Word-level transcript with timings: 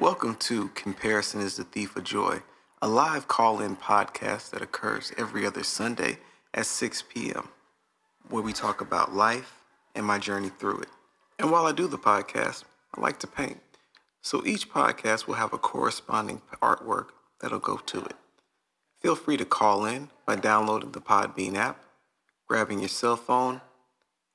Welcome 0.00 0.36
to 0.36 0.68
Comparison 0.68 1.42
is 1.42 1.58
the 1.58 1.64
Thief 1.64 1.94
of 1.94 2.04
Joy, 2.04 2.38
a 2.80 2.88
live 2.88 3.28
call 3.28 3.60
in 3.60 3.76
podcast 3.76 4.48
that 4.48 4.62
occurs 4.62 5.12
every 5.18 5.46
other 5.46 5.62
Sunday 5.62 6.16
at 6.54 6.64
6 6.64 7.02
p.m., 7.02 7.50
where 8.30 8.42
we 8.42 8.54
talk 8.54 8.80
about 8.80 9.14
life 9.14 9.56
and 9.94 10.06
my 10.06 10.18
journey 10.18 10.48
through 10.48 10.80
it. 10.80 10.88
And 11.38 11.50
while 11.50 11.66
I 11.66 11.72
do 11.72 11.86
the 11.86 11.98
podcast, 11.98 12.64
I 12.96 13.02
like 13.02 13.18
to 13.18 13.26
paint. 13.26 13.60
So 14.22 14.42
each 14.46 14.70
podcast 14.70 15.26
will 15.26 15.34
have 15.34 15.52
a 15.52 15.58
corresponding 15.58 16.40
artwork 16.62 17.08
that'll 17.42 17.58
go 17.58 17.76
to 17.76 18.00
it. 18.02 18.16
Feel 19.02 19.16
free 19.16 19.36
to 19.36 19.44
call 19.44 19.84
in 19.84 20.08
by 20.24 20.36
downloading 20.36 20.92
the 20.92 21.02
Podbean 21.02 21.56
app, 21.56 21.84
grabbing 22.48 22.78
your 22.78 22.88
cell 22.88 23.16
phone, 23.16 23.60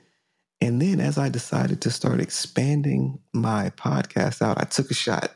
And 0.61 0.83
then 0.83 1.01
as 1.01 1.17
I 1.17 1.29
decided 1.29 1.81
to 1.83 1.91
start 1.91 2.21
expanding 2.21 3.19
my 3.33 3.71
podcast 3.71 4.43
out, 4.43 4.61
I 4.61 4.65
took 4.65 4.91
a 4.91 4.95
shot 4.95 5.33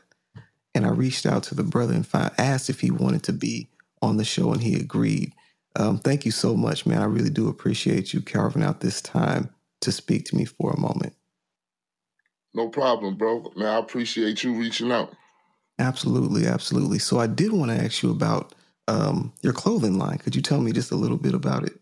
and 0.75 0.85
I 0.85 0.89
reached 0.89 1.25
out 1.25 1.43
to 1.43 1.55
the 1.55 1.63
brother 1.63 1.93
and 1.93 2.05
found, 2.05 2.31
asked 2.37 2.69
if 2.69 2.79
he 2.79 2.91
wanted 2.91 3.23
to 3.23 3.33
be 3.33 3.69
on 4.01 4.17
the 4.17 4.25
show, 4.25 4.51
and 4.51 4.61
he 4.61 4.75
agreed. 4.75 5.33
Um, 5.75 5.97
thank 5.97 6.25
you 6.25 6.31
so 6.31 6.55
much, 6.55 6.85
man. 6.85 7.01
I 7.01 7.05
really 7.05 7.29
do 7.29 7.47
appreciate 7.47 8.13
you 8.13 8.21
carving 8.21 8.63
out 8.63 8.81
this 8.81 9.01
time 9.01 9.49
to 9.81 9.91
speak 9.91 10.25
to 10.25 10.35
me 10.35 10.45
for 10.45 10.71
a 10.71 10.79
moment. 10.79 11.13
No 12.53 12.69
problem, 12.69 13.15
bro. 13.15 13.51
Man, 13.55 13.67
I 13.67 13.79
appreciate 13.79 14.43
you 14.43 14.53
reaching 14.53 14.91
out. 14.91 15.13
Absolutely, 15.79 16.45
absolutely. 16.45 16.99
So 16.99 17.19
I 17.19 17.27
did 17.27 17.51
want 17.51 17.71
to 17.71 17.83
ask 17.83 18.03
you 18.03 18.11
about 18.11 18.53
um, 18.87 19.33
your 19.41 19.53
clothing 19.53 19.97
line. 19.97 20.19
Could 20.19 20.35
you 20.35 20.41
tell 20.41 20.61
me 20.61 20.71
just 20.71 20.91
a 20.91 20.95
little 20.95 21.17
bit 21.17 21.33
about 21.33 21.63
it? 21.63 21.79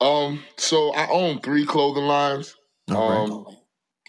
Um, 0.00 0.42
so 0.56 0.92
I 0.94 1.06
own 1.08 1.40
three 1.40 1.66
clothing 1.66 2.04
lines. 2.04 2.56
Right. 2.88 2.98
Um, 2.98 3.46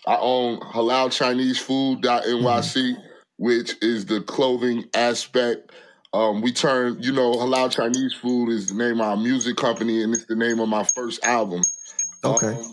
I 0.07 0.17
own 0.17 0.59
Halal 0.59 1.11
Chinese 1.11 1.59
Food.nyc, 1.59 2.95
which 3.37 3.75
is 3.81 4.05
the 4.05 4.21
clothing 4.21 4.85
aspect. 4.93 5.71
Um, 6.13 6.41
we 6.41 6.51
turn, 6.51 7.01
you 7.01 7.11
know, 7.11 7.33
Halal 7.33 7.71
Chinese 7.71 8.13
Food 8.13 8.49
is 8.49 8.67
the 8.67 8.75
name 8.75 9.01
of 9.01 9.07
our 9.07 9.17
music 9.17 9.57
company, 9.57 10.03
and 10.03 10.13
it's 10.13 10.25
the 10.25 10.35
name 10.35 10.59
of 10.59 10.69
my 10.69 10.83
first 10.83 11.23
album. 11.25 11.61
Okay. 12.23 12.53
Um, 12.53 12.71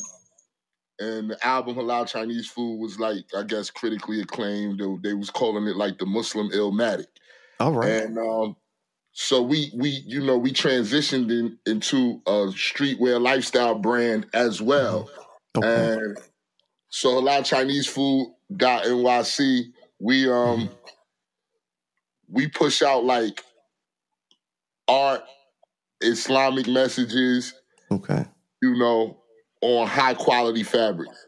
and 1.00 1.30
the 1.30 1.46
album 1.46 1.76
Halal 1.76 2.06
Chinese 2.06 2.46
Food 2.46 2.78
was 2.78 2.98
like, 2.98 3.24
I 3.34 3.42
guess, 3.42 3.70
critically 3.70 4.20
acclaimed. 4.20 4.78
They, 4.78 5.10
they 5.10 5.14
was 5.14 5.30
calling 5.30 5.66
it 5.66 5.76
like 5.76 5.98
the 5.98 6.04
Muslim 6.04 6.50
Illmatic. 6.50 7.06
All 7.58 7.72
right. 7.72 7.90
And 7.90 8.18
um, 8.18 8.56
so 9.12 9.42
we 9.42 9.72
we 9.74 10.02
you 10.06 10.20
know 10.24 10.36
we 10.36 10.52
transitioned 10.52 11.30
in, 11.30 11.58
into 11.66 12.20
a 12.26 12.52
streetwear 12.52 13.20
lifestyle 13.20 13.74
brand 13.74 14.26
as 14.34 14.60
well. 14.60 15.10
okay. 15.56 15.94
And 15.94 16.18
so 16.90 17.20
Halal 17.20 17.44
Chinese 17.44 17.86
food 17.86 18.34
dot 18.54 18.84
NYC, 18.84 19.72
we 20.00 20.28
um 20.30 20.70
we 22.28 22.48
push 22.48 22.82
out 22.82 23.04
like 23.04 23.42
art, 24.88 25.22
Islamic 26.00 26.66
messages, 26.66 27.54
okay. 27.90 28.24
you 28.62 28.76
know, 28.76 29.18
on 29.60 29.86
high 29.86 30.14
quality 30.14 30.62
fabrics. 30.62 31.26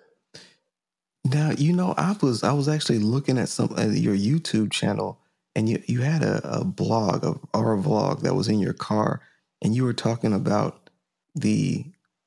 Now 1.25 1.51
you 1.57 1.73
know 1.73 1.95
I 1.97 2.17
was 2.21 2.43
I 2.43 2.53
was 2.53 2.69
actually 2.69 2.99
looking 2.99 3.39
at 3.39 3.49
some 3.49 3.75
uh, 3.77 3.87
your 3.87 4.17
YouTube 4.17 4.73
channel, 4.73 5.21
and 5.55 5.69
you 5.69 5.83
you 5.87 6.01
had 6.01 6.23
a, 6.23 6.61
a 6.61 6.65
blog 6.65 7.25
of, 7.25 7.41
or 7.55 7.75
a 7.75 7.79
vlog 7.79 8.23
that 8.23 8.35
was 8.35 8.49
in 8.49 8.59
your 8.59 8.73
car, 8.73 9.21
and 9.63 9.75
you 9.75 9.85
were 9.85 9.93
talking 9.93 10.33
about 10.33 10.91
the 11.35 11.85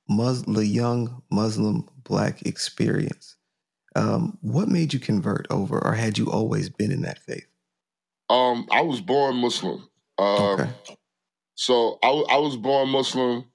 Mus 0.07 0.44
the 0.44 0.66
young 0.66 1.23
Muslim 1.31 1.89
black 2.03 2.45
experience. 2.45 3.35
Um, 3.95 4.38
what 4.41 4.67
made 4.67 4.94
you 4.94 5.00
convert 5.00 5.47
over, 5.50 5.83
or 5.83 5.94
had 5.94 6.17
you 6.17 6.29
always 6.31 6.69
been 6.69 6.91
in 6.91 7.01
that 7.03 7.19
faith? 7.19 7.47
Um, 8.29 8.67
I 8.72 8.81
was 8.81 9.01
born 9.01 9.35
Muslim. 9.38 9.88
Uh, 10.17 10.53
Okay. 10.53 10.69
So 11.56 11.97
I, 12.03 12.09
I 12.09 12.38
was 12.38 12.57
born 12.57 12.89
Muslim, 12.89 13.45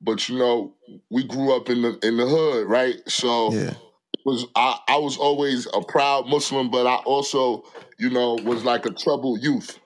but 0.00 0.28
you 0.28 0.38
know 0.38 0.74
we 1.10 1.24
grew 1.24 1.54
up 1.56 1.68
in 1.68 1.82
the 1.82 1.98
in 2.06 2.16
the 2.16 2.26
hood, 2.26 2.68
right? 2.68 2.96
So 3.08 3.52
Yeah. 3.52 3.74
was 4.24 4.46
I, 4.54 4.78
I 4.86 4.98
was 4.98 5.16
always 5.16 5.66
a 5.74 5.80
proud 5.82 6.28
Muslim, 6.28 6.70
but 6.70 6.86
I 6.86 6.96
also 6.96 7.64
you 7.98 8.10
know 8.10 8.34
was 8.36 8.64
like 8.64 8.86
a 8.86 8.90
troubled 8.90 9.42
youth. 9.42 9.78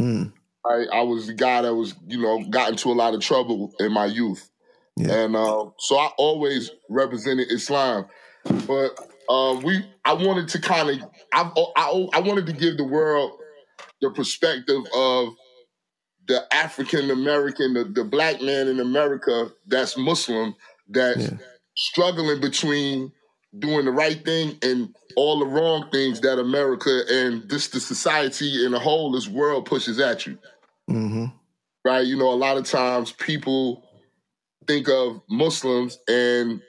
Mm, 0.00 0.32
I 0.64 0.86
I 0.90 1.02
was 1.02 1.26
the 1.26 1.34
guy 1.34 1.60
that 1.62 1.74
was 1.74 1.94
you 2.06 2.22
know 2.22 2.42
got 2.48 2.70
into 2.70 2.90
a 2.90 2.94
lot 2.94 3.12
of 3.12 3.20
trouble 3.20 3.74
in 3.78 3.92
my 3.92 4.06
youth, 4.06 4.48
Yeah. 4.96 5.12
and 5.24 5.36
uh, 5.36 5.66
so 5.78 5.98
I 5.98 6.08
always 6.16 6.70
represented 6.88 7.52
Islam. 7.52 8.06
But 8.66 8.92
uh, 9.28 9.60
we 9.62 9.84
I 10.04 10.12
wanted 10.14 10.48
to 10.48 10.60
kind 10.60 10.90
of 10.90 10.96
I, 11.32 11.50
I 11.76 12.08
I 12.14 12.20
wanted 12.20 12.46
to 12.46 12.52
give 12.52 12.76
the 12.76 12.84
world 12.84 13.32
the 14.00 14.10
perspective 14.10 14.82
of 14.94 15.28
the 16.26 16.42
African 16.54 17.10
American, 17.10 17.74
the, 17.74 17.84
the 17.84 18.04
black 18.04 18.40
man 18.40 18.68
in 18.68 18.80
America 18.80 19.50
that's 19.66 19.96
Muslim, 19.96 20.54
that's 20.88 21.30
Yeah. 21.30 21.38
struggling 21.76 22.40
between 22.40 23.12
doing 23.58 23.84
the 23.84 23.90
right 23.90 24.24
thing 24.24 24.58
and 24.62 24.94
all 25.16 25.38
the 25.38 25.46
wrong 25.46 25.90
things 25.90 26.20
that 26.20 26.38
America 26.38 27.02
and 27.10 27.48
this 27.48 27.68
the 27.68 27.80
society 27.80 28.64
in 28.64 28.72
the 28.72 28.78
whole, 28.78 29.12
this 29.12 29.28
world 29.28 29.66
pushes 29.66 30.00
at 30.00 30.26
you. 30.26 30.38
hmm 30.88 31.26
Right? 31.84 32.06
You 32.06 32.16
know, 32.16 32.32
a 32.32 32.34
lot 32.36 32.56
of 32.56 32.64
times 32.64 33.12
people 33.12 33.84
think 34.66 34.88
of 34.88 35.20
Muslims 35.28 35.98
and 36.08 36.62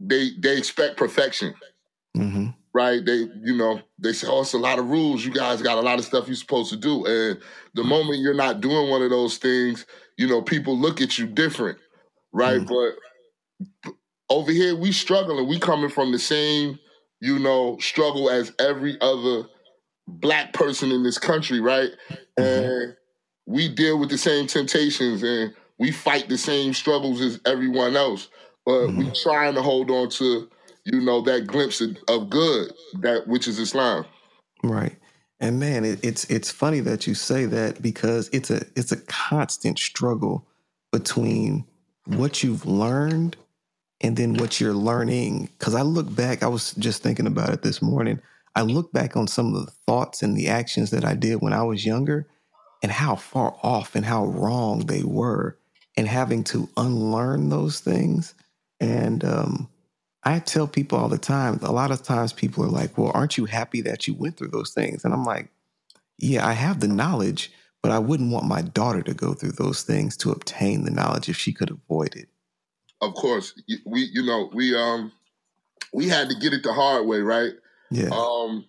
they 0.00 0.30
they 0.38 0.56
expect 0.58 0.96
perfection 0.96 1.54
hmm 2.14 2.48
right? 2.72 3.04
They, 3.04 3.28
you 3.42 3.56
know, 3.56 3.80
they 3.98 4.12
say, 4.12 4.28
oh, 4.30 4.42
it's 4.42 4.52
a 4.52 4.58
lot 4.58 4.78
of 4.78 4.88
rules. 4.88 5.24
You 5.24 5.32
guys 5.32 5.62
got 5.62 5.78
a 5.78 5.80
lot 5.80 5.98
of 5.98 6.04
stuff 6.04 6.26
you're 6.28 6.36
supposed 6.36 6.70
to 6.70 6.76
do. 6.76 7.04
And 7.04 7.40
the 7.74 7.84
moment 7.84 8.20
you're 8.20 8.34
not 8.34 8.60
doing 8.60 8.88
one 8.90 9.02
of 9.02 9.10
those 9.10 9.38
things, 9.38 9.86
you 10.16 10.26
know, 10.28 10.42
people 10.42 10.78
look 10.78 11.00
at 11.00 11.18
you 11.18 11.26
different, 11.26 11.78
right? 12.32 12.60
Mm. 12.60 12.68
But 12.68 13.94
over 14.28 14.52
here, 14.52 14.76
we 14.76 14.92
struggling. 14.92 15.48
We 15.48 15.58
coming 15.58 15.90
from 15.90 16.12
the 16.12 16.18
same, 16.18 16.78
you 17.20 17.38
know, 17.38 17.76
struggle 17.78 18.30
as 18.30 18.52
every 18.58 18.96
other 19.00 19.44
black 20.06 20.52
person 20.52 20.92
in 20.92 21.02
this 21.02 21.18
country, 21.18 21.60
right? 21.60 21.90
Mhm. 22.38 22.64
And 22.86 22.96
we 23.46 23.68
deal 23.68 23.98
with 23.98 24.10
the 24.10 24.18
same 24.18 24.46
temptations 24.46 25.22
and 25.22 25.54
we 25.78 25.90
fight 25.90 26.28
the 26.28 26.38
same 26.38 26.72
struggles 26.72 27.20
as 27.20 27.40
everyone 27.44 27.96
else. 27.96 28.28
But 28.64 28.94
we 28.94 29.10
trying 29.22 29.54
to 29.54 29.62
hold 29.62 29.90
on 29.90 30.10
to, 30.10 30.48
you 30.92 31.00
know, 31.00 31.20
that 31.22 31.46
glimpse 31.46 31.80
of, 31.80 31.96
of 32.08 32.30
good, 32.30 32.72
that 33.00 33.26
which 33.26 33.46
is 33.48 33.58
Islam. 33.58 34.04
Right. 34.62 34.96
And 35.40 35.58
man, 35.58 35.84
it, 35.84 36.04
it's 36.04 36.24
it's 36.24 36.50
funny 36.50 36.80
that 36.80 37.06
you 37.06 37.14
say 37.14 37.46
that 37.46 37.80
because 37.80 38.28
it's 38.32 38.50
a 38.50 38.62
it's 38.76 38.92
a 38.92 39.00
constant 39.00 39.78
struggle 39.78 40.46
between 40.92 41.64
what 42.04 42.42
you've 42.42 42.66
learned 42.66 43.36
and 44.00 44.16
then 44.16 44.34
what 44.34 44.60
you're 44.60 44.74
learning. 44.74 45.48
Because 45.58 45.74
I 45.74 45.82
look 45.82 46.14
back, 46.14 46.42
I 46.42 46.48
was 46.48 46.74
just 46.74 47.02
thinking 47.02 47.26
about 47.26 47.50
it 47.50 47.62
this 47.62 47.80
morning. 47.80 48.20
I 48.54 48.62
look 48.62 48.92
back 48.92 49.16
on 49.16 49.28
some 49.28 49.54
of 49.54 49.64
the 49.64 49.72
thoughts 49.86 50.22
and 50.22 50.36
the 50.36 50.48
actions 50.48 50.90
that 50.90 51.04
I 51.04 51.14
did 51.14 51.36
when 51.36 51.52
I 51.52 51.62
was 51.62 51.86
younger, 51.86 52.26
and 52.82 52.90
how 52.92 53.14
far 53.14 53.56
off 53.62 53.94
and 53.94 54.04
how 54.04 54.26
wrong 54.26 54.80
they 54.80 55.04
were, 55.04 55.56
and 55.96 56.06
having 56.06 56.44
to 56.44 56.68
unlearn 56.76 57.48
those 57.48 57.80
things. 57.80 58.34
And 58.80 59.24
um, 59.24 59.68
I 60.22 60.38
tell 60.38 60.66
people 60.66 60.98
all 60.98 61.08
the 61.08 61.18
time, 61.18 61.58
a 61.62 61.72
lot 61.72 61.90
of 61.90 62.02
times 62.02 62.32
people 62.32 62.64
are 62.64 62.68
like, 62.68 62.98
well, 62.98 63.10
aren't 63.14 63.38
you 63.38 63.46
happy 63.46 63.80
that 63.82 64.06
you 64.06 64.14
went 64.14 64.36
through 64.36 64.48
those 64.48 64.72
things? 64.74 65.04
And 65.04 65.14
I'm 65.14 65.24
like, 65.24 65.48
yeah, 66.18 66.46
I 66.46 66.52
have 66.52 66.80
the 66.80 66.88
knowledge, 66.88 67.50
but 67.82 67.90
I 67.90 67.98
wouldn't 67.98 68.32
want 68.32 68.44
my 68.46 68.60
daughter 68.60 69.02
to 69.02 69.14
go 69.14 69.32
through 69.32 69.52
those 69.52 69.82
things 69.82 70.16
to 70.18 70.30
obtain 70.30 70.84
the 70.84 70.90
knowledge 70.90 71.28
if 71.28 71.36
she 71.36 71.52
could 71.52 71.70
avoid 71.70 72.14
it. 72.14 72.28
Of 73.00 73.14
course, 73.14 73.54
we 73.86 74.10
you 74.12 74.22
know 74.22 74.50
we 74.52 74.76
um 74.76 75.10
we 75.94 76.06
had 76.06 76.28
to 76.28 76.36
get 76.36 76.52
it 76.52 76.62
the 76.62 76.72
hard 76.72 77.06
way, 77.06 77.20
right? 77.20 77.52
Yeah. 77.90 78.10
Um, 78.12 78.66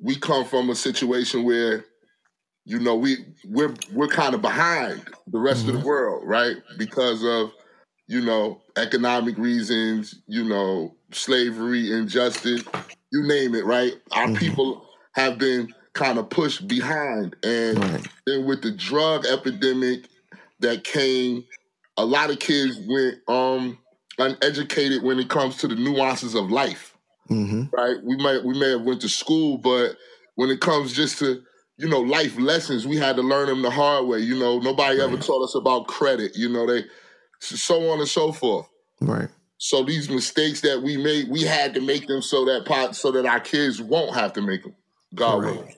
we 0.00 0.14
come 0.14 0.44
from 0.44 0.70
a 0.70 0.76
situation 0.76 1.42
where 1.42 1.84
you 2.64 2.78
know 2.78 2.94
we 2.94 3.16
we're 3.44 3.74
we're 3.92 4.06
kind 4.06 4.34
of 4.34 4.42
behind 4.42 5.02
the 5.26 5.40
rest 5.40 5.60
mm-hmm. 5.60 5.70
of 5.70 5.74
the 5.74 5.78
mm-hmm. 5.80 5.88
world, 5.88 6.22
right? 6.26 6.56
Because 6.78 7.24
of 7.24 7.50
you 8.08 8.20
know 8.20 8.60
economic 8.76 9.38
reasons, 9.38 10.16
you 10.26 10.44
know 10.44 10.94
slavery, 11.12 11.92
injustice, 11.92 12.64
you 13.12 13.22
name 13.26 13.54
it, 13.54 13.64
right? 13.64 13.94
Our 14.12 14.26
mm-hmm. 14.26 14.36
people 14.36 14.86
have 15.12 15.38
been 15.38 15.72
kind 15.92 16.18
of 16.18 16.28
pushed 16.28 16.66
behind, 16.66 17.36
and 17.42 17.78
right. 17.78 18.06
then 18.26 18.46
with 18.46 18.62
the 18.62 18.72
drug 18.72 19.24
epidemic 19.26 20.08
that 20.60 20.82
came 20.82 21.44
a 21.98 22.04
lot 22.04 22.30
of 22.30 22.38
kids 22.38 22.80
went 22.86 23.18
um, 23.28 23.76
uneducated 24.18 25.02
when 25.02 25.18
it 25.18 25.28
comes 25.28 25.56
to 25.58 25.68
the 25.68 25.74
nuances 25.74 26.34
of 26.34 26.50
life. 26.50 26.96
Mm-hmm. 27.28 27.64
Right? 27.72 27.96
We 28.02 28.16
might 28.16 28.42
we 28.44 28.58
may 28.58 28.70
have 28.70 28.82
went 28.82 29.02
to 29.02 29.08
school, 29.08 29.58
but 29.58 29.96
when 30.36 30.48
it 30.48 30.60
comes 30.60 30.94
just 30.94 31.18
to 31.18 31.42
you 31.76 31.88
know 31.88 32.00
life 32.00 32.38
lessons, 32.38 32.86
we 32.86 32.96
had 32.96 33.16
to 33.16 33.22
learn 33.22 33.48
them 33.48 33.62
the 33.62 33.70
hard 33.70 34.06
way. 34.06 34.20
You 34.20 34.38
know, 34.38 34.60
nobody 34.60 34.98
right. 34.98 35.04
ever 35.04 35.18
taught 35.18 35.44
us 35.44 35.54
about 35.54 35.88
credit. 35.88 36.36
You 36.36 36.48
know, 36.48 36.66
they 36.66 36.84
so 37.40 37.90
on 37.90 37.98
and 38.00 38.08
so 38.08 38.32
forth. 38.32 38.68
Right. 39.00 39.28
So 39.58 39.82
these 39.82 40.08
mistakes 40.08 40.60
that 40.60 40.82
we 40.82 40.96
made, 40.96 41.28
we 41.28 41.42
had 41.42 41.74
to 41.74 41.80
make 41.80 42.06
them 42.06 42.22
so 42.22 42.44
that 42.44 42.64
pot, 42.64 42.94
so 42.94 43.10
that 43.12 43.26
our 43.26 43.40
kids 43.40 43.82
won't 43.82 44.14
have 44.14 44.32
to 44.34 44.42
make 44.42 44.62
them. 44.62 44.74
God 45.14 45.42
right. 45.42 45.54
willing. 45.54 45.74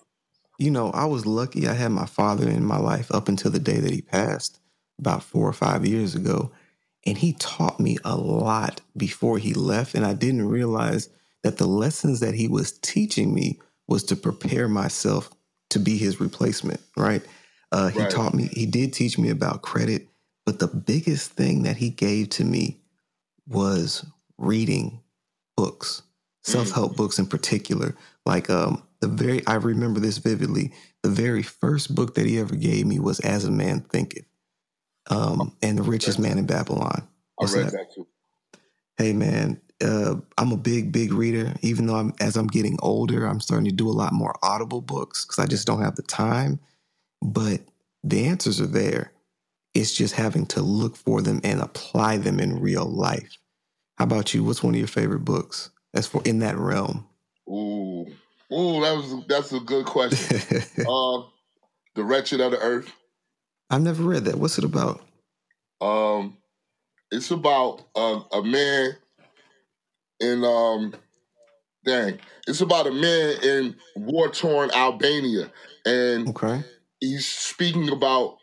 You 0.58 0.70
know, 0.70 0.90
I 0.90 1.06
was 1.06 1.24
lucky. 1.24 1.66
I 1.66 1.72
had 1.72 1.90
my 1.90 2.04
father 2.04 2.48
in 2.48 2.64
my 2.64 2.78
life 2.78 3.10
up 3.10 3.28
until 3.28 3.50
the 3.50 3.58
day 3.58 3.78
that 3.78 3.90
he 3.90 4.02
passed 4.02 4.60
about 4.98 5.22
four 5.22 5.48
or 5.48 5.54
five 5.54 5.86
years 5.86 6.14
ago. 6.14 6.52
And 7.06 7.16
he 7.16 7.32
taught 7.32 7.80
me 7.80 7.96
a 8.04 8.14
lot 8.14 8.82
before 8.94 9.38
he 9.38 9.54
left. 9.54 9.94
And 9.94 10.04
I 10.04 10.12
didn't 10.12 10.46
realize 10.46 11.08
that 11.42 11.56
the 11.56 11.66
lessons 11.66 12.20
that 12.20 12.34
he 12.34 12.46
was 12.46 12.72
teaching 12.72 13.34
me 13.34 13.58
was 13.88 14.04
to 14.04 14.16
prepare 14.16 14.68
myself 14.68 15.30
to 15.70 15.78
be 15.78 15.96
his 15.96 16.20
replacement, 16.20 16.80
right? 16.96 17.22
Uh, 17.72 17.88
he 17.88 18.00
right. 18.00 18.10
taught 18.10 18.34
me, 18.34 18.50
he 18.52 18.66
did 18.66 18.92
teach 18.92 19.16
me 19.16 19.30
about 19.30 19.62
credit, 19.62 20.08
but 20.50 20.58
the 20.58 20.67
biggest 20.67 21.31
thing 21.31 21.62
that 21.62 21.76
he 21.76 21.91
gave 21.91 22.29
to 22.29 22.44
me 22.44 22.81
was 23.47 24.05
reading 24.37 25.00
books, 25.56 26.02
self 26.43 26.73
help 26.73 26.97
books 26.97 27.20
in 27.20 27.26
particular. 27.26 27.94
Like 28.26 28.50
um, 28.50 28.82
the 28.99 29.06
very, 29.06 29.47
I 29.47 29.55
remember 29.55 30.00
this 30.00 30.19
vividly. 30.19 30.73
The 31.05 31.08
very 31.08 31.44
first 31.44 31.94
book 31.94 32.17
that 32.17 32.26
he 32.26 32.41
ever 32.41 32.56
gave 32.56 32.85
me 32.85 32.99
was 32.99 33.20
As 33.20 33.44
a 33.44 33.50
Man 33.52 33.82
Thinketh 33.82 34.26
um, 35.08 35.56
and 35.62 35.79
the 35.79 35.85
richest 35.85 36.19
man 36.19 36.37
in 36.37 36.47
Babylon. 36.47 37.06
I 37.41 37.44
read 37.44 37.67
that? 37.67 37.73
that 37.73 37.94
too. 37.94 38.08
Hey 38.97 39.12
man, 39.12 39.61
uh, 39.85 40.17
I'm 40.37 40.50
a 40.50 40.56
big, 40.56 40.91
big 40.91 41.12
reader. 41.12 41.55
Even 41.62 41.87
though 41.87 41.94
I'm 41.94 42.12
as 42.19 42.37
I'm 42.37 42.49
getting 42.49 42.76
older, 42.82 43.25
I'm 43.25 43.41
starting 43.41 43.67
to 43.67 43.75
do 43.76 43.88
a 43.88 43.93
lot 43.93 44.12
more 44.12 44.35
audible 44.43 44.81
books 44.81 45.25
because 45.25 45.38
I 45.38 45.47
just 45.47 45.69
don't 45.69 45.82
have 45.82 45.94
the 45.94 46.02
time. 46.02 46.58
But 47.23 47.61
the 48.02 48.26
answers 48.26 48.61
are 48.61 48.67
there. 48.67 49.12
It's 49.75 49.94
just 49.94 50.14
having 50.14 50.46
to 50.46 50.62
look 50.62 50.96
for 50.96 51.22
them 51.22 51.40
and 51.44 51.61
apply 51.61 52.17
them 52.19 52.40
in 52.40 52.61
real 52.61 52.87
life. 52.87 53.38
How 53.96 54.05
about 54.05 54.34
you? 54.34 54.43
What's 54.43 54.62
one 54.62 54.75
of 54.75 54.78
your 54.78 54.88
favorite 54.88 55.25
books? 55.25 55.70
That's 55.93 56.06
for 56.06 56.22
in 56.25 56.40
that 56.40 56.56
realm. 56.56 57.06
Ooh, 57.49 58.06
ooh, 58.52 58.81
that 58.81 58.96
was 58.96 59.26
that's 59.28 59.52
a 59.52 59.61
good 59.61 59.87
question. 59.87 60.37
uh, 60.88 61.22
the 61.94 62.05
Wretched 62.05 62.40
of 62.40 62.52
the 62.52 62.58
Earth. 62.58 62.93
I've 63.69 63.82
never 63.82 64.02
read 64.02 64.25
that. 64.25 64.37
What's 64.37 64.58
it 64.58 64.64
about? 64.64 65.00
Um, 65.81 66.37
it's 67.11 67.31
about 67.31 67.82
um, 67.94 68.25
a 68.32 68.43
man 68.43 68.96
in 70.20 70.44
um, 70.44 70.94
dang, 71.84 72.19
it's 72.46 72.61
about 72.61 72.87
a 72.87 72.93
man 72.93 73.37
in 73.43 73.76
war 73.96 74.28
torn 74.28 74.70
Albania, 74.73 75.50
and 75.84 76.28
okay. 76.28 76.62
he's 77.00 77.26
speaking 77.26 77.88
about 77.90 78.38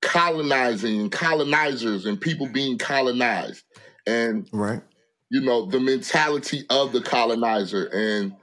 colonizing 0.00 1.00
and 1.00 1.12
colonizers 1.12 2.06
and 2.06 2.20
people 2.20 2.48
being 2.48 2.78
colonized, 2.78 3.64
and 4.06 4.48
right, 4.52 4.82
you 5.30 5.40
know 5.40 5.66
the 5.66 5.80
mentality 5.80 6.64
of 6.70 6.92
the 6.92 7.00
colonizer 7.00 7.86
and 7.86 8.34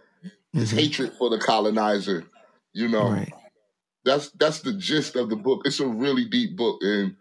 his 0.54 0.70
mm-hmm. 0.70 0.78
hatred 0.78 1.14
for 1.14 1.30
the 1.30 1.40
colonizer. 1.40 2.26
You 2.74 2.88
know, 2.88 3.10
right. 3.10 3.34
That's 4.04 4.30
that's 4.32 4.62
the 4.62 4.74
gist 4.74 5.16
of 5.16 5.30
the 5.30 5.36
book. 5.36 5.62
It's 5.66 5.80
a 5.80 5.88
really 5.88 6.26
deep 6.26 6.56
book, 6.58 6.80
and 6.82 7.16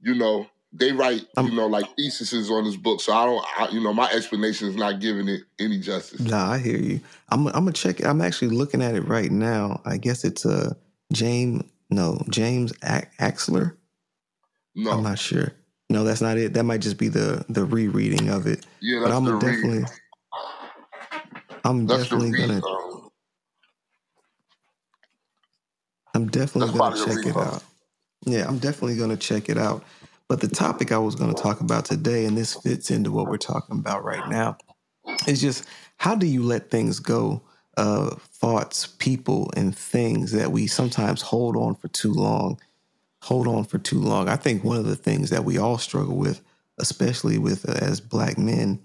you 0.00 0.14
know 0.14 0.46
they 0.72 0.92
write 0.92 1.26
you 1.38 1.52
know 1.52 1.66
like 1.66 1.84
theses 1.96 2.50
on 2.50 2.64
this 2.64 2.76
book. 2.76 3.00
So 3.00 3.12
I 3.12 3.24
don't, 3.24 3.44
I, 3.58 3.68
you 3.68 3.80
know, 3.82 3.92
my 3.92 4.10
explanation 4.10 4.68
is 4.68 4.76
not 4.76 5.00
giving 5.00 5.28
it 5.28 5.42
any 5.58 5.78
justice. 5.78 6.20
Nah, 6.20 6.52
I 6.52 6.58
hear 6.58 6.78
you. 6.78 7.00
I'm 7.28 7.46
I'm 7.48 7.52
gonna 7.52 7.72
check. 7.72 8.04
I'm 8.04 8.20
actually 8.20 8.48
looking 8.48 8.82
at 8.82 8.94
it 8.94 9.02
right 9.02 9.30
now. 9.30 9.80
I 9.84 9.96
guess 9.96 10.24
it's 10.24 10.44
a 10.44 10.50
uh, 10.50 10.70
James. 11.12 11.62
No, 11.90 12.20
James 12.30 12.72
Axler. 12.72 13.76
No, 14.74 14.90
I'm 14.90 15.02
not 15.02 15.18
sure. 15.18 15.52
No, 15.88 16.04
that's 16.04 16.20
not 16.20 16.36
it. 16.36 16.54
That 16.54 16.64
might 16.64 16.80
just 16.80 16.98
be 16.98 17.08
the 17.08 17.44
the 17.48 17.64
rereading 17.64 18.28
of 18.28 18.46
it. 18.46 18.66
Yeah, 18.80 19.00
that's 19.00 19.10
but 19.10 19.16
I'm 19.16 19.24
the 19.24 19.38
definitely. 19.38 19.78
Read. 19.78 19.88
I'm 21.64 21.86
that's 21.86 22.02
definitely 22.04 22.32
gonna. 22.32 22.60
I'm 26.16 26.28
definitely 26.28 26.78
going 26.78 26.94
to 26.94 27.04
check 27.04 27.26
it 27.26 27.36
out. 27.36 27.62
Yeah, 28.24 28.46
I'm 28.48 28.58
definitely 28.58 28.96
going 28.96 29.10
to 29.10 29.16
check 29.18 29.50
it 29.50 29.58
out. 29.58 29.84
But 30.28 30.40
the 30.40 30.48
topic 30.48 30.90
I 30.90 30.98
was 30.98 31.14
going 31.14 31.32
to 31.32 31.40
talk 31.40 31.60
about 31.60 31.84
today, 31.84 32.24
and 32.24 32.36
this 32.36 32.54
fits 32.54 32.90
into 32.90 33.12
what 33.12 33.26
we're 33.28 33.36
talking 33.36 33.78
about 33.78 34.02
right 34.02 34.26
now, 34.28 34.56
is 35.28 35.40
just 35.42 35.66
how 35.98 36.14
do 36.14 36.26
you 36.26 36.42
let 36.42 36.70
things 36.70 36.98
go? 37.00 37.42
Uh, 37.76 38.14
thoughts, 38.32 38.86
people, 38.86 39.50
and 39.56 39.76
things 39.76 40.32
that 40.32 40.50
we 40.50 40.66
sometimes 40.66 41.20
hold 41.20 41.56
on 41.56 41.74
for 41.74 41.88
too 41.88 42.12
long. 42.12 42.58
Hold 43.22 43.46
on 43.46 43.64
for 43.64 43.78
too 43.78 44.00
long. 44.00 44.28
I 44.28 44.36
think 44.36 44.64
one 44.64 44.78
of 44.78 44.86
the 44.86 44.96
things 44.96 45.30
that 45.30 45.44
we 45.44 45.58
all 45.58 45.78
struggle 45.78 46.16
with, 46.16 46.40
especially 46.78 47.38
with 47.38 47.68
uh, 47.68 47.74
as 47.74 48.00
black 48.00 48.38
men, 48.38 48.80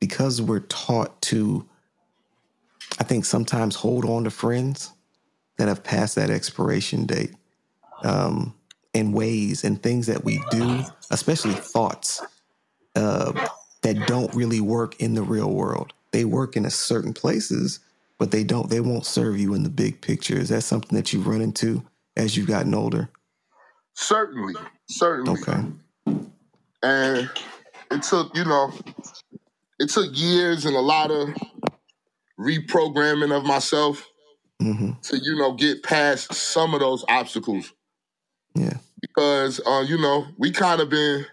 because 0.00 0.40
we're 0.40 0.60
taught 0.60 1.20
to, 1.22 1.68
I 3.00 3.04
think 3.04 3.24
sometimes 3.24 3.74
hold 3.76 4.04
on 4.04 4.24
to 4.24 4.30
friends 4.30 4.92
that 5.58 5.68
have 5.68 5.82
passed 5.82 6.14
that 6.14 6.30
expiration 6.30 7.06
date 7.06 7.34
um, 8.02 8.54
and 8.94 9.12
ways 9.14 9.64
and 9.64 9.82
things 9.82 10.06
that 10.06 10.24
we 10.24 10.40
do, 10.50 10.84
especially 11.10 11.54
thoughts 11.54 12.22
uh, 12.96 13.32
that 13.82 14.06
don't 14.06 14.34
really 14.34 14.60
work 14.60 15.00
in 15.00 15.14
the 15.14 15.22
real 15.22 15.50
world. 15.50 15.92
They 16.12 16.24
work 16.24 16.56
in 16.56 16.64
a 16.64 16.70
certain 16.70 17.12
places, 17.12 17.80
but 18.20 18.30
they 18.30 18.44
don't. 18.44 18.68
They 18.68 18.80
won't 18.80 19.06
serve 19.06 19.38
you 19.38 19.54
in 19.54 19.62
the 19.62 19.70
big 19.70 20.02
picture. 20.02 20.36
Is 20.36 20.50
that 20.50 20.60
something 20.60 20.94
that 20.94 21.10
you 21.10 21.20
run 21.22 21.40
into 21.40 21.82
as 22.18 22.36
you've 22.36 22.46
gotten 22.46 22.74
older? 22.74 23.08
Certainly, 23.94 24.54
certainly. 24.88 25.40
Okay. 25.40 26.26
And 26.82 27.30
it 27.90 28.02
took, 28.02 28.36
you 28.36 28.44
know, 28.44 28.72
it 29.78 29.88
took 29.88 30.10
years 30.12 30.66
and 30.66 30.76
a 30.76 30.80
lot 30.80 31.10
of 31.10 31.30
reprogramming 32.38 33.34
of 33.34 33.44
myself 33.44 34.06
mm-hmm. 34.60 34.92
to 35.00 35.16
you 35.16 35.36
know 35.36 35.54
get 35.54 35.82
past 35.82 36.34
some 36.34 36.74
of 36.74 36.80
those 36.80 37.04
obstacles. 37.08 37.72
Yeah, 38.54 38.74
because 39.00 39.60
uh, 39.66 39.84
you 39.88 39.96
know 39.96 40.26
we 40.36 40.50
kind 40.50 40.82
of 40.82 40.90
been 40.90 41.24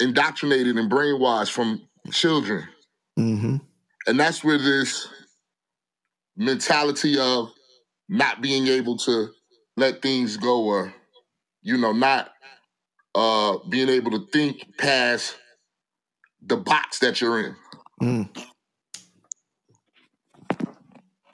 indoctrinated 0.00 0.78
and 0.78 0.90
brainwashed 0.90 1.52
from 1.52 1.86
children, 2.10 2.66
mm-hmm. 3.18 3.56
and 4.06 4.18
that's 4.18 4.42
where 4.42 4.58
this 4.58 5.06
mentality 6.36 7.18
of 7.18 7.50
not 8.08 8.40
being 8.40 8.66
able 8.66 8.96
to 8.96 9.28
let 9.76 10.02
things 10.02 10.36
go 10.36 10.64
or 10.64 10.92
you 11.62 11.78
know 11.78 11.92
not 11.92 12.30
uh 13.14 13.56
being 13.68 13.88
able 13.88 14.10
to 14.10 14.26
think 14.32 14.64
past 14.78 15.36
the 16.46 16.56
box 16.56 16.98
that 16.98 17.20
you're 17.20 17.40
in. 17.40 17.56
Mm. 18.02 18.46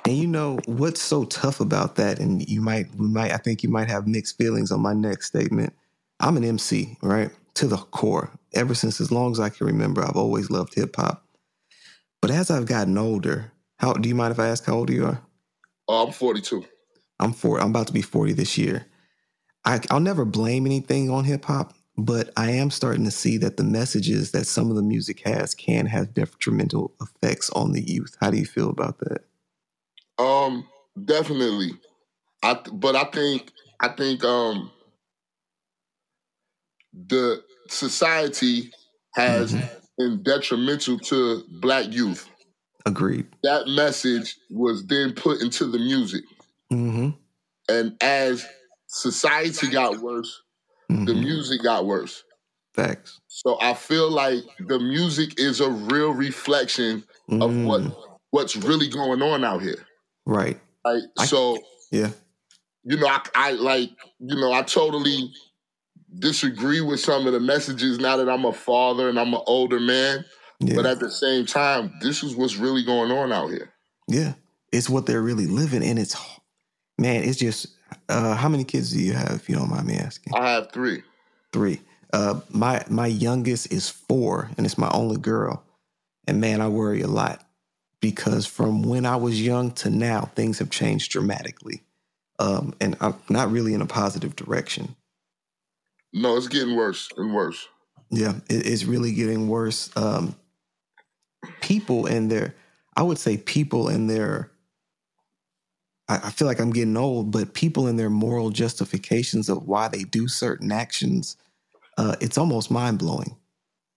And 0.05 0.17
you 0.17 0.27
know 0.27 0.59
what's 0.67 1.03
so 1.03 1.25
tough 1.25 1.61
about 1.61 1.97
that, 1.97 2.19
and 2.19 2.47
you 2.49 2.63
might, 2.63 2.87
we 2.97 3.09
might, 3.09 3.33
I 3.33 3.37
think 3.37 3.63
you 3.63 3.69
might 3.69 3.89
have 3.89 4.07
mixed 4.07 4.39
feelings 4.39 4.73
on 4.73 4.81
my 4.81 4.95
next 4.95 5.27
statement. 5.27 5.75
I'm 6.19 6.39
an 6.39 6.45
MC, 6.45 6.97
right, 7.03 7.31
to 7.55 7.67
the 7.67 7.77
core. 7.77 8.31
Ever 8.55 8.75
since 8.75 9.03
as 9.03 9.13
long 9.13 9.33
as 9.33 9.41
I 9.41 9.51
can 9.51 9.67
remember, 9.67 10.03
I've 10.03 10.17
always 10.17 10.51
loved 10.51 10.75
hip 10.75 10.97
hop. 10.97 11.27
But 12.23 12.31
as 12.31 12.51
I've 12.51 12.65
gotten 12.65 12.97
older, 12.97 13.53
how 13.79 13.93
do 13.95 14.09
you 14.09 14.15
mind 14.15 14.33
if 14.33 14.39
I 14.39 14.49
ask 14.49 14.65
how 14.65 14.75
old 14.75 14.91
you 14.91 15.07
are? 15.07 15.23
Oh, 15.89 16.07
I'm 16.07 16.13
42. 16.13 16.65
I'm 17.21 17.33
four. 17.33 17.61
I'm 17.61 17.71
about 17.71 17.87
to 17.89 17.93
be 17.93 18.03
40 18.03 18.33
this 18.33 18.59
year. 18.59 18.87
I, 19.65 19.81
I'll 19.91 20.01
never 20.01 20.25
blame 20.25 20.67
anything 20.67 21.11
on 21.11 21.25
hip 21.25 21.45
hop, 21.45 21.75
but 21.97 22.31
I 22.37 22.53
am 22.53 22.71
starting 22.71 23.05
to 23.05 23.11
see 23.11 23.39
that 23.39 23.57
the 23.57 23.65
messages 23.65 24.33
that 24.33 24.47
some 24.47 24.71
of 24.71 24.77
the 24.77 24.83
music 24.83 25.21
has 25.27 25.55
can 25.55 25.87
have 25.87 26.15
detrimental 26.15 26.93
effects 27.01 27.51
on 27.51 27.73
the 27.73 27.81
youth. 27.83 28.17
How 28.21 28.31
do 28.31 28.39
you 28.39 28.47
feel 28.47 28.71
about 28.71 28.99
that? 29.01 29.25
Um, 30.19 30.69
definitely. 31.05 31.73
I 32.43 32.55
but 32.73 32.95
I 32.97 33.05
think 33.05 33.53
I 33.81 33.89
think 33.89 34.25
um 34.25 34.71
the 36.93 37.43
society 37.69 38.73
has 39.15 39.55
Mhm. 39.55 39.69
been 39.99 40.23
detrimental 40.23 40.99
to 41.01 41.45
black 41.61 41.93
youth. 41.93 42.29
Agreed. 42.87 43.27
That 43.43 43.69
message 43.69 44.37
was 44.51 44.87
then 44.87 45.13
put 45.15 45.41
into 45.43 45.67
the 45.67 45.79
music. 45.79 46.25
Mm-hmm. 46.73 47.11
And 47.69 47.97
as 48.03 48.47
society 48.87 49.69
got 49.69 49.99
worse, 49.99 50.43
the 50.89 50.95
Mhm. 50.95 51.21
music 51.23 51.63
got 51.63 51.85
worse. 51.87 52.25
Facts. 52.75 53.21
So 53.29 53.59
I 53.61 53.75
feel 53.75 54.11
like 54.11 54.43
the 54.69 54.79
music 54.79 55.39
is 55.39 55.61
a 55.61 55.71
real 55.71 56.11
reflection 56.13 57.05
of 57.31 57.55
what 57.65 57.83
Mm, 57.83 57.97
what's 58.31 58.57
really 58.57 58.89
going 58.89 59.21
on 59.23 59.45
out 59.45 59.61
here. 59.63 59.85
Right. 60.25 60.59
Like 60.85 61.03
I- 61.19 61.27
so 61.27 61.59
Yeah. 61.91 62.11
you 62.85 62.97
know, 62.97 63.07
I, 63.09 63.21
I 63.35 63.51
like, 63.53 63.91
you 64.21 64.37
know, 64.37 64.53
I 64.53 64.63
totally 64.63 65.31
disagree 66.21 66.81
with 66.81 67.01
some 67.01 67.27
of 67.27 67.33
the 67.35 67.41
messages 67.41 67.99
now 67.99 68.17
that 68.17 68.29
I'm 68.31 68.45
a 68.47 68.53
father 68.53 69.09
and 69.11 69.19
I'm 69.19 69.35
an 69.35 69.43
older 69.47 69.81
man. 69.81 70.25
Yeah. 70.61 70.75
But 70.77 70.87
at 70.87 71.01
the 71.01 71.11
same 71.11 71.47
time, 71.47 71.95
this 72.01 72.23
is 72.23 72.35
what's 72.35 72.57
really 72.57 72.83
going 72.85 73.11
on 73.11 73.33
out 73.33 73.49
here. 73.51 73.73
yeah. 74.09 74.35
It's 74.71 74.89
what 74.91 75.07
they're 75.07 75.23
really 75.23 75.47
living, 75.47 75.83
and 75.83 75.99
it's 75.99 76.15
man. 76.99 77.25
It's 77.25 77.39
just. 77.39 77.69
Uh, 78.11 78.35
how 78.35 78.51
many 78.51 78.65
kids 78.65 78.93
do 78.93 79.01
you 79.01 79.15
have, 79.15 79.31
if 79.31 79.49
you 79.49 79.55
don't 79.55 79.71
mind 79.71 79.87
me 79.87 79.95
asking? 79.95 80.35
I 80.35 80.51
have 80.51 80.71
three. 80.73 81.03
Three. 81.55 81.81
Uh, 82.13 82.41
my 82.51 82.85
my 82.91 83.07
youngest 83.07 83.73
is 83.73 83.89
four, 83.89 84.51
and 84.59 84.67
it's 84.67 84.77
my 84.77 84.91
only 84.93 85.17
girl. 85.17 85.63
And 86.27 86.39
man, 86.39 86.61
I 86.61 86.69
worry 86.69 87.01
a 87.01 87.07
lot 87.09 87.47
because 88.03 88.45
from 88.45 88.83
when 88.83 89.07
I 89.07 89.17
was 89.17 89.41
young 89.41 89.71
to 89.73 89.89
now, 89.91 90.31
things 90.35 90.59
have 90.59 90.69
changed 90.69 91.13
dramatically, 91.13 91.83
um, 92.39 92.75
and 92.79 92.95
I'm 93.01 93.15
not 93.31 93.51
really 93.51 93.73
in 93.73 93.81
a 93.81 93.87
positive 93.87 94.37
direction. 94.37 94.95
No, 96.13 96.37
it's 96.37 96.49
getting 96.49 96.77
worse 96.77 97.09
and 97.17 97.35
worse. 97.35 97.69
Yeah, 98.11 98.35
it, 98.51 98.67
it's 98.67 98.85
really 98.85 99.13
getting 99.13 99.49
worse. 99.49 99.91
Um, 99.97 100.37
people 101.61 102.07
and 102.07 102.31
their, 102.31 102.55
I 102.97 103.03
would 103.03 103.19
say, 103.19 103.37
people 103.37 103.89
and 103.89 104.09
their. 104.09 104.51
I, 106.09 106.17
I 106.17 106.31
feel 106.31 106.49
like 106.49 106.61
I'm 106.61 106.73
getting 106.73 106.97
old, 106.97 107.31
but 107.31 107.55
people 107.55 107.87
and 107.87 107.99
their 107.99 108.11
moral 108.11 108.51
justifications 108.51 109.49
of 109.49 109.67
why 109.67 109.89
they 109.89 110.05
do 110.05 110.29
certain 110.29 110.73
actions, 110.73 111.37
uh, 111.97 112.17
it's 112.21 112.39
almost 112.39 112.71
mind 112.71 112.99
blowing 112.99 113.37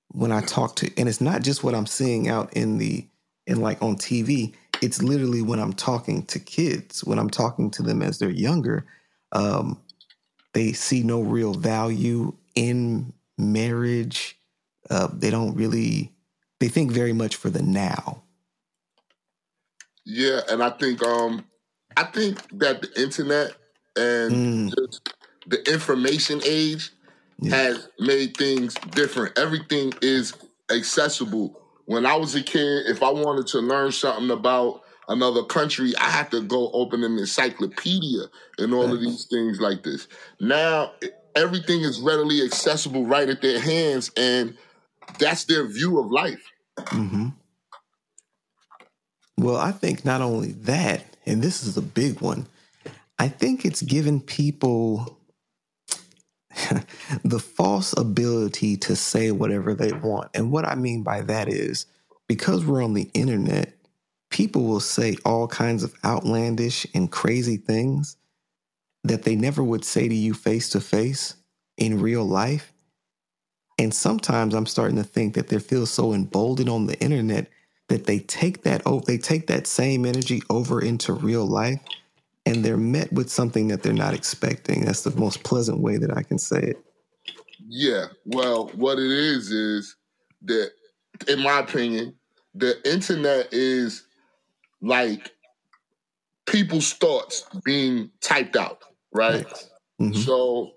when 0.09 0.31
I 0.31 0.41
talk 0.41 0.75
to, 0.77 0.91
and 0.97 1.07
it's 1.07 1.21
not 1.21 1.41
just 1.41 1.63
what 1.63 1.73
I'm 1.73 1.85
seeing 1.85 2.27
out 2.27 2.53
in 2.53 2.77
the, 2.77 3.07
in 3.47 3.61
like 3.61 3.81
on 3.81 3.95
TV. 3.95 4.53
It's 4.81 5.01
literally 5.01 5.41
when 5.41 5.59
I'm 5.59 5.73
talking 5.73 6.25
to 6.25 6.39
kids, 6.39 7.03
when 7.03 7.19
I'm 7.19 7.29
talking 7.29 7.71
to 7.71 7.83
them 7.83 8.01
as 8.01 8.19
they're 8.19 8.29
younger, 8.29 8.85
um, 9.31 9.79
they 10.53 10.73
see 10.73 11.03
no 11.03 11.21
real 11.21 11.53
value 11.53 12.33
in 12.55 13.13
marriage. 13.37 14.37
Uh, 14.89 15.07
they 15.13 15.29
don't 15.29 15.55
really, 15.55 16.11
they 16.61 16.69
think 16.69 16.91
very 16.91 17.11
much 17.11 17.35
for 17.35 17.49
the 17.49 17.63
now. 17.63 18.21
Yeah, 20.05 20.41
and 20.47 20.63
I 20.63 20.69
think 20.69 21.03
um 21.03 21.43
I 21.97 22.03
think 22.03 22.37
that 22.59 22.83
the 22.83 23.01
internet 23.01 23.53
and 23.97 24.31
Mm, 24.31 24.73
just 24.77 25.13
the 25.47 25.71
information 25.71 26.39
age 26.45 26.91
yeah. 27.39 27.55
has 27.55 27.89
made 27.99 28.37
things 28.37 28.75
different. 28.91 29.37
Everything 29.39 29.91
is 30.03 30.33
accessible. 30.71 31.59
When 31.85 32.05
I 32.05 32.15
was 32.15 32.35
a 32.35 32.43
kid, 32.43 32.85
if 32.85 33.01
I 33.01 33.09
wanted 33.09 33.47
to 33.47 33.59
learn 33.59 33.91
something 33.91 34.29
about 34.29 34.83
another 35.07 35.43
country, 35.43 35.93
I 35.97 36.09
had 36.11 36.29
to 36.31 36.41
go 36.43 36.69
open 36.73 37.03
an 37.03 37.17
encyclopedia 37.17 38.25
and 38.59 38.73
all 38.73 38.93
of 38.93 39.01
these 39.01 39.25
things 39.25 39.59
like 39.59 39.81
this. 39.83 40.07
Now 40.39 40.91
everything 41.35 41.81
is 41.81 41.99
readily 41.99 42.43
accessible 42.45 43.05
right 43.05 43.29
at 43.29 43.41
their 43.41 43.59
hands, 43.59 44.11
and 44.15 44.55
that's 45.19 45.45
their 45.45 45.67
view 45.67 45.99
of 45.99 46.11
life. 46.11 46.43
hmm 46.89 47.29
Well, 49.37 49.57
I 49.57 49.71
think 49.71 50.05
not 50.05 50.21
only 50.21 50.53
that, 50.53 51.05
and 51.25 51.41
this 51.41 51.63
is 51.63 51.77
a 51.77 51.81
big 51.81 52.21
one, 52.21 52.47
I 53.19 53.27
think 53.27 53.65
it's 53.65 53.81
given 53.81 54.19
people 54.21 55.17
the 57.23 57.39
false 57.39 57.93
ability 57.97 58.77
to 58.77 58.95
say 58.95 59.31
whatever 59.31 59.73
they 59.73 59.93
want. 59.93 60.29
And 60.33 60.51
what 60.51 60.65
I 60.65 60.75
mean 60.75 61.03
by 61.03 61.21
that 61.21 61.49
is 61.49 61.85
because 62.27 62.65
we're 62.65 62.83
on 62.83 62.93
the 62.93 63.09
internet, 63.13 63.73
people 64.29 64.63
will 64.63 64.79
say 64.79 65.15
all 65.25 65.47
kinds 65.47 65.83
of 65.83 65.93
outlandish 66.05 66.87
and 66.93 67.11
crazy 67.11 67.57
things 67.57 68.17
that 69.03 69.23
they 69.23 69.35
never 69.35 69.63
would 69.63 69.85
say 69.85 70.07
to 70.07 70.15
you 70.15 70.33
face 70.33 70.69
to 70.69 70.81
face 70.81 71.35
in 71.77 72.01
real 72.01 72.25
life. 72.25 72.70
And 73.81 73.91
sometimes 73.91 74.53
I'm 74.53 74.67
starting 74.67 74.97
to 74.97 75.03
think 75.03 75.33
that 75.33 75.47
they 75.47 75.57
feel 75.57 75.87
so 75.87 76.13
emboldened 76.13 76.69
on 76.69 76.85
the 76.85 76.99
internet 77.01 77.47
that 77.87 78.05
they 78.05 78.19
take 78.19 78.61
that 78.61 78.83
oh 78.85 78.99
they 78.99 79.17
take 79.17 79.47
that 79.47 79.65
same 79.65 80.05
energy 80.05 80.43
over 80.51 80.79
into 80.79 81.13
real 81.13 81.47
life 81.47 81.81
and 82.45 82.63
they're 82.63 82.77
met 82.77 83.11
with 83.11 83.31
something 83.31 83.69
that 83.69 83.81
they're 83.81 83.91
not 83.91 84.13
expecting. 84.13 84.85
That's 84.85 85.01
the 85.01 85.15
most 85.19 85.43
pleasant 85.43 85.79
way 85.79 85.97
that 85.97 86.15
I 86.15 86.21
can 86.21 86.37
say 86.37 86.59
it. 86.59 86.85
Yeah. 87.67 88.05
Well, 88.23 88.67
what 88.75 88.99
it 88.99 89.11
is 89.11 89.49
is 89.49 89.95
that, 90.43 90.71
in 91.27 91.39
my 91.39 91.59
opinion, 91.59 92.15
the 92.53 92.77
internet 92.87 93.51
is 93.51 94.03
like 94.81 95.31
people's 96.45 96.93
thoughts 96.93 97.45
being 97.63 98.11
typed 98.21 98.55
out, 98.55 98.83
right? 99.11 99.45
hmm 99.97 100.13
So 100.13 100.73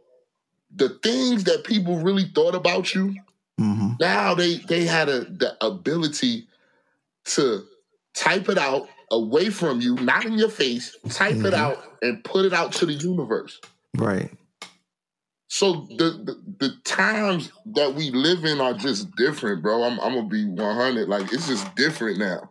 the 0.76 0.90
things 1.02 1.44
that 1.44 1.64
people 1.64 1.98
really 1.98 2.24
thought 2.34 2.54
about 2.54 2.94
you, 2.94 3.14
hmm 3.58 3.92
now 4.00 4.34
they 4.34 4.56
they 4.56 4.84
had 4.84 5.08
a 5.08 5.20
the 5.24 5.56
ability 5.64 6.48
to 7.26 7.64
type 8.14 8.48
it 8.48 8.58
out 8.58 8.88
away 9.10 9.50
from 9.50 9.80
you, 9.80 9.94
not 9.96 10.24
in 10.24 10.34
your 10.34 10.50
face, 10.50 10.96
type 11.10 11.36
it 11.36 11.52
Mhm. 11.52 11.54
out 11.54 11.78
and 12.02 12.22
put 12.24 12.44
it 12.44 12.52
out 12.52 12.72
to 12.72 12.86
the 12.86 12.92
universe. 12.94 13.60
Right. 13.96 14.30
So 15.48 15.86
the, 15.96 16.10
the 16.24 16.42
the 16.58 16.74
times 16.84 17.52
that 17.74 17.94
we 17.94 18.10
live 18.10 18.44
in 18.44 18.60
are 18.60 18.74
just 18.74 19.14
different, 19.14 19.62
bro. 19.62 19.84
I'm 19.84 20.00
I'm 20.00 20.14
gonna 20.14 20.28
be 20.28 20.44
100. 20.44 21.08
Like 21.08 21.32
it's 21.32 21.46
just 21.46 21.72
different 21.76 22.18
now. 22.18 22.50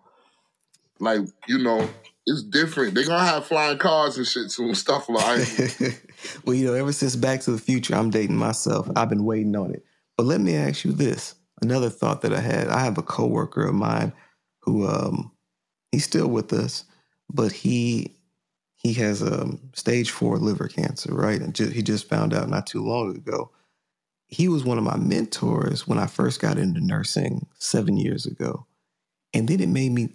Like 0.99 1.21
you 1.47 1.57
know, 1.57 1.89
it's 2.25 2.43
different. 2.43 2.93
They're 2.95 3.05
gonna 3.05 3.25
have 3.25 3.45
flying 3.45 3.77
cars 3.77 4.17
and 4.17 4.25
shit 4.25 4.49
soon, 4.51 4.73
stuff 4.75 5.09
like. 5.09 5.45
well, 6.45 6.55
you 6.55 6.65
know, 6.65 6.73
ever 6.73 6.93
since 6.93 7.15
Back 7.15 7.41
to 7.41 7.51
the 7.51 7.57
Future, 7.59 7.95
I'm 7.95 8.09
dating 8.09 8.37
myself. 8.37 8.89
I've 8.95 9.09
been 9.09 9.25
waiting 9.25 9.55
on 9.55 9.71
it. 9.73 9.83
But 10.17 10.25
let 10.25 10.41
me 10.41 10.55
ask 10.55 10.85
you 10.85 10.91
this: 10.91 11.35
another 11.61 11.89
thought 11.89 12.21
that 12.21 12.33
I 12.33 12.39
had. 12.41 12.67
I 12.69 12.81
have 12.83 12.97
a 12.97 13.03
coworker 13.03 13.65
of 13.65 13.75
mine 13.75 14.13
who, 14.61 14.87
um, 14.87 15.31
he's 15.91 16.05
still 16.05 16.27
with 16.27 16.53
us, 16.53 16.85
but 17.33 17.51
he 17.51 18.15
he 18.75 18.93
has 18.95 19.21
um, 19.23 19.59
stage 19.73 20.11
four 20.11 20.37
liver 20.37 20.67
cancer. 20.67 21.13
Right, 21.13 21.41
and 21.41 21.55
ju- 21.55 21.69
he 21.69 21.81
just 21.83 22.09
found 22.09 22.33
out 22.33 22.49
not 22.49 22.67
too 22.67 22.83
long 22.83 23.15
ago. 23.15 23.51
He 24.27 24.47
was 24.47 24.63
one 24.65 24.79
of 24.79 24.83
my 24.83 24.97
mentors 24.97 25.87
when 25.87 25.99
I 25.99 26.07
first 26.07 26.41
got 26.41 26.57
into 26.57 26.81
nursing 26.81 27.47
seven 27.59 27.97
years 27.97 28.25
ago, 28.25 28.65
and 29.33 29.47
then 29.47 29.59
it 29.61 29.69
made 29.69 29.91
me 29.91 30.09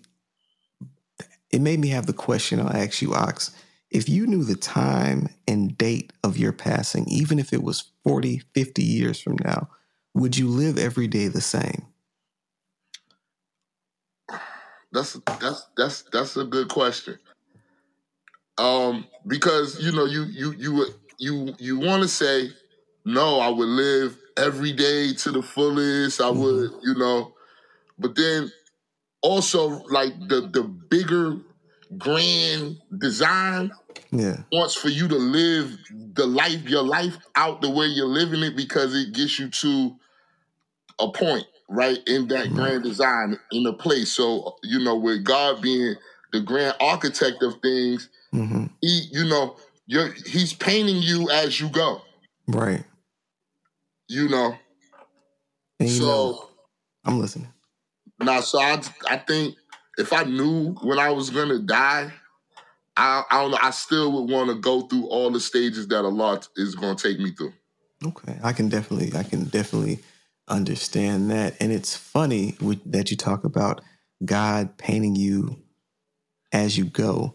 it 1.51 1.61
made 1.61 1.81
me 1.81 1.89
have 1.89 2.07
the 2.07 2.15
question 2.15 2.61
I'll 2.61 2.77
ask 2.77 3.03
you, 3.03 3.11
OCKZ. 3.11 3.53
If 3.91 4.09
you 4.09 4.27
knew 4.27 4.45
the 4.45 4.57
time 4.57 5.29
and 5.47 5.77
date 5.79 6.13
of 6.23 6.37
your 6.37 6.53
passing, 6.53 7.07
even 7.09 7.39
if 7.39 7.53
it 7.53 7.63
was 7.63 7.91
40, 8.05 8.43
50 8.55 8.83
years 8.83 9.21
from 9.21 9.37
now, 9.43 9.69
would 10.15 10.37
you 10.37 10.49
live 10.49 10.79
every 10.79 11.07
day 11.07 11.29
the 11.29 11.41
same? 11.41 11.87
That's 14.93 15.19
that's 15.41 15.67
that's 15.77 16.03
that's 16.13 16.37
a 16.37 16.45
good 16.45 16.69
question. 16.69 17.19
Um, 18.57 19.07
because 19.27 19.81
you 19.81 19.93
know, 19.93 20.07
you 20.07 20.25
you 20.25 20.53
you 20.53 20.75
would 20.75 20.95
you 21.19 21.55
you 21.59 21.79
want 21.79 22.03
to 22.03 22.09
say, 22.09 22.49
no, 23.05 23.39
I 23.39 23.49
would 23.49 23.69
live 23.69 24.19
every 24.37 24.73
day 24.73 25.13
to 25.15 25.31
the 25.31 25.43
fullest. 25.43 26.21
I 26.21 26.31
would, 26.31 26.71
you 26.83 26.95
know, 26.95 27.35
but 27.99 28.17
then 28.17 28.51
also 29.23 29.69
like 29.89 30.19
the 30.29 30.49
the 30.53 30.63
bigger 30.63 31.37
grand 31.97 32.77
design 32.99 33.71
Yeah. 34.11 34.37
wants 34.53 34.75
for 34.75 34.89
you 34.89 35.09
to 35.09 35.17
live 35.17 35.77
the 36.15 36.27
life, 36.27 36.69
your 36.69 36.83
life 36.83 37.17
out 37.37 37.61
the 37.63 37.71
way 37.71 37.87
you're 37.87 38.07
living 38.07 38.43
it 38.43 38.57
because 38.57 38.95
it 38.95 39.13
gets 39.13 39.39
you 39.39 39.49
to 39.51 39.97
a 40.99 41.11
point, 41.13 41.45
right? 41.69 41.99
In 42.07 42.29
that 42.29 42.49
Mhm. 42.49 42.55
grand 42.55 42.83
design 42.85 43.39
in 43.53 43.67
a 43.67 43.73
place. 43.73 44.13
So, 44.13 44.57
you 44.63 44.79
know, 44.81 44.97
with 44.97 45.25
God 45.25 45.61
being 45.63 45.97
the 46.33 46.41
grand 46.41 46.77
architect 46.81 47.43
of 47.43 47.61
things, 47.63 48.09
hmm 48.33 48.67
he, 48.81 49.09
you 49.13 49.25
know, 49.25 49.57
you're 49.87 50.13
he's 50.27 50.53
painting 50.53 51.03
you 51.03 51.31
as 51.31 51.59
you 51.61 51.69
go, 51.69 52.03
Right. 52.47 52.85
you 54.09 54.29
know. 54.29 54.57
You 55.81 55.89
so 55.89 56.05
know, 56.07 56.49
I'm 57.05 57.19
listening. 57.21 57.49
now 58.21 58.41
so 58.41 58.61
I 58.61 58.81
I 59.09 59.17
think 59.19 59.57
if 59.99 60.13
I 60.13 60.23
knew 60.23 60.75
when 60.83 60.99
I 60.99 61.11
was 61.11 61.29
gonna 61.29 61.59
die, 61.59 62.13
I 62.97 63.23
I 63.31 63.43
don't 63.43 63.51
know, 63.51 63.59
I 63.61 63.71
still 63.71 64.13
would 64.13 64.31
want 64.31 64.49
to 64.49 64.55
go 64.55 64.83
through 64.83 65.07
all 65.09 65.31
the 65.31 65.41
stages 65.41 65.89
that 65.89 66.05
a 66.05 66.09
lot 66.09 66.49
is 66.57 66.75
gonna 66.75 66.95
take 66.95 67.19
me 67.19 67.33
through. 67.33 67.53
Okay, 68.05 68.39
I 68.43 68.53
can 68.53 68.69
definitely, 68.69 69.19
I 69.19 69.25
can 69.25 69.45
definitely 69.45 69.99
understand 70.47 71.31
that, 71.31 71.57
and 71.61 71.73
it's 71.73 71.97
funny 71.97 72.57
with, 72.61 72.91
that 72.91 73.11
you 73.11 73.17
talk 73.17 73.45
about 73.45 73.83
God 74.25 74.79
painting 74.79 75.17
you 75.17 75.61
as 76.53 76.79
you 76.79 76.85
go. 76.85 77.35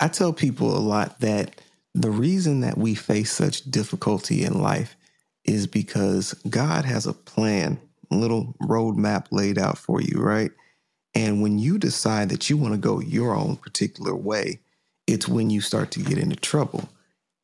I 0.00 0.08
tell 0.08 0.32
people 0.32 0.76
a 0.76 0.80
lot 0.80 1.20
that 1.20 1.60
the 1.94 2.10
reason 2.10 2.60
that 2.60 2.78
we 2.78 2.94
face 2.94 3.30
such 3.30 3.62
difficulty 3.70 4.42
in 4.42 4.60
life 4.60 4.96
is 5.44 5.66
because 5.66 6.34
God 6.48 6.84
has 6.84 7.06
a 7.06 7.12
plan, 7.12 7.78
little 8.20 8.54
roadmap 8.62 9.26
laid 9.30 9.58
out 9.58 9.78
for 9.78 10.00
you, 10.00 10.20
right? 10.20 10.50
And 11.14 11.42
when 11.42 11.58
you 11.58 11.78
decide 11.78 12.28
that 12.30 12.48
you 12.48 12.56
want 12.56 12.74
to 12.74 12.78
go 12.78 13.00
your 13.00 13.34
own 13.34 13.56
particular 13.56 14.14
way, 14.14 14.60
it's 15.06 15.28
when 15.28 15.50
you 15.50 15.60
start 15.60 15.90
to 15.92 16.00
get 16.00 16.18
into 16.18 16.36
trouble. 16.36 16.88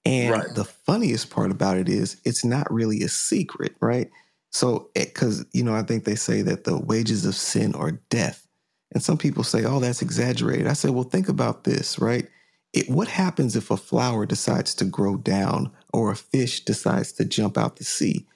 And 0.05 0.31
Right. 0.31 0.55
the 0.55 0.65
funniest 0.65 1.31
part 1.31 1.51
about 1.51 1.77
it 1.77 1.89
is 1.89 2.21
it's 2.25 2.45
not 2.45 2.73
really 2.73 3.03
a 3.03 3.09
secret, 3.09 3.77
right? 3.81 4.11
So, 4.53 4.89
eh, 4.97 5.05
because, 5.05 5.45
you 5.53 5.63
know, 5.63 5.75
I 5.75 5.83
think 5.83 6.05
they 6.05 6.15
say 6.15 6.41
that 6.43 6.65
the 6.65 6.79
wages 6.79 7.27
of 7.27 7.35
sin 7.35 7.75
are 7.75 7.93
death. 8.09 8.47
And 8.93 9.03
some 9.03 9.19
people 9.19 9.45
say, 9.45 9.65
oh, 9.65 9.81
that's 9.81 10.01
exaggerated. 10.01 10.67
I 10.67 10.73
said, 10.73 10.93
well, 10.93 11.05
think 11.05 11.29
about 11.29 11.65
this, 11.65 11.99
right? 11.99 12.27
It, 12.73 12.89
what 12.89 13.09
happens 13.09 13.55
if 13.57 13.71
a 13.71 13.77
flower 13.77 14.25
decides 14.25 14.75
to 14.77 14.87
grow 14.87 15.17
down 15.17 15.71
or 15.93 16.11
a 16.11 16.17
fish 16.17 16.65
decides 16.65 17.13
to 17.13 17.27
jump 17.27 17.59
out 17.59 17.77
the 17.77 17.85
sea? 17.85 18.27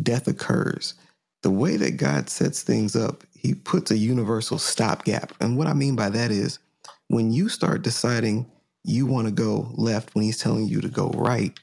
Death 0.00 0.26
occurs. 0.28 0.94
The 1.42 1.50
way 1.50 1.76
that 1.76 1.96
God 1.96 2.30
sets 2.30 2.62
things 2.62 2.94
up, 2.96 3.24
He 3.36 3.54
puts 3.54 3.90
a 3.90 3.96
universal 3.96 4.58
stopgap. 4.58 5.32
And 5.40 5.56
what 5.56 5.66
I 5.66 5.72
mean 5.72 5.96
by 5.96 6.08
that 6.10 6.30
is 6.30 6.58
when 7.08 7.32
you 7.32 7.48
start 7.48 7.82
deciding 7.82 8.50
you 8.84 9.06
want 9.06 9.26
to 9.26 9.32
go 9.32 9.70
left 9.74 10.14
when 10.14 10.24
He's 10.24 10.38
telling 10.38 10.66
you 10.66 10.80
to 10.80 10.88
go 10.88 11.08
right, 11.10 11.58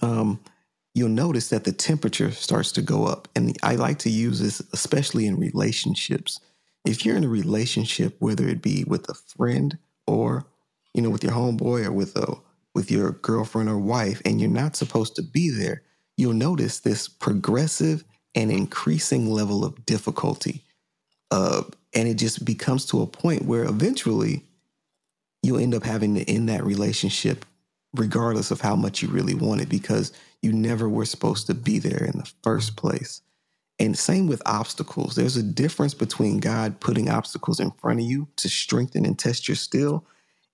um, 0.00 0.40
you'll 0.94 1.08
notice 1.08 1.48
that 1.50 1.64
the 1.64 1.72
temperature 1.72 2.30
starts 2.32 2.72
to 2.72 2.82
go 2.82 3.06
up. 3.06 3.28
And 3.36 3.56
I 3.62 3.76
like 3.76 3.98
to 4.00 4.10
use 4.10 4.40
this 4.40 4.60
especially 4.72 5.26
in 5.26 5.36
relationships. 5.36 6.40
If 6.84 7.04
you're 7.04 7.16
in 7.16 7.24
a 7.24 7.28
relationship, 7.28 8.16
whether 8.18 8.48
it 8.48 8.62
be 8.62 8.84
with 8.84 9.08
a 9.08 9.14
friend 9.14 9.78
or 10.06 10.46
you 10.94 11.02
know 11.02 11.10
with 11.10 11.22
your 11.22 11.32
homeboy 11.32 11.84
or 11.84 11.92
with 11.92 12.16
a 12.16 12.34
with 12.74 12.90
your 12.90 13.12
girlfriend 13.12 13.68
or 13.68 13.78
wife, 13.78 14.22
and 14.24 14.40
you're 14.40 14.50
not 14.50 14.76
supposed 14.76 15.16
to 15.16 15.22
be 15.22 15.50
there, 15.50 15.82
you'll 16.16 16.32
notice 16.32 16.80
this 16.80 17.08
progressive 17.08 18.04
and 18.34 18.50
increasing 18.50 19.30
level 19.30 19.64
of 19.64 19.84
difficulty. 19.86 20.62
Uh, 21.30 21.62
and 21.94 22.08
it 22.08 22.14
just 22.14 22.44
becomes 22.44 22.86
to 22.86 23.02
a 23.02 23.06
point 23.06 23.44
where 23.44 23.64
eventually 23.64 24.44
you'll 25.42 25.58
end 25.58 25.74
up 25.74 25.82
having 25.82 26.14
to 26.14 26.28
end 26.30 26.48
that 26.48 26.64
relationship 26.64 27.44
regardless 27.94 28.50
of 28.50 28.60
how 28.60 28.76
much 28.76 29.02
you 29.02 29.08
really 29.08 29.34
want 29.34 29.60
it 29.60 29.68
because 29.68 30.12
you 30.42 30.52
never 30.52 30.88
were 30.88 31.04
supposed 31.04 31.46
to 31.46 31.54
be 31.54 31.78
there 31.78 32.04
in 32.04 32.18
the 32.18 32.30
first 32.42 32.76
place. 32.76 33.22
And 33.78 33.96
same 33.96 34.26
with 34.26 34.42
obstacles. 34.44 35.14
There's 35.14 35.36
a 35.36 35.42
difference 35.42 35.94
between 35.94 36.38
God 36.38 36.80
putting 36.80 37.08
obstacles 37.08 37.60
in 37.60 37.70
front 37.72 38.00
of 38.00 38.06
you 38.06 38.28
to 38.36 38.48
strengthen 38.48 39.06
and 39.06 39.18
test 39.18 39.48
your 39.48 39.54
skill, 39.56 40.04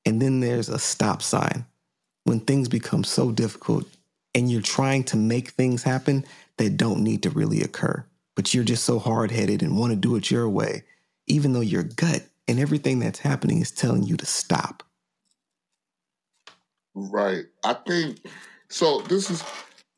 and 0.04 0.20
then 0.20 0.40
there's 0.40 0.68
a 0.68 0.78
stop 0.78 1.22
sign. 1.22 1.64
When 2.24 2.40
things 2.40 2.68
become 2.68 3.04
so 3.04 3.32
difficult 3.32 3.86
and 4.34 4.50
you're 4.50 4.62
trying 4.62 5.04
to 5.04 5.16
make 5.16 5.50
things 5.50 5.82
happen 5.82 6.24
that 6.58 6.76
don't 6.76 7.02
need 7.02 7.22
to 7.22 7.30
really 7.30 7.62
occur, 7.62 8.06
but 8.34 8.54
you're 8.54 8.64
just 8.64 8.84
so 8.84 8.98
hard 8.98 9.30
headed 9.30 9.62
and 9.62 9.78
want 9.78 9.92
to 9.92 9.96
do 9.96 10.16
it 10.16 10.30
your 10.30 10.48
way, 10.48 10.84
even 11.26 11.52
though 11.52 11.60
your 11.60 11.82
gut 11.82 12.26
and 12.46 12.60
everything 12.60 12.98
that's 12.98 13.18
happening 13.18 13.60
is 13.60 13.70
telling 13.70 14.02
you 14.02 14.16
to 14.16 14.26
stop. 14.26 14.82
Right. 16.94 17.44
I 17.64 17.74
think 17.74 18.20
so. 18.68 19.00
This 19.02 19.30
is 19.30 19.42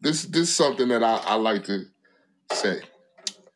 this 0.00 0.24
this 0.24 0.48
is 0.48 0.54
something 0.54 0.88
that 0.88 1.02
I, 1.02 1.16
I 1.26 1.34
like 1.34 1.64
to 1.64 1.84
say. 2.52 2.80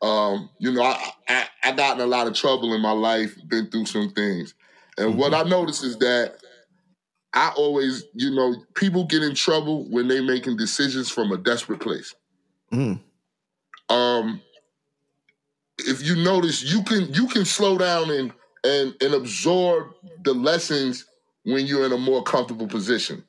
Um, 0.01 0.49
you 0.59 0.71
know, 0.71 0.83
I, 0.83 1.11
I 1.27 1.47
I 1.63 1.71
got 1.71 1.97
in 1.97 2.01
a 2.01 2.07
lot 2.07 2.27
of 2.27 2.33
trouble 2.33 2.73
in 2.73 2.81
my 2.81 2.91
life, 2.91 3.35
been 3.47 3.69
through 3.69 3.85
some 3.85 4.11
things, 4.11 4.53
and 4.97 5.17
what 5.17 5.33
I 5.33 5.43
notice 5.43 5.83
is 5.83 5.97
that 5.99 6.37
I 7.33 7.53
always, 7.55 8.03
you 8.13 8.31
know, 8.31 8.55
people 8.75 9.05
get 9.05 9.23
in 9.23 9.35
trouble 9.35 9.89
when 9.89 10.07
they 10.07 10.21
making 10.21 10.57
decisions 10.57 11.09
from 11.09 11.31
a 11.31 11.37
desperate 11.37 11.79
place. 11.79 12.13
Mm, 12.73 12.99
Um, 13.89 14.41
if 15.79 16.03
you 16.05 16.15
notice, 16.17 16.63
you 16.63 16.83
can 16.83 17.13
you 17.13 17.27
can 17.27 17.45
slow 17.45 17.77
down 17.77 18.11
and 18.11 18.33
and 18.65 18.95
and 19.01 19.13
absorb 19.13 19.93
the 20.23 20.33
lessons 20.33 21.05
when 21.43 21.65
you're 21.65 21.85
in 21.85 21.91
a 21.93 21.97
more 21.97 22.23
comfortable 22.23 22.67
position. 22.67 23.23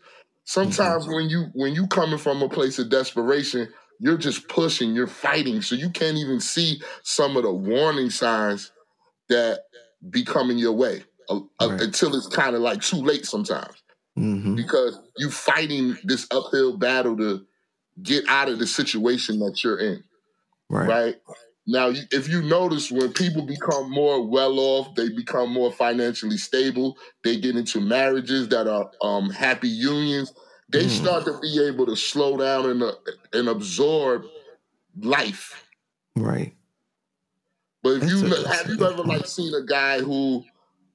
Sometimes 0.44 1.06
when 1.08 1.28
you 1.30 1.46
when 1.54 1.74
you 1.74 1.86
coming 1.88 2.18
from 2.18 2.42
a 2.42 2.48
place 2.48 2.78
of 2.78 2.90
desperation, 2.90 3.68
you're 4.00 4.18
just 4.18 4.48
pushing, 4.48 4.94
you're 4.94 5.06
fighting, 5.08 5.62
so 5.62 5.74
you 5.74 5.90
can't 5.90 6.16
even 6.18 6.40
see 6.40 6.80
some 7.02 7.36
of 7.36 7.44
the 7.44 7.52
warning 7.52 8.10
signs 8.10 8.72
that 9.28 9.60
be 10.10 10.24
coming 10.24 10.58
your 10.58 10.72
way 10.72 11.04
uh, 11.30 11.40
uh, 11.60 11.68
Right. 11.70 11.80
until 11.82 12.14
it's 12.16 12.28
kind 12.28 12.56
of 12.56 12.62
like 12.62 12.82
too 12.82 12.98
late 12.98 13.26
sometimes. 13.26 13.76
Hmm 14.16 14.56
because 14.56 14.98
you 15.18 15.30
fighting 15.30 15.96
this 16.04 16.26
uphill 16.30 16.76
battle 16.78 17.16
to 17.16 17.46
get 18.02 18.24
out 18.28 18.48
of 18.48 18.58
the 18.58 18.66
situation 18.66 19.38
that 19.40 19.62
you're 19.62 19.78
in 19.78 20.02
Right. 20.70 20.88
right? 20.88 21.16
Now, 21.66 21.92
if 22.10 22.28
you 22.28 22.42
notice, 22.42 22.90
when 22.90 23.12
people 23.12 23.42
become 23.42 23.90
more 23.90 24.26
well 24.26 24.58
off, 24.58 24.94
they 24.96 25.08
become 25.10 25.52
more 25.52 25.70
financially 25.70 26.36
stable. 26.36 26.96
They 27.22 27.38
get 27.38 27.56
into 27.56 27.80
marriages 27.80 28.48
that 28.48 28.66
are 28.66 28.90
um, 29.00 29.30
happy 29.30 29.68
unions. 29.68 30.32
They 30.70 30.86
Mm. 30.86 30.90
start 30.90 31.24
to 31.26 31.38
be 31.40 31.64
able 31.64 31.86
to 31.86 31.94
slow 31.96 32.36
down 32.36 32.68
and 32.68 32.82
uh, 32.82 32.94
and 33.32 33.48
absorb 33.48 34.24
life. 35.00 35.64
Right. 36.16 36.54
But 37.82 37.90
if 37.94 38.00
That's 38.02 38.12
you 38.12 38.34
a- 38.34 38.48
have 38.54 38.68
you 38.68 38.84
ever 38.84 39.02
like 39.04 39.26
seen 39.26 39.54
a 39.54 39.62
guy 39.64 40.00
who, 40.00 40.44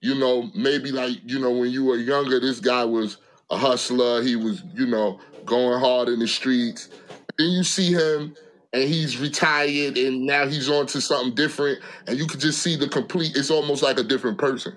you 0.01 0.15
know, 0.15 0.49
maybe 0.55 0.91
like 0.91 1.17
you 1.25 1.39
know 1.39 1.51
when 1.51 1.71
you 1.71 1.85
were 1.85 1.97
younger, 1.97 2.39
this 2.39 2.59
guy 2.59 2.83
was 2.83 3.17
a 3.49 3.57
hustler. 3.57 4.21
He 4.21 4.35
was 4.35 4.63
you 4.73 4.85
know 4.87 5.19
going 5.47 5.79
hard 5.79 6.09
in 6.09 6.19
the 6.19 6.27
streets. 6.27 6.89
Then 7.37 7.49
you 7.49 7.63
see 7.63 7.91
him 7.91 8.35
and 8.73 8.83
he's 8.83 9.17
retired 9.17 9.97
and 9.97 10.25
now 10.25 10.47
he's 10.47 10.69
on 10.69 10.85
to 10.87 11.01
something 11.01 11.33
different, 11.33 11.79
and 12.05 12.17
you 12.17 12.27
could 12.27 12.39
just 12.39 12.61
see 12.61 12.75
the 12.75 12.87
complete. 12.87 13.35
It's 13.35 13.49
almost 13.49 13.81
like 13.81 13.97
a 13.97 14.03
different 14.03 14.37
person. 14.37 14.75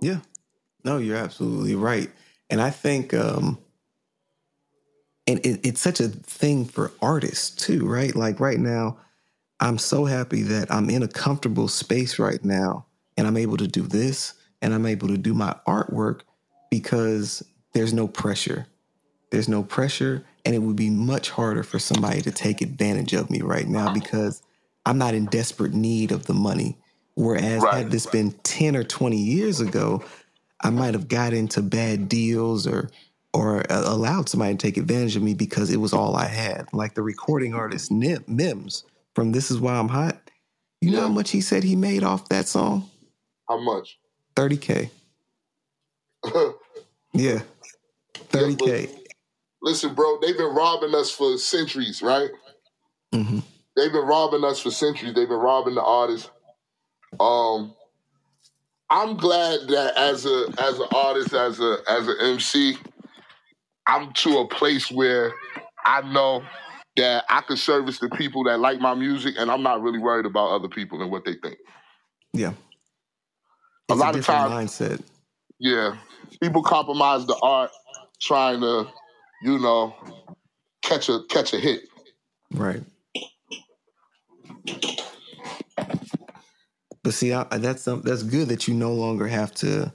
Yeah. 0.00 0.18
No, 0.84 0.98
you're 0.98 1.16
absolutely 1.16 1.74
right. 1.74 2.10
And 2.48 2.60
I 2.60 2.70
think 2.70 3.12
um 3.14 3.58
and 5.26 5.38
it, 5.46 5.60
it's 5.64 5.80
such 5.80 6.00
a 6.00 6.08
thing 6.08 6.64
for 6.64 6.92
artists 7.00 7.50
too, 7.50 7.86
right? 7.86 8.14
Like 8.14 8.40
right 8.40 8.58
now, 8.58 8.98
I'm 9.60 9.78
so 9.78 10.04
happy 10.04 10.42
that 10.42 10.72
I'm 10.72 10.90
in 10.90 11.02
a 11.02 11.08
comfortable 11.08 11.68
space 11.68 12.18
right 12.18 12.42
now 12.44 12.86
and 13.16 13.26
I'm 13.26 13.36
able 13.36 13.58
to 13.58 13.68
do 13.68 13.82
this 13.82 14.34
and 14.62 14.74
I'm 14.74 14.86
able 14.86 15.08
to 15.08 15.18
do 15.18 15.34
my 15.34 15.54
artwork 15.66 16.22
because 16.70 17.44
there's 17.74 17.92
no 17.92 18.08
pressure. 18.08 18.66
There's 19.30 19.48
no 19.48 19.62
pressure 19.62 20.24
and 20.44 20.54
it 20.54 20.58
would 20.58 20.76
be 20.76 20.90
much 20.90 21.30
harder 21.30 21.62
for 21.62 21.78
somebody 21.78 22.22
to 22.22 22.30
take 22.30 22.60
advantage 22.60 23.12
of 23.12 23.30
me 23.30 23.40
right 23.42 23.68
now 23.68 23.92
because 23.92 24.42
I'm 24.86 24.98
not 24.98 25.14
in 25.14 25.26
desperate 25.26 25.74
need 25.74 26.12
of 26.12 26.26
the 26.26 26.34
money. 26.34 26.78
Whereas 27.14 27.62
Right. 27.62 27.74
had 27.74 27.90
this 27.90 28.06
been 28.06 28.32
10 28.42 28.76
or 28.76 28.84
20 28.84 29.16
years 29.16 29.60
ago, 29.60 30.02
I 30.62 30.70
might 30.70 30.94
have 30.94 31.08
got 31.08 31.32
into 31.32 31.62
bad 31.62 32.08
deals 32.08 32.66
or 32.66 32.90
or 33.32 33.60
uh, 33.70 33.84
allowed 33.86 34.28
somebody 34.28 34.54
to 34.54 34.58
take 34.58 34.76
advantage 34.76 35.14
of 35.14 35.22
me 35.22 35.34
because 35.34 35.70
it 35.70 35.76
was 35.76 35.92
all 35.92 36.16
I 36.16 36.24
had. 36.24 36.66
Like 36.72 36.94
the 36.94 37.02
recording 37.02 37.54
artist 37.54 37.92
Nim, 37.92 38.24
Mims 38.26 38.82
from 39.14 39.30
This 39.30 39.52
Is 39.52 39.60
Why 39.60 39.74
I'm 39.74 39.86
Hot. 39.88 40.18
You 40.80 40.90
know 40.90 41.02
how 41.02 41.08
much 41.08 41.30
he 41.30 41.40
said 41.40 41.62
he 41.62 41.76
made 41.76 42.02
off 42.02 42.28
that 42.30 42.48
song? 42.48 42.90
How 43.48 43.60
much? 43.60 43.98
30K. 44.34 44.90
Yeah. 47.12 47.40
30K. 48.14 48.99
Listen, 49.62 49.94
bro, 49.94 50.18
they've 50.20 50.36
been 50.36 50.54
robbing 50.54 50.94
us 50.94 51.10
for 51.10 51.36
centuries, 51.38 52.02
right? 52.02 52.30
hmm 53.12 53.40
They've 53.76 53.92
been 53.92 54.06
robbing 54.06 54.44
us 54.44 54.60
for 54.60 54.70
centuries. 54.70 55.14
They've 55.14 55.28
been 55.28 55.38
robbing 55.38 55.74
the 55.76 55.82
artists. 55.82 56.30
Um, 57.20 57.74
I'm 58.90 59.16
glad 59.16 59.68
that 59.68 59.96
as 59.96 60.26
a 60.26 60.46
as 60.58 60.78
an 60.78 60.88
artist, 60.94 61.32
as 61.32 61.60
a 61.60 61.78
as 61.88 62.08
an 62.08 62.16
MC, 62.20 62.76
I'm 63.86 64.12
to 64.14 64.38
a 64.38 64.48
place 64.48 64.90
where 64.90 65.32
I 65.84 66.02
know 66.02 66.42
that 66.96 67.24
I 67.28 67.40
can 67.42 67.56
service 67.56 67.98
the 68.00 68.10
people 68.10 68.44
that 68.44 68.60
like 68.60 68.80
my 68.80 68.94
music, 68.94 69.36
and 69.38 69.50
I'm 69.50 69.62
not 69.62 69.82
really 69.82 69.98
worried 69.98 70.26
about 70.26 70.50
other 70.50 70.68
people 70.68 71.00
and 71.02 71.10
what 71.10 71.24
they 71.24 71.34
think. 71.34 71.58
Yeah. 72.32 72.52
A 73.88 73.94
It's 73.94 74.00
lot 74.00 74.14
of 74.16 74.24
times, 74.24 74.52
mindset. 74.70 75.02
yeah, 75.60 75.96
people 76.42 76.62
compromise 76.62 77.26
the 77.26 77.36
art 77.42 77.70
trying 78.20 78.60
to, 78.60 78.88
you 79.40 79.58
know, 79.58 79.94
catch 80.82 81.08
a 81.08 81.20
catch 81.28 81.52
a 81.52 81.58
hit. 81.58 81.82
Right. 82.52 82.82
But 87.02 87.14
see, 87.14 87.32
I, 87.32 87.44
that's 87.58 87.84
that's 87.84 88.22
good 88.22 88.48
that 88.48 88.68
you 88.68 88.74
no 88.74 88.92
longer 88.92 89.26
have 89.26 89.54
to 89.56 89.92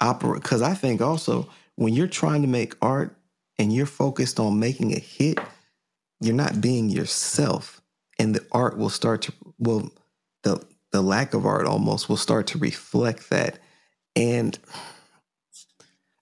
operate. 0.00 0.42
Because 0.42 0.62
I 0.62 0.74
think 0.74 1.00
also 1.00 1.48
when 1.76 1.94
you're 1.94 2.06
trying 2.06 2.42
to 2.42 2.48
make 2.48 2.74
art 2.82 3.16
and 3.58 3.72
you're 3.72 3.86
focused 3.86 4.38
on 4.38 4.58
making 4.58 4.92
a 4.92 4.98
hit, 4.98 5.38
you're 6.20 6.34
not 6.34 6.60
being 6.60 6.90
yourself, 6.90 7.80
and 8.18 8.34
the 8.34 8.46
art 8.52 8.76
will 8.76 8.90
start 8.90 9.22
to 9.22 9.32
well, 9.58 9.90
the 10.42 10.62
the 10.90 11.02
lack 11.02 11.32
of 11.32 11.46
art 11.46 11.66
almost 11.66 12.08
will 12.08 12.18
start 12.18 12.46
to 12.48 12.58
reflect 12.58 13.30
that. 13.30 13.58
And 14.14 14.58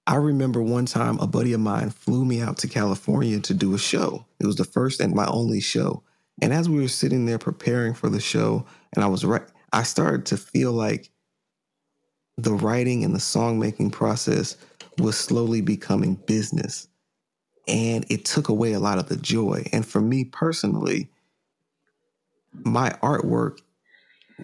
I 0.07 0.17
remember 0.17 0.63
one 0.63 0.87
time 0.87 1.19
a 1.19 1.27
buddy 1.27 1.53
of 1.53 1.61
mine 1.61 1.91
flew 1.91 2.25
me 2.25 2.41
out 2.41 2.59
to 2.59 2.69
California 2.69 3.41
to 3.41 3.55
do 3.55 3.75
a 3.75 3.79
show. 3.79 4.27
It 4.41 4.47
was 4.47 4.57
the 4.57 4.65
first 4.65 5.01
and 5.01 5.15
my 5.15 5.27
only 5.27 5.61
show. 5.61 6.03
And 6.43 6.53
as 6.53 6.69
we 6.69 6.81
were 6.81 6.89
sitting 6.89 7.27
there 7.27 7.39
preparing 7.39 7.95
for 7.95 8.09
the 8.09 8.21
show, 8.21 8.67
and 8.95 9.05
I 9.05 9.09
was 9.09 9.25
right, 9.25 9.43
I 9.73 9.83
started 9.83 10.27
to 10.27 10.37
feel 10.37 10.73
like 10.73 11.11
the 12.39 12.55
writing 12.55 13.05
and 13.05 13.15
the 13.15 13.21
song 13.21 13.59
making 13.59 13.91
process 13.91 14.57
was 14.99 15.19
slowly 15.19 15.61
becoming 15.61 16.15
business. 16.15 16.89
And 17.69 18.05
it 18.11 18.25
took 18.25 18.49
away 18.49 18.73
a 18.73 18.81
lot 18.81 18.99
of 18.99 19.09
the 19.09 19.17
joy. 19.17 19.67
And 19.73 19.87
for 19.87 20.01
me 20.01 20.25
personally, 20.25 21.11
my 22.53 22.91
artwork, 23.03 23.59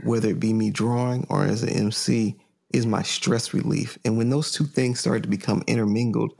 whether 0.04 0.28
it 0.28 0.40
be 0.40 0.52
me 0.52 0.70
drawing 0.70 1.26
or 1.28 1.44
as 1.44 1.62
an 1.62 1.70
MC, 1.70 2.36
is 2.72 2.86
my 2.86 3.02
stress 3.02 3.54
relief. 3.54 3.98
And 4.04 4.18
when 4.18 4.30
those 4.30 4.52
two 4.52 4.64
things 4.64 5.00
started 5.00 5.22
to 5.24 5.28
become 5.28 5.62
intermingled, 5.66 6.32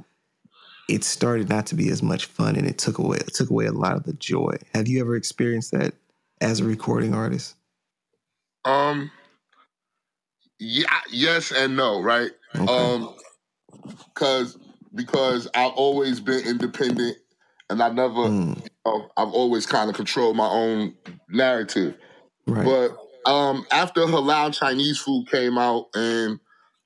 it 0.88 1.04
started 1.04 1.48
not 1.48 1.66
to 1.66 1.74
be 1.74 1.88
as 1.90 2.02
much 2.02 2.26
fun 2.26 2.56
and 2.56 2.66
it 2.66 2.78
took 2.78 2.98
away 2.98 3.18
it 3.18 3.34
took 3.34 3.50
away 3.50 3.66
a 3.66 3.72
lot 3.72 3.96
of 3.96 4.04
the 4.04 4.12
joy. 4.14 4.56
Have 4.74 4.88
you 4.88 5.00
ever 5.00 5.16
experienced 5.16 5.72
that 5.72 5.94
as 6.40 6.60
a 6.60 6.64
recording 6.64 7.14
artist? 7.14 7.56
Um, 8.64 9.10
yeah, 10.58 11.00
yes 11.10 11.52
and 11.52 11.76
no, 11.76 12.00
right? 12.02 12.30
Okay. 12.54 12.72
Um, 12.72 13.14
cause 14.14 14.58
because 14.94 15.48
I've 15.54 15.72
always 15.72 16.20
been 16.20 16.46
independent, 16.46 17.18
and 17.70 17.82
I 17.82 17.90
never, 17.90 18.14
Mm, 18.14 18.56
you 18.62 18.70
know, 18.86 19.10
I've 19.16 19.28
always 19.32 19.66
kind 19.66 19.90
of 19.90 19.96
controlled 19.96 20.36
my 20.36 20.48
own 20.48 20.94
narrative. 21.28 21.96
right. 22.46 22.64
But 22.64 22.96
um, 23.26 23.66
after 23.70 24.02
halal 24.02 24.54
Chinese 24.54 24.98
food 24.98 25.28
came 25.30 25.58
out, 25.58 25.86
and 25.94 26.38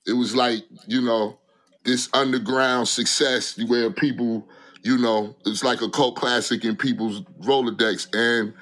it 0.07 0.15
was 0.15 0.35
like 0.35 0.61
you 0.87 1.01
know 1.01 1.39
this 1.85 2.09
underground 2.13 2.89
success 2.89 3.59
where 3.67 3.91
people, 3.91 4.47
you 4.83 4.99
know, 4.99 5.35
it's 5.47 5.65
like 5.65 5.81
a 5.81 5.89
cult 5.89 6.17
classic 6.17 6.65
in 6.65 6.77
people's 6.77 7.23
Rolodex, 7.43 8.09
and 8.15 8.53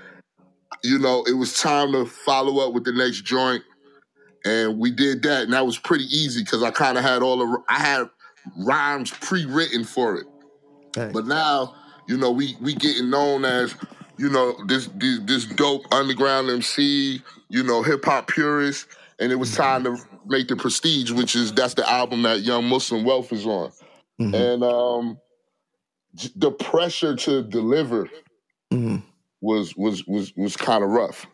you 0.85 0.99
know 0.99 1.25
it 1.27 1.35
was 1.35 1.59
time 1.61 1.93
to 1.93 2.05
follow 2.07 2.67
up 2.67 2.75
with 2.75 2.85
the 2.85 2.93
next 2.93 3.23
joint, 3.23 3.63
and 4.45 4.79
we 4.79 4.91
did 4.91 5.23
that, 5.23 5.45
and 5.45 5.53
that 5.53 5.67
was 5.67 5.79
pretty 5.79 6.05
easy 6.05 6.43
because 6.43 6.63
I 6.63 6.71
kind 6.71 6.99
of 6.99 7.05
had 7.05 7.23
all 7.23 7.39
the 7.39 7.63
I 7.69 7.79
had 7.79 8.11
rhymes 8.57 9.11
pre-written 9.11 9.85
for 9.85 10.17
it. 10.17 10.27
But 11.13 11.27
now, 11.27 11.75
you 12.09 12.17
know, 12.17 12.31
we 12.31 12.57
we 12.61 12.75
getting 12.75 13.11
known 13.11 13.45
as, 13.45 13.75
you 14.17 14.31
know, 14.31 14.57
this 14.67 14.89
this, 14.97 15.21
this 15.25 15.45
dope 15.45 15.93
underground 15.93 16.51
MC, 16.51 17.23
you 17.49 17.63
know, 17.63 17.83
hip 17.83 18.05
hop 18.05 18.29
purist, 18.29 18.87
and 19.19 19.33
it 19.33 19.37
was 19.37 19.55
time 19.55 19.85
to 19.85 19.97
make 20.27 20.49
the 20.49 20.57
prestige, 20.57 21.11
which 21.11 21.35
is 21.35 21.53
that's 21.53 21.75
the 21.75 21.89
album 21.89 22.23
that 22.23 22.41
Young 22.43 22.65
Muslim 22.67 23.05
Wealth 23.05 23.33
is 23.33 23.47
on, 23.47 23.73
Mhm, 24.21 24.35
and 24.35 24.65
um, 24.65 25.19
the 26.37 26.51
pressure 26.51 27.15
to 27.17 27.43
deliver 27.43 28.09
mhm. 28.73 29.03
was 29.41 29.77
was 29.77 30.07
was 30.07 30.33
was 30.37 30.57
kind 30.57 30.83
of 30.83 30.91
rough. 30.91 31.27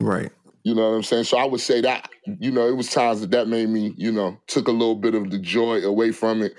Right. 0.00 0.30
You 0.64 0.74
know 0.74 0.90
what 0.90 0.96
I'm 0.96 1.02
saying? 1.02 1.24
So 1.24 1.38
I 1.38 1.44
would 1.44 1.60
say 1.60 1.80
that, 1.80 2.10
you 2.40 2.50
know, 2.50 2.66
it 2.68 2.76
was 2.76 2.90
times 2.90 3.20
that 3.22 3.30
that 3.30 3.48
made 3.48 3.68
me, 3.68 3.94
you 3.96 4.12
know, 4.12 4.36
took 4.48 4.68
a 4.68 4.72
little 4.72 4.96
bit 4.96 5.14
of 5.14 5.30
the 5.30 5.38
joy 5.38 5.80
away 5.80 6.12
from 6.12 6.42
it. 6.42 6.54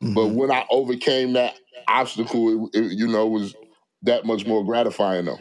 But 0.00 0.08
Mhm. 0.30 0.34
when 0.34 0.50
I 0.50 0.64
overcame 0.70 1.34
that 1.34 1.54
obstacle, 1.86 2.68
it, 2.74 2.78
it, 2.78 2.92
you 2.98 3.06
know, 3.06 3.26
was 3.26 3.54
that 4.02 4.24
much 4.26 4.46
more 4.46 4.64
gratifying 4.64 5.26
though. 5.26 5.38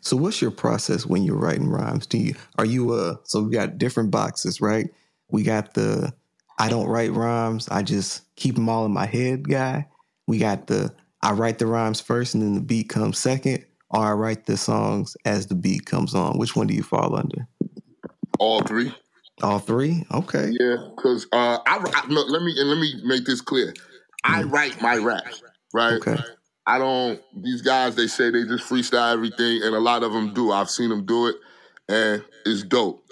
So 0.00 0.16
what's 0.16 0.42
your 0.42 0.50
process 0.50 1.06
when 1.06 1.22
you're 1.22 1.36
writing 1.36 1.68
rhymes? 1.68 2.06
Do 2.06 2.18
you 2.18 2.34
are 2.58 2.64
you 2.64 2.92
uh 2.92 3.16
so 3.24 3.42
we 3.42 3.52
got 3.52 3.78
different 3.78 4.10
boxes, 4.10 4.60
right? 4.60 4.88
We 5.30 5.42
got 5.42 5.74
the 5.74 6.12
I 6.58 6.68
don't 6.68 6.86
write 6.88 7.12
rhymes, 7.12 7.68
I 7.68 7.82
just 7.82 8.22
keep 8.36 8.54
them 8.54 8.68
all 8.68 8.86
in 8.86 8.92
my 8.92 9.06
head 9.06 9.48
guy. 9.48 9.86
We 10.26 10.38
got 10.38 10.66
the 10.66 10.94
I 11.22 11.32
write 11.32 11.58
the 11.58 11.66
rhymes 11.66 12.00
first 12.00 12.34
and 12.34 12.42
then 12.42 12.54
the 12.54 12.60
beat 12.60 12.88
comes 12.88 13.18
second, 13.18 13.64
or 13.90 14.00
I 14.04 14.12
write 14.12 14.46
the 14.46 14.56
songs 14.56 15.16
as 15.24 15.46
the 15.46 15.54
beat 15.54 15.86
comes 15.86 16.14
on. 16.14 16.38
Which 16.38 16.56
one 16.56 16.66
do 16.66 16.74
you 16.74 16.82
fall 16.82 17.16
under? 17.16 17.46
All 18.38 18.60
three. 18.62 18.92
All 19.42 19.58
three? 19.58 20.04
Okay. 20.12 20.52
Yeah, 20.58 20.76
because 20.94 21.26
uh, 21.32 21.58
I, 21.66 21.78
I 21.78 22.06
look, 22.08 22.30
let 22.30 22.42
me 22.42 22.54
and 22.58 22.68
let 22.68 22.78
me 22.78 22.94
make 23.04 23.24
this 23.24 23.40
clear. 23.40 23.74
I 24.24 24.42
Mhm. 24.42 24.52
write 24.52 24.80
my 24.82 24.96
rap, 24.96 25.24
right? 25.72 25.94
Okay. 25.94 26.16
I 26.66 26.78
don't. 26.78 27.20
These 27.42 27.62
guys, 27.62 27.94
they 27.94 28.06
say 28.08 28.30
they 28.30 28.44
just 28.44 28.68
freestyle 28.68 29.12
everything, 29.12 29.62
and 29.62 29.74
a 29.74 29.80
lot 29.80 30.02
of 30.02 30.12
them 30.12 30.34
do. 30.34 30.50
I've 30.52 30.70
seen 30.70 30.88
them 30.88 31.04
do 31.06 31.28
it, 31.28 31.36
and 31.88 32.24
it's 32.44 32.62
dope. 32.64 33.04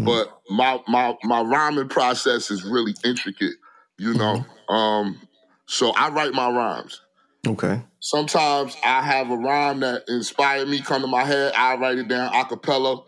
Mhm. 0.00 0.06
But 0.06 0.40
my 0.50 0.80
my 0.88 1.16
my 1.22 1.42
rhyming 1.42 1.88
process 1.88 2.50
is 2.50 2.64
really 2.64 2.94
intricate, 3.04 3.54
you 3.98 4.14
know. 4.14 4.44
Um, 4.68 5.20
so 5.66 5.92
I 5.92 6.08
write 6.08 6.32
my 6.34 6.50
rhymes. 6.50 7.00
Okay. 7.46 7.80
Sometimes 8.00 8.76
I 8.84 9.02
have 9.02 9.30
a 9.30 9.36
rhyme 9.36 9.80
that 9.80 10.02
inspired 10.08 10.68
me 10.68 10.80
come 10.80 11.02
to 11.02 11.08
my 11.08 11.24
head. 11.24 11.52
I 11.56 11.76
write 11.76 11.98
it 11.98 12.08
down 12.08 12.34
a 12.34 12.44
cappella, 12.44 13.02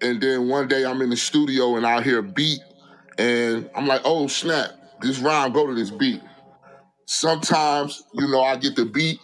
and 0.00 0.20
then 0.20 0.48
one 0.48 0.68
day 0.68 0.84
I'm 0.84 1.02
in 1.02 1.10
the 1.10 1.16
studio 1.16 1.76
and 1.76 1.84
I 1.84 2.02
hear 2.02 2.20
a 2.20 2.22
beat, 2.22 2.60
and 3.18 3.68
I'm 3.74 3.86
like, 3.88 4.02
"Oh 4.04 4.28
snap! 4.28 4.70
This 5.00 5.18
rhyme 5.18 5.52
go 5.52 5.66
to 5.66 5.74
this 5.74 5.90
beat." 5.90 6.22
Sometimes, 7.06 8.04
you 8.14 8.28
know, 8.28 8.42
I 8.42 8.56
get 8.56 8.76
the 8.76 8.84
beat 8.84 9.18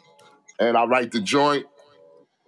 and 0.58 0.76
I 0.76 0.84
write 0.84 1.12
the 1.12 1.20
joint. 1.20 1.66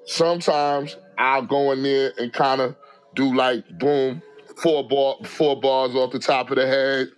Sometimes 0.07 0.97
I'll 1.19 1.43
go 1.43 1.73
in 1.73 1.83
there 1.83 2.13
and 2.19 2.33
kind 2.33 2.61
of 2.61 2.77
do 3.15 3.35
like 3.35 3.79
boom, 3.79 4.23
four 4.63 4.87
bar, 4.87 5.17
four 5.25 5.61
bars 5.61 5.95
off 5.95 6.13
the 6.13 6.19
top 6.19 6.51
of 6.51 6.57
the 6.57 6.67
head. 6.67 7.09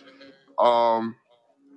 Um, 0.59 1.15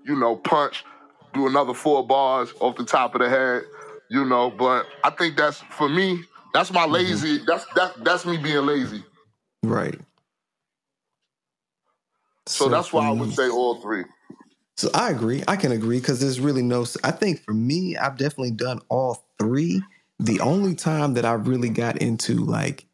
you 0.04 0.16
know, 0.16 0.36
punch, 0.36 0.84
do 1.32 1.46
another 1.46 1.74
four 1.74 2.06
bars 2.06 2.52
off 2.60 2.76
the 2.76 2.84
top 2.84 3.14
of 3.14 3.20
the 3.20 3.28
head. 3.28 3.62
You 4.10 4.24
know, 4.24 4.50
but 4.50 4.86
I 5.02 5.10
think 5.10 5.36
that's 5.36 5.58
for 5.58 5.88
me. 5.88 6.24
That's 6.52 6.72
my 6.72 6.84
lazy. 6.84 7.38
That's 7.46 7.64
that. 7.74 8.04
That's 8.04 8.24
me 8.24 8.36
being 8.36 8.66
lazy. 8.66 9.02
Right. 9.62 9.98
So, 12.46 12.68
that's 12.68 12.92
why 12.92 13.08
I 13.08 13.10
would 13.10 13.32
say 13.32 13.48
all 13.48 13.80
three. 13.80 14.04
So 14.76 14.90
I 14.92 15.10
agree. 15.10 15.42
I 15.46 15.56
can 15.56 15.72
agree 15.72 16.00
because 16.00 16.20
there's 16.20 16.40
really 16.40 16.62
no. 16.62 16.84
I 17.04 17.12
think 17.12 17.40
for 17.44 17.54
me, 17.54 17.96
I've 17.96 18.16
definitely 18.16 18.50
done 18.50 18.80
all 18.88 19.24
three. 19.38 19.82
The 20.18 20.40
only 20.40 20.74
time 20.74 21.14
that 21.14 21.24
I 21.24 21.34
really 21.34 21.68
got 21.68 21.98
into 21.98 22.36
like 22.36 22.86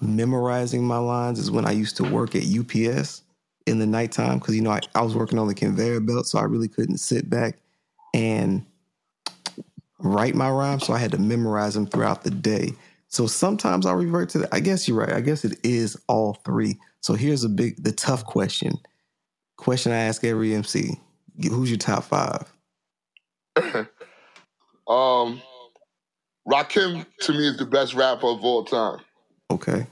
memorizing 0.00 0.84
my 0.84 0.98
lines 0.98 1.38
is 1.38 1.50
when 1.50 1.66
I 1.66 1.72
used 1.72 1.96
to 1.98 2.04
work 2.04 2.34
at 2.34 2.44
UPS 2.44 3.22
in 3.66 3.78
the 3.78 3.86
nighttime 3.86 4.38
because 4.38 4.56
you 4.56 4.62
know 4.62 4.70
I, 4.70 4.80
I 4.94 5.02
was 5.02 5.14
working 5.14 5.38
on 5.38 5.46
the 5.46 5.54
conveyor 5.54 6.00
belt, 6.00 6.26
so 6.26 6.38
I 6.38 6.44
really 6.44 6.68
couldn't 6.68 6.98
sit 6.98 7.30
back 7.30 7.58
and 8.12 8.66
write 10.00 10.34
my 10.34 10.50
rhymes. 10.50 10.86
So 10.86 10.94
I 10.94 10.98
had 10.98 11.12
to 11.12 11.18
memorize 11.18 11.74
them 11.74 11.86
throughout 11.86 12.24
the 12.24 12.30
day. 12.30 12.72
So 13.08 13.26
sometimes 13.26 13.86
I 13.86 13.92
revert 13.92 14.30
to 14.30 14.38
that. 14.40 14.54
I 14.54 14.60
guess 14.60 14.88
you're 14.88 14.98
right. 14.98 15.12
I 15.12 15.20
guess 15.20 15.44
it 15.44 15.58
is 15.62 15.96
all 16.08 16.34
three. 16.44 16.78
So 17.00 17.14
here's 17.14 17.44
a 17.44 17.48
big, 17.48 17.82
the 17.82 17.92
tough 17.92 18.24
question. 18.24 18.78
Question 19.56 19.92
I 19.92 19.96
ask 19.96 20.24
every 20.24 20.54
MC: 20.54 20.98
Who's 21.48 21.70
your 21.70 21.78
top 21.78 22.04
five? 22.04 22.52
Um, 24.88 25.40
Rakim 26.48 27.06
to 27.20 27.32
me 27.32 27.46
is 27.46 27.56
the 27.56 27.64
best 27.64 27.94
rapper 27.94 28.26
of 28.26 28.44
all 28.44 28.64
time. 28.64 28.98
Okay. 29.52 29.86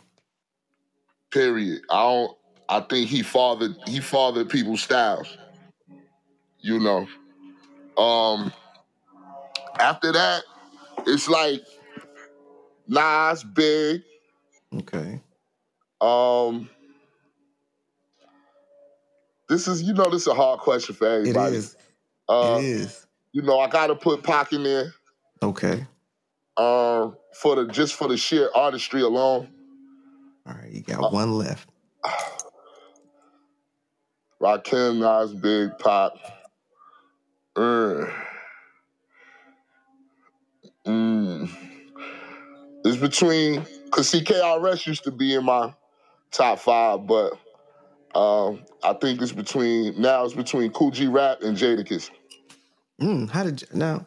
Period. 1.32 1.82
I 1.88 2.02
don't. 2.02 2.37
I 2.68 2.80
think 2.80 3.08
he 3.08 3.22
fathered 3.22 3.76
he 3.87 4.00
fathered 4.00 4.50
people's 4.50 4.82
styles. 4.82 5.38
You 6.61 6.80
know. 6.80 7.06
Um. 7.96 8.52
After 9.78 10.11
that, 10.11 10.42
it's 11.06 11.28
like 11.28 11.62
Nas, 12.88 13.44
Big. 13.44 14.02
Okay. 14.74 15.20
Um. 16.00 16.68
This 19.48 19.66
is 19.68 19.82
you 19.82 19.94
know 19.94 20.11
this 20.11 20.22
is 20.22 20.28
a 20.28 20.34
hard 20.34 20.61
question 20.61 20.94
for 20.94 21.06
It 21.06 21.18
everybody. 21.20 21.56
is. 21.56 21.76
Uh, 22.28 22.58
it 22.61 22.64
is. 22.64 23.06
you 23.32 23.42
know, 23.42 23.58
I 23.58 23.68
gotta 23.68 23.94
put 23.94 24.22
Pac 24.22 24.52
in 24.52 24.62
there. 24.62 24.92
Okay. 25.42 25.87
Um, 26.56 27.16
for 27.40 27.54
the 27.56 27.66
just 27.70 27.94
for 27.94 28.08
the 28.08 28.16
sheer 28.16 28.50
artistry 28.54 29.00
alone. 29.02 29.48
All 30.46 30.54
right. 30.54 30.70
You 30.70 30.82
Uh, 30.88 31.00
got 31.00 31.12
one 31.12 31.32
left. 31.32 31.68
Rakim, 34.40 34.98
Nas, 34.98 35.32
Big, 35.34 35.76
Pop. 35.78 36.16
Uh, 37.56 38.06
mm. 40.87 41.50
It's 42.84 42.96
between 42.98 43.64
because 43.87 44.12
CKRS 44.12 44.87
used 44.87 45.02
to 45.04 45.11
be 45.11 45.34
in 45.34 45.44
my 45.44 45.74
top 46.30 46.61
five, 46.61 47.06
but 47.06 47.32
um, 48.14 48.64
I 48.83 48.94
think 48.94 49.21
it's 49.23 49.33
between 49.33 50.01
now 50.01 50.25
it's 50.25 50.35
between 50.35 50.71
Kool 50.73 50.90
G 50.90 51.07
Rap 51.07 51.42
and 51.42 51.57
Jadakiss. 51.57 52.11
Mm, 53.01 53.31
how 53.31 53.44
did 53.44 53.62
now, 53.75 54.07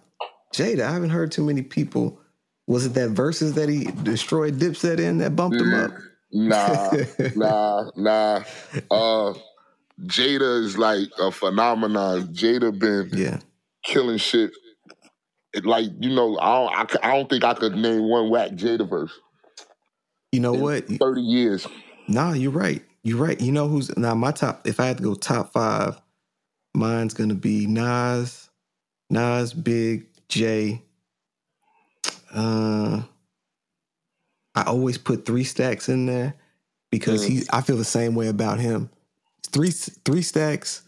Jada? 0.54 0.82
I 0.82 0.92
haven't 0.92 1.12
heard 1.12 1.32
too 1.32 1.46
many 1.46 1.62
people. 1.62 2.20
Was 2.68 2.86
it 2.86 2.94
that 2.94 3.10
verses 3.10 3.54
that 3.54 3.70
he 3.70 3.86
destroyed 4.04 4.56
Dipset 4.60 5.00
in 5.00 5.18
that 5.20 5.36
bumped 5.36 5.60
him 5.60 5.74
up? 5.74 5.92
Nah, 6.32 6.92
nah, 7.36 7.92
nah. 7.96 8.44
Uh, 8.90 9.34
Jada 10.04 10.64
is 10.64 10.78
like 10.78 11.10
a 11.20 11.32
phenomenon. 11.32 12.34
Jada 12.34 12.78
been 12.78 13.10
Yeah. 13.14 13.40
killing 13.84 14.18
shit. 14.18 14.52
It, 15.54 15.66
like 15.66 15.90
you 16.00 16.16
know, 16.16 16.38
I 16.40 16.86
don't, 16.86 17.04
I, 17.04 17.10
I 17.10 17.18
don't 17.18 17.30
think 17.30 17.44
I 17.44 17.54
could 17.54 17.76
name 17.76 18.08
one 18.08 18.30
whack 18.30 18.52
Jada 18.52 18.90
verse 18.90 19.12
You 20.32 20.40
know 20.40 20.54
what? 20.54 20.88
thirty 20.88 21.22
years. 21.22 21.68
Nah, 22.08 22.34
you're 22.34 22.52
right. 22.52 22.84
You're 23.04 23.18
right. 23.18 23.40
You 23.40 23.52
know 23.52 23.68
who's 23.68 23.96
now 23.98 24.14
my 24.14 24.32
top? 24.32 24.68
If 24.68 24.80
I 24.80 24.86
had 24.86 24.98
to 24.98 25.04
go 25.04 25.16
top 25.16 25.54
five, 25.54 26.00
mine's 26.74 27.14
gonna 27.14 27.36
be 27.36 27.66
Nas, 27.66 28.50
Nas, 29.10 29.54
Big, 29.54 30.06
J. 30.30 30.82
Uh, 32.34 33.02
I 34.56 34.64
always 34.64 34.98
put 34.98 35.26
three 35.26 35.44
stacks 35.44 35.90
in 35.90 36.06
there 36.06 36.36
because 36.92 37.26
he. 37.26 37.44
I 37.52 37.62
feel 37.62 37.78
the 37.78 37.84
same 37.84 38.16
way 38.16 38.28
about 38.28 38.60
him. 38.60 38.90
Three 39.48 39.72
three 39.72 40.22
stacks, 40.22 40.84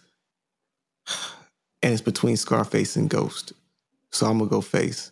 and 1.81 1.93
it's 1.93 2.01
between 2.01 2.37
Scarface 2.37 2.95
and 2.95 3.09
Ghost. 3.09 3.53
So 4.11 4.27
I'm 4.27 4.37
gonna 4.37 4.49
go 4.49 4.61
Face. 4.61 5.11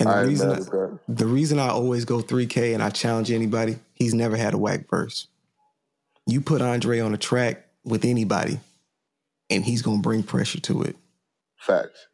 And 0.00 0.08
the 0.08 0.14
I 0.14 0.20
reason 0.22 0.50
I, 0.50 0.88
the 1.08 1.26
reason 1.26 1.58
I 1.58 1.68
always 1.68 2.06
go 2.06 2.20
3K 2.20 2.72
and 2.72 2.82
I 2.82 2.88
challenge 2.88 3.30
anybody, 3.30 3.76
he's 3.92 4.14
never 4.14 4.34
had 4.34 4.54
a 4.54 4.58
whack 4.58 4.88
verse. 4.88 5.28
You 6.26 6.40
put 6.40 6.62
Andre 6.62 7.00
on 7.00 7.14
a 7.14 7.18
track 7.18 7.66
with 7.84 8.04
anybody, 8.04 8.60
and 9.48 9.64
he's 9.64 9.82
gonna 9.82 10.02
bring 10.02 10.22
pressure 10.22 10.60
to 10.60 10.82
it. 10.82 10.96
Facts. 11.58 12.06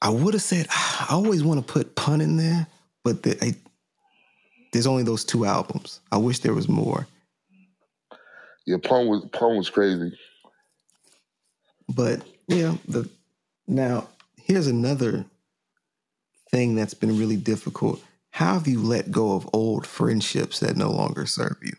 I 0.00 0.10
would 0.10 0.34
have 0.34 0.42
said 0.42 0.66
I 0.70 1.06
always 1.10 1.42
want 1.42 1.66
to 1.66 1.72
put 1.72 1.94
pun 1.94 2.20
in 2.20 2.36
there, 2.36 2.66
but 3.02 3.22
the, 3.22 3.42
I, 3.42 3.54
there's 4.72 4.86
only 4.86 5.02
those 5.02 5.24
two 5.24 5.44
albums. 5.46 6.00
I 6.12 6.18
wish 6.18 6.40
there 6.40 6.54
was 6.54 6.68
more. 6.68 7.06
Yeah, 8.66 8.78
Pun 8.82 9.06
was 9.06 9.24
Pun 9.32 9.56
was 9.56 9.70
crazy. 9.70 10.16
But 11.88 12.22
yeah, 12.48 12.76
the 12.88 13.08
now 13.66 14.08
here's 14.36 14.66
another 14.66 15.24
thing 16.50 16.74
that's 16.74 16.94
been 16.94 17.18
really 17.18 17.36
difficult. 17.36 18.02
How 18.30 18.54
have 18.54 18.66
you 18.66 18.82
let 18.82 19.10
go 19.10 19.36
of 19.36 19.48
old 19.52 19.86
friendships 19.86 20.60
that 20.60 20.76
no 20.76 20.90
longer 20.90 21.24
serve 21.24 21.56
you? 21.62 21.74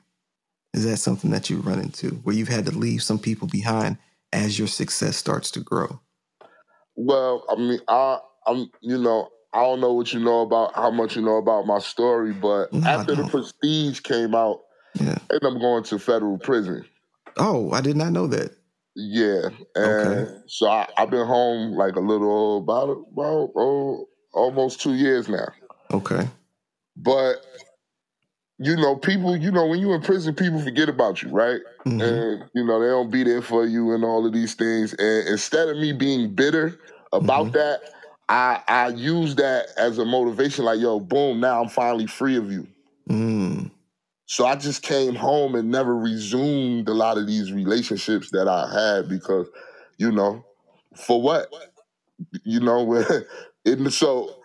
Is 0.76 0.84
that 0.84 0.98
something 0.98 1.32
that 1.32 1.50
you 1.50 1.60
run 1.60 1.80
into 1.80 2.10
where 2.24 2.36
you've 2.36 2.50
had 2.50 2.66
to 2.66 2.72
leave 2.78 3.02
some 3.02 3.18
people 3.18 3.48
behind 3.48 3.98
as 4.34 4.60
your 4.60 4.68
success 4.68 5.16
starts 5.16 5.50
to 5.52 5.62
grow? 5.62 6.02
Well, 6.98 7.46
I 7.50 7.56
mean, 7.56 7.80
I 7.88 8.20
I'm 8.46 8.70
you 8.82 8.98
know 8.98 9.30
I 9.54 9.62
don't 9.62 9.80
know 9.80 9.94
what 9.94 10.12
you 10.12 10.20
know 10.20 10.42
about 10.42 10.76
how 10.76 10.92
much 10.92 11.16
you 11.16 11.22
know 11.22 11.38
about 11.38 11.66
my 11.66 11.80
story, 11.80 12.34
but 12.34 12.74
No, 12.74 12.86
after 12.86 13.16
the. 13.16 13.24
Prestige 13.24 14.02
came 14.02 14.36
out, 14.36 14.64
Yeah. 15.00 15.18
I'm 15.32 15.60
going 15.60 15.84
to 15.86 15.98
federal 15.98 16.38
prison. 16.38 16.86
Oh, 17.38 17.72
I 17.72 17.80
did 17.80 17.96
not 17.96 18.12
know 18.12 18.28
that. 18.28 18.52
Yeah, 18.98 19.50
and 19.76 20.08
Okay. 20.08 20.32
so 20.48 20.68
I, 20.70 20.90
I've 20.98 21.10
been 21.10 21.26
home 21.26 21.72
like 21.72 21.96
a 21.96 22.02
little 22.02 22.58
about 22.58 22.90
about 22.90 23.52
oh, 23.56 24.08
almost 24.34 24.82
two 24.82 24.96
years 24.96 25.30
now. 25.30 25.48
Okay. 25.92 26.28
But 26.98 27.46
you 28.58 28.76
know, 28.76 28.96
people, 28.96 29.36
you 29.36 29.52
know, 29.52 29.66
when 29.66 29.80
you're 29.80 29.96
in 29.96 30.02
prison, 30.02 30.34
people 30.34 30.62
forget 30.62 30.88
about 30.88 31.22
you, 31.22 31.30
right? 31.30 31.62
Mhm. 31.86 32.02
And 32.02 32.50
you 32.54 32.64
know, 32.64 32.80
they 32.80 32.88
don't 32.88 33.12
be 33.12 33.24
there 33.24 33.42
for 33.42 33.66
you 33.66 33.94
and 33.94 34.04
all 34.04 34.26
of 34.26 34.34
these 34.34 34.54
things. 34.54 34.94
And 34.94 35.28
instead 35.28 35.68
of 35.68 35.78
me 35.78 35.92
being 35.92 36.34
bitter 36.34 36.80
about 37.12 37.48
Mhm. 37.48 37.54
that, 37.54 37.82
I 38.30 38.62
I 38.68 38.88
use 38.90 39.36
that 39.36 39.68
as 39.78 39.98
a 39.98 40.06
motivation, 40.06 40.66
like, 40.66 40.80
yo, 40.80 41.00
boom, 41.00 41.40
now 41.40 41.62
I'm 41.62 41.70
finally 41.70 42.08
free 42.08 42.38
of 42.38 42.52
you. 42.52 42.68
Mm. 43.10 43.72
So 44.26 44.46
I 44.48 44.56
just 44.56 44.82
came 44.82 45.14
home 45.14 45.54
and 45.54 45.70
never 45.70 45.96
resumed 45.96 46.90
a 46.90 46.94
lot 46.94 47.18
of 47.18 47.28
these 47.28 47.52
relationships 47.52 48.32
that 48.32 48.48
I 48.48 48.72
had 48.74 49.08
because, 49.08 49.48
you 49.98 50.12
know, 50.12 50.44
for 50.96 51.22
what? 51.22 51.54
You 52.44 52.62
know, 52.62 53.04
and 53.66 53.94
so 53.94 54.36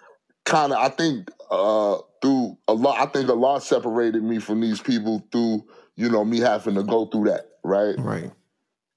kind 0.45 0.73
of 0.73 0.79
I 0.79 0.89
think 0.89 1.31
uh 1.51 1.99
through 2.21 2.59
a 2.69 2.75
lot 2.75 3.01
I 3.01 3.07
think 3.07 3.29
a 3.29 3.35
lot 3.35 3.63
separated 3.63 4.23
me 4.23 4.39
from 4.39 4.61
these 4.61 4.81
people 4.81 5.27
through, 5.33 5.65
you 5.97 6.09
know, 6.09 6.25
me 6.25 6.41
having 6.41 6.75
to 6.75 6.83
go 6.83 7.07
through 7.07 7.25
that, 7.31 7.47
right? 7.65 7.95
Right. 7.99 8.31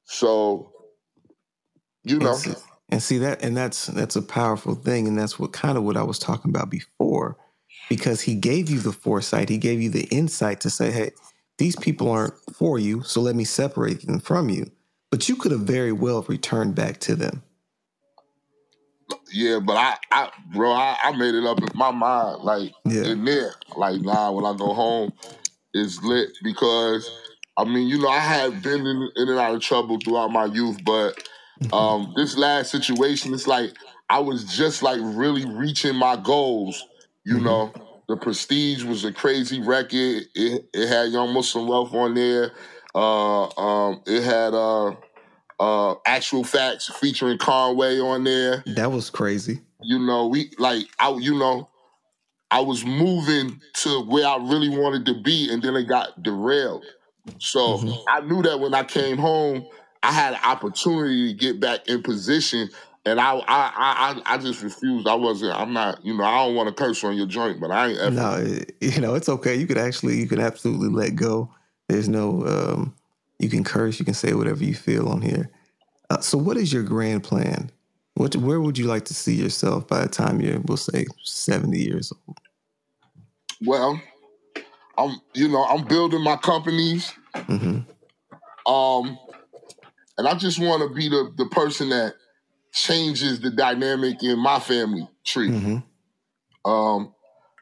So, 0.05 0.71
you 2.03 2.19
know, 2.19 2.31
And 2.31 2.37
see, 2.37 2.53
and 2.89 3.03
see 3.03 3.17
that, 3.19 3.43
and 3.43 3.55
that's 3.55 3.87
that's 3.87 4.15
a 4.15 4.21
powerful 4.21 4.75
thing, 4.75 5.07
and 5.07 5.17
that's 5.17 5.39
what 5.39 5.53
kind 5.53 5.77
of 5.77 5.83
what 5.83 5.97
I 5.97 6.03
was 6.03 6.19
talking 6.19 6.49
about 6.49 6.69
before, 6.69 7.37
because 7.89 8.21
he 8.21 8.35
gave 8.35 8.69
you 8.69 8.79
the 8.79 8.91
foresight, 8.91 9.49
he 9.49 9.57
gave 9.57 9.81
you 9.81 9.89
the 9.89 10.05
insight 10.05 10.61
to 10.61 10.69
say, 10.69 10.91
hey, 10.91 11.11
these 11.57 11.75
people 11.75 12.09
aren't 12.09 12.33
for 12.53 12.77
you, 12.77 13.03
so 13.03 13.21
let 13.21 13.35
me 13.35 13.43
separate 13.43 14.05
them 14.05 14.19
from 14.19 14.49
you. 14.49 14.69
But 15.11 15.29
you 15.29 15.35
could 15.35 15.51
have 15.51 15.61
very 15.61 15.91
well 15.91 16.23
returned 16.23 16.75
back 16.75 16.99
to 17.01 17.15
them. 17.15 17.43
Yeah, 19.33 19.59
but 19.59 19.75
I, 19.77 19.95
I 20.11 20.29
bro, 20.53 20.71
I, 20.71 20.97
I 21.03 21.11
made 21.17 21.35
it 21.35 21.45
up 21.45 21.61
in 21.61 21.69
my 21.75 21.91
mind, 21.91 22.43
like 22.43 22.71
Yeah. 22.85 23.05
in 23.11 23.25
there. 23.25 23.53
Like, 23.75 24.01
nah, 24.01 24.31
when 24.31 24.45
I 24.45 24.55
go 24.57 24.73
home, 24.73 25.13
it's 25.73 26.01
lit 26.03 26.29
because 26.43 27.09
I 27.57 27.65
mean, 27.65 27.87
you 27.87 27.99
know, 27.99 28.09
I 28.09 28.19
had 28.19 28.61
been 28.61 28.85
in, 28.85 29.09
in 29.15 29.29
and 29.29 29.39
out 29.39 29.55
of 29.55 29.61
trouble 29.61 29.99
throughout 29.99 30.31
my 30.31 30.45
youth, 30.45 30.83
but 30.85 31.21
um 31.71 32.13
this 32.15 32.37
last 32.37 32.71
situation, 32.71 33.33
it's 33.33 33.47
like 33.47 33.71
I 34.09 34.19
was 34.19 34.45
just 34.45 34.83
like 34.83 34.99
really 35.01 35.45
reaching 35.45 35.95
my 35.95 36.15
goals, 36.15 36.85
you 37.25 37.37
Mhm. 37.37 37.43
know. 37.43 37.73
The 38.09 38.17
Prestige 38.17 38.83
was 38.83 39.05
a 39.05 39.13
crazy 39.13 39.61
record. 39.61 40.23
It, 40.35 40.65
it 40.73 40.87
had 40.87 41.11
Young 41.11 41.33
Muslim 41.33 41.67
Wealth 41.67 41.93
on 41.93 42.13
there. 42.13 42.51
Uh, 42.93 43.45
um, 43.57 44.01
it 44.05 44.21
had 44.23 44.53
uh, 44.53 44.91
uh, 45.63 45.95
Actual 46.05 46.43
Facts 46.43 46.89
featuring 46.99 47.37
Conway 47.37 47.99
on 47.99 48.23
there 48.23 48.63
That 48.67 48.91
was 48.91 49.09
crazy. 49.09 49.61
you 49.81 49.99
know, 49.99 50.27
we 50.27 50.51
like 50.57 50.85
I 50.99 51.09
you 51.15 51.37
know, 51.37 51.69
I 52.51 52.59
was 52.61 52.85
moving 52.85 53.59
to 53.75 54.01
where 54.01 54.27
I 54.27 54.37
really 54.37 54.69
wanted 54.69 55.05
to 55.07 55.21
be 55.21 55.51
and 55.51 55.61
then 55.61 55.75
it 55.75 55.83
got 55.87 56.21
derailed. 56.21 56.83
So 57.39 57.77
Mhm. 57.77 57.97
I 58.09 58.19
knew 58.21 58.41
that 58.43 58.59
when 58.59 58.73
I 58.73 58.83
came 58.83 59.17
home, 59.17 59.65
I 60.03 60.11
had 60.11 60.33
an 60.33 60.39
opportunity 60.43 61.29
to 61.29 61.33
get 61.33 61.59
back 61.59 61.87
in 61.87 62.03
position 62.03 62.69
and 63.05 63.19
I 63.19 63.35
I 63.37 63.41
I, 63.47 64.21
I 64.25 64.37
just 64.37 64.61
refused. 64.61 65.07
I 65.07 65.15
wasn't 65.15 65.57
I'm 65.59 65.73
not, 65.73 66.05
you 66.05 66.15
know, 66.15 66.23
I 66.23 66.45
don't 66.45 66.55
want 66.55 66.67
to 66.69 66.75
curse 66.83 67.03
on 67.03 67.15
your 67.17 67.27
joint, 67.27 67.59
but 67.59 67.71
I 67.71 67.87
ain't 67.89 67.99
ever 67.99 68.15
No, 68.15 68.57
you 68.81 69.01
know 69.01 69.15
it's 69.15 69.29
okay. 69.29 69.55
You 69.55 69.67
could 69.67 69.77
actually, 69.77 70.17
you 70.17 70.27
could 70.27 70.39
absolutely 70.39 70.89
let 70.89 71.15
go. 71.15 71.49
There's 71.89 72.07
no, 72.07 72.45
um, 72.47 72.95
you 73.43 73.49
can 73.49 73.63
curse, 73.63 73.99
you 73.99 74.05
can 74.05 74.13
say 74.13 74.33
whatever 74.33 74.63
you 74.63 74.73
feel 74.73 75.09
on 75.09 75.21
here. 75.21 75.51
Uh, 76.09 76.19
so, 76.19 76.37
what 76.37 76.57
is 76.57 76.71
your 76.71 76.83
grand 76.83 77.23
plan? 77.23 77.71
What, 78.15 78.35
where 78.35 78.61
would 78.61 78.77
you 78.77 78.85
like 78.85 79.05
to 79.05 79.13
see 79.13 79.33
yourself 79.33 79.87
by 79.87 80.01
the 80.01 80.07
time 80.07 80.39
you're, 80.39 80.59
we'll 80.61 80.77
say, 80.77 81.05
70 81.23 81.77
years 81.79 82.11
old? 82.27 82.39
well, 83.65 84.01
I'm 84.97 85.19
you 85.33 85.47
know, 85.47 85.63
I'm 85.63 85.85
building 85.85 86.21
my 86.21 86.35
companies. 86.37 87.11
hmm 87.35 87.79
Um, 88.65 89.17
and 90.17 90.27
I 90.27 90.35
just 90.35 90.59
want 90.59 90.87
to 90.87 90.93
be 90.93 91.09
the, 91.09 91.33
the 91.35 91.47
person 91.47 91.89
that 91.89 92.15
changes 92.71 93.39
the 93.39 93.49
dynamic 93.49 94.21
in 94.23 94.39
my 94.39 94.59
family 94.59 95.07
tree. 95.25 95.49
hmm 95.49 95.77
Um, 96.65 97.13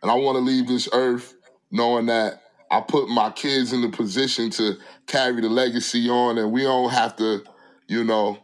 and 0.02 0.12
I 0.12 0.16
want 0.16 0.38
to 0.38 0.44
leave 0.44 0.68
this 0.68 0.90
earth 0.92 1.34
knowing 1.72 2.08
that 2.08 2.42
I 2.72 2.80
put 2.80 3.10
my 3.10 3.30
kids 3.32 3.74
in 3.74 3.82
the 3.82 3.90
position 3.90 4.50
to 4.52 4.78
carry 5.06 5.42
the 5.42 5.50
legacy 5.50 6.10
on, 6.10 6.38
and 6.38 6.54
we 6.54 6.64
don't 6.64 6.90
have 6.90 7.18
to, 7.18 7.44
you 7.88 8.06
know, 8.06 8.40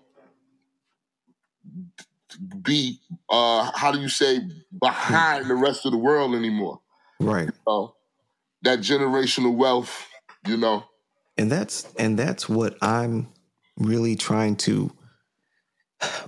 be 2.61 2.99
uh, 3.29 3.71
how 3.73 3.91
do 3.91 3.99
you 4.01 4.09
say 4.09 4.41
behind 4.79 5.49
the 5.49 5.55
rest 5.55 5.85
of 5.85 5.93
the 5.93 5.97
world 5.97 6.35
anymore. 6.35 6.81
Right. 7.21 7.49
So 7.65 7.95
that 8.63 8.79
generational 8.79 9.55
wealth, 9.55 10.05
you 10.45 10.57
know. 10.57 10.83
And 11.37 11.49
that's 11.49 11.91
and 11.97 12.19
that's 12.19 12.49
what 12.49 12.77
I'm 12.81 13.29
really 13.77 14.17
trying 14.17 14.57
to 14.57 14.91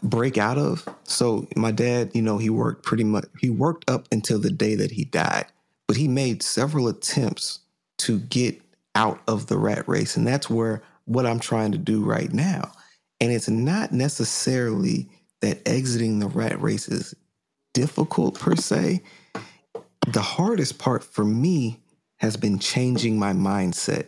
break 0.02 0.38
out 0.38 0.58
of. 0.58 0.88
So 1.04 1.48
my 1.56 1.72
dad, 1.72 2.12
you 2.14 2.22
know, 2.22 2.38
he 2.38 2.50
worked 2.50 2.86
pretty 2.86 3.04
much 3.04 3.26
he 3.40 3.50
worked 3.50 3.90
up 3.90 4.08
until 4.10 4.40
the 4.40 4.52
day 4.52 4.76
that 4.76 4.92
he 4.92 5.04
died, 5.04 5.48
but 5.86 5.98
he 5.98 6.08
made 6.08 6.42
several 6.42 6.88
attempts 6.88 7.60
to 8.00 8.20
get 8.20 8.62
out 8.96 9.22
of 9.28 9.48
the 9.48 9.58
rat 9.58 9.88
race 9.88 10.18
and 10.18 10.26
that's 10.28 10.50
where 10.50 10.82
what 11.06 11.26
I'm 11.26 11.40
trying 11.40 11.72
to 11.72 11.78
do 11.78 12.04
right 12.04 12.32
now. 12.32 12.72
And 13.20 13.32
it's 13.32 13.50
not 13.50 13.92
necessarily 13.92 15.10
that 15.42 15.68
exiting 15.68 16.20
the 16.20 16.28
rat 16.28 16.62
race 16.62 16.88
is 16.88 17.16
difficult 17.74 18.40
per 18.40 18.56
se. 18.56 19.02
The 20.08 20.22
hardest 20.22 20.80
part 20.80 21.04
for 21.04 21.26
me 21.26 21.80
has 22.18 22.38
been 22.38 22.60
changing 22.60 23.18
my 23.18 23.34
mindset. 23.34 24.08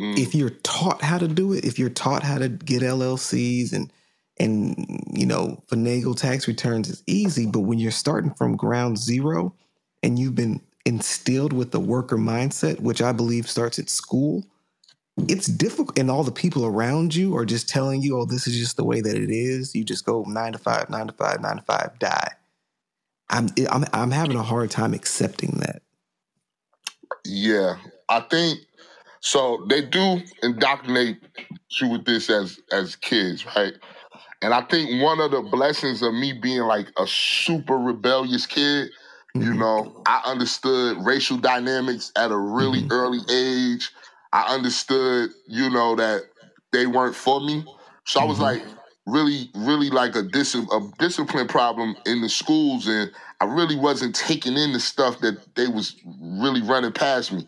Mm. 0.00 0.18
If 0.18 0.34
you're 0.34 0.50
taught 0.50 1.02
how 1.02 1.18
to 1.18 1.28
do 1.28 1.52
it, 1.52 1.64
if 1.64 1.78
you're 1.78 1.90
taught 1.90 2.22
how 2.22 2.38
to 2.38 2.48
get 2.48 2.82
LLCs 2.82 3.72
and 3.72 3.92
and 4.38 5.04
you 5.12 5.26
know 5.26 5.62
finagle 5.70 6.16
tax 6.16 6.48
returns 6.48 6.88
is 6.88 7.02
easy, 7.06 7.46
but 7.46 7.60
when 7.60 7.78
you're 7.78 7.90
starting 7.90 8.32
from 8.34 8.56
ground 8.56 8.98
zero 8.98 9.54
and 10.02 10.18
you've 10.18 10.34
been 10.34 10.60
instilled 10.84 11.52
with 11.52 11.70
the 11.70 11.80
worker 11.80 12.16
mindset, 12.16 12.80
which 12.80 13.02
I 13.02 13.12
believe 13.12 13.48
starts 13.48 13.78
at 13.78 13.88
school, 13.88 14.44
it's 15.28 15.46
difficult. 15.46 15.98
And 15.98 16.10
all 16.10 16.24
the 16.24 16.32
people 16.32 16.66
around 16.66 17.14
you 17.14 17.36
are 17.36 17.44
just 17.44 17.68
telling 17.68 18.02
you, 18.02 18.18
"Oh, 18.18 18.24
this 18.24 18.46
is 18.46 18.58
just 18.58 18.76
the 18.76 18.84
way 18.84 19.00
that 19.00 19.16
it 19.16 19.30
is." 19.30 19.74
You 19.74 19.84
just 19.84 20.04
go 20.04 20.24
nine 20.26 20.52
to 20.52 20.58
five, 20.58 20.88
nine 20.90 21.06
to 21.06 21.12
five, 21.12 21.40
nine 21.40 21.56
to 21.56 21.62
five, 21.62 21.98
die. 21.98 22.32
I'm 23.30 23.48
I'm 23.70 23.84
I'm 23.92 24.10
having 24.10 24.36
a 24.36 24.42
hard 24.42 24.70
time 24.70 24.94
accepting 24.94 25.58
that. 25.60 25.82
Yeah, 27.24 27.76
I 28.08 28.20
think 28.20 28.60
so. 29.20 29.64
They 29.68 29.82
do 29.82 30.20
indoctrinate 30.42 31.18
you 31.80 31.88
with 31.88 32.04
this 32.04 32.28
as 32.30 32.58
as 32.72 32.96
kids, 32.96 33.44
right? 33.56 33.74
And 34.42 34.52
I 34.52 34.62
think 34.62 35.02
one 35.02 35.20
of 35.20 35.30
the 35.30 35.40
blessings 35.40 36.02
of 36.02 36.12
me 36.12 36.32
being 36.32 36.62
like 36.62 36.88
a 36.98 37.06
super 37.06 37.76
rebellious 37.76 38.44
kid, 38.44 38.90
you 39.34 39.54
know, 39.54 40.02
I 40.06 40.22
understood 40.24 40.98
racial 41.04 41.36
dynamics 41.38 42.12
at 42.16 42.30
a 42.30 42.36
really 42.36 42.82
Mhm. 42.82 42.92
early 42.92 43.20
age. 43.30 43.90
I 44.32 44.54
understood, 44.54 45.30
you 45.46 45.70
know, 45.70 45.94
that 45.96 46.22
they 46.72 46.86
weren't 46.86 47.14
for 47.16 47.40
me. 47.40 47.64
So 48.06 48.20
I 48.20 48.24
was 48.24 48.38
Mhm. 48.38 48.42
like 48.42 48.62
really, 49.06 49.50
really 49.54 49.90
like 49.90 50.14
a, 50.16 50.22
dis- 50.22 50.54
a 50.54 50.80
discipline 50.98 51.48
problem 51.48 51.96
in 52.06 52.22
the 52.22 52.28
schools, 52.28 52.86
and 52.86 53.10
I 53.40 53.44
really 53.44 53.76
wasn't 53.76 54.14
taking 54.14 54.56
in 54.56 54.72
the 54.72 54.80
stuff 54.80 55.20
that 55.20 55.54
they 55.54 55.66
was 55.66 55.96
really 56.04 56.62
running 56.62 56.92
past 56.92 57.32
me. 57.32 57.46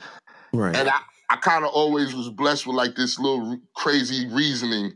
Right. 0.53 0.77
And 0.77 0.89
I, 0.89 0.99
I 1.31 1.37
kind 1.37 1.65
of 1.65 1.71
always 1.73 2.15
was 2.15 2.29
blessed 2.29 2.67
with 2.67 2.77
like 2.77 2.97
this 2.97 3.19
little 3.19 3.51
r- 3.53 3.59
crazy 3.75 4.27
reasoning. 4.29 4.93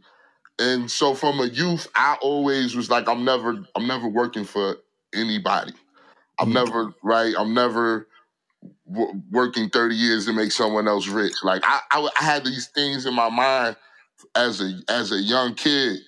And 0.59 0.91
so 0.91 1.15
from 1.15 1.41
a 1.41 1.47
youth, 1.47 1.89
I 1.95 2.17
always 2.21 2.75
was 2.77 2.91
like, 2.91 3.09
I'm 3.09 3.25
never, 3.25 3.65
I'm 3.77 3.87
never 3.87 4.09
working 4.09 4.45
for 4.45 4.77
anybody. 5.15 5.73
I'm 6.39 6.53
never 6.53 6.95
right. 7.03 7.35
I'm 7.39 7.55
never 7.55 8.07
w- 8.91 9.23
working 9.31 9.69
30 9.71 9.95
years 9.95 10.27
to 10.27 10.33
make 10.33 10.53
someone 10.53 10.87
else 10.89 11.07
rich. 11.09 11.35
Like 11.43 11.63
I, 11.65 11.81
I, 11.91 12.09
I 12.21 12.25
had 12.25 12.45
these 12.45 12.69
things 12.69 13.07
in 13.07 13.15
my 13.15 13.29
mind 13.29 13.77
as 14.35 14.61
a 14.61 14.73
as 14.89 15.13
a 15.13 15.19
young 15.19 15.55
kid. 15.55 15.99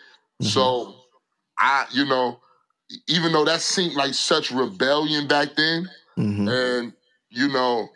Mhm. 0.43 0.47
So 0.47 0.95
I, 1.59 1.87
you 1.93 2.05
know, 2.07 2.40
even 3.09 3.33
though 3.33 3.45
that 3.45 3.61
seemed 3.61 3.95
like 3.95 4.14
such 4.14 4.51
rebellion 4.51 5.27
back 5.29 5.55
then, 5.57 5.88
Mhm. 6.19 6.49
and 6.81 6.93
you 7.31 7.49
know, 7.49 7.88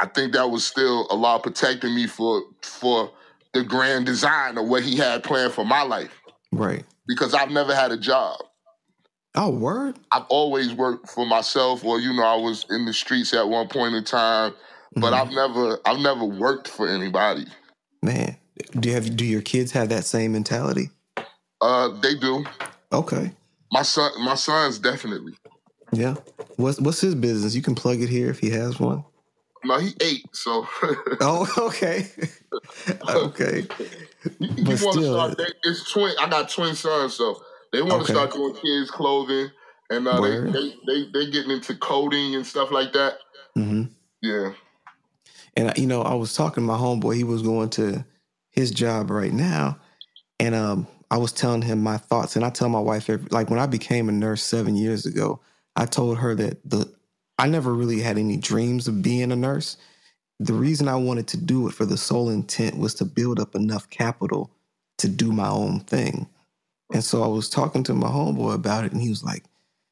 I 0.00 0.06
think 0.06 0.32
that 0.32 0.50
was 0.50 0.64
still 0.64 1.06
a 1.10 1.14
lot 1.16 1.42
protecting 1.42 1.94
me 1.94 2.06
for 2.06 2.42
for 2.62 3.10
the 3.52 3.62
grand 3.64 4.06
design 4.06 4.58
of 4.58 4.68
what 4.68 4.82
he 4.82 4.96
had 4.96 5.24
planned 5.24 5.52
for 5.52 5.64
my 5.64 5.82
life. 5.82 6.10
Right. 6.52 6.84
Because 7.06 7.34
I've 7.34 7.50
never 7.50 7.74
had 7.74 7.90
a 7.92 7.96
job. 7.96 8.38
Oh, 9.34 9.50
word. 9.50 9.98
I've 10.12 10.26
always 10.28 10.72
worked 10.74 11.10
for 11.10 11.26
myself, 11.26 11.84
or 11.84 12.00
you 12.00 12.12
know, 12.14 12.24
I 12.24 12.36
was 12.36 12.66
in 12.70 12.84
the 12.86 12.92
streets 12.92 13.32
at 13.34 13.48
one 13.48 13.68
point 13.68 13.94
in 13.94 14.04
time, 14.04 14.54
but 14.96 15.12
Mhm. 15.12 15.20
I've 15.20 15.32
never 15.32 15.80
I've 15.84 16.00
never 16.00 16.24
worked 16.24 16.68
for 16.68 16.88
anybody. 16.88 17.46
Man, 18.02 18.36
do 18.78 18.88
you 18.88 18.94
have 18.94 19.16
do 19.16 19.24
your 19.24 19.42
kids 19.42 19.72
have 19.72 19.88
that 19.90 20.04
same 20.04 20.32
mentality? 20.32 20.90
Uh, 21.60 21.88
they 22.00 22.14
do. 22.14 22.44
Okay. 22.92 23.32
My 23.72 23.82
son, 23.82 24.10
my 24.20 24.34
son's 24.34 24.78
definitely. 24.78 25.34
Yeah. 25.92 26.16
What's 26.56 26.80
what's 26.80 27.00
his 27.00 27.14
business? 27.14 27.54
You 27.54 27.62
can 27.62 27.74
plug 27.74 28.00
it 28.00 28.08
here 28.08 28.30
if 28.30 28.40
he 28.40 28.50
has 28.50 28.80
one. 28.80 29.04
No, 29.64 29.78
he 29.78 29.94
ate, 30.00 30.24
so 30.32 30.66
Oh, 31.20 31.46
okay. 31.58 32.06
okay. 33.08 33.66
But 34.40 34.80
want 34.80 34.98
to 34.98 35.04
still, 35.04 35.34
start. 35.34 35.40
It's 35.64 35.90
twin. 35.92 36.14
I 36.20 36.28
got 36.28 36.48
twin 36.50 36.74
sons, 36.74 37.14
so 37.14 37.40
they 37.72 37.82
want 37.82 38.02
Okay. 38.02 38.04
to 38.04 38.10
start 38.10 38.32
doing 38.32 38.54
kids 38.54 38.90
clothing, 38.90 39.50
and 39.90 40.06
uh, 40.08 40.20
they, 40.20 40.36
they 40.52 40.74
they 40.86 41.10
they 41.12 41.30
getting 41.30 41.50
into 41.50 41.74
coding 41.76 42.34
and 42.34 42.46
stuff 42.46 42.70
like 42.70 42.92
that. 42.92 43.18
hmm 43.54 43.84
Yeah. 44.22 44.52
And 45.56 45.76
you 45.76 45.86
know, 45.86 46.02
I 46.02 46.14
was 46.14 46.34
talking 46.34 46.62
to 46.62 46.66
my 46.66 46.76
homeboy. 46.76 47.16
He 47.16 47.24
was 47.24 47.42
going 47.42 47.70
to 47.70 48.04
his 48.50 48.70
job 48.70 49.10
right 49.10 49.32
now, 49.32 49.78
and 50.40 50.54
um, 50.54 50.86
I 51.10 51.16
was 51.18 51.32
telling 51.32 51.62
him 51.62 51.82
my 51.82 51.96
thoughts. 51.96 52.36
And 52.36 52.44
I 52.44 52.50
tell 52.50 52.68
my 52.68 52.80
wife, 52.80 53.10
every, 53.10 53.28
like 53.30 53.50
when 53.50 53.58
I 53.58 53.66
became 53.66 54.08
a 54.08 54.12
nurse 54.12 54.42
seven 54.42 54.76
years 54.76 55.06
ago, 55.06 55.40
I 55.76 55.86
told 55.86 56.18
her 56.18 56.34
that 56.34 56.68
the 56.68 56.92
I 57.38 57.48
never 57.48 57.72
really 57.74 58.00
had 58.00 58.18
any 58.18 58.36
dreams 58.36 58.88
of 58.88 59.02
being 59.02 59.32
a 59.32 59.36
nurse. 59.36 59.76
The 60.40 60.52
reason 60.52 60.88
I 60.88 60.96
wanted 60.96 61.26
to 61.28 61.36
do 61.36 61.66
it 61.68 61.74
for 61.74 61.84
the 61.84 61.96
sole 61.96 62.30
intent 62.30 62.78
was 62.78 62.94
to 62.94 63.04
build 63.04 63.40
up 63.40 63.54
enough 63.54 63.90
capital 63.90 64.50
to 64.98 65.08
do 65.08 65.32
my 65.32 65.48
own 65.48 65.80
thing. 65.80 66.28
And 66.92 67.04
so 67.04 67.22
I 67.22 67.26
was 67.26 67.50
talking 67.50 67.82
to 67.84 67.94
my 67.94 68.08
homeboy 68.08 68.54
about 68.54 68.84
it, 68.84 68.92
and 68.92 69.00
he 69.00 69.10
was 69.10 69.22
like, 69.22 69.44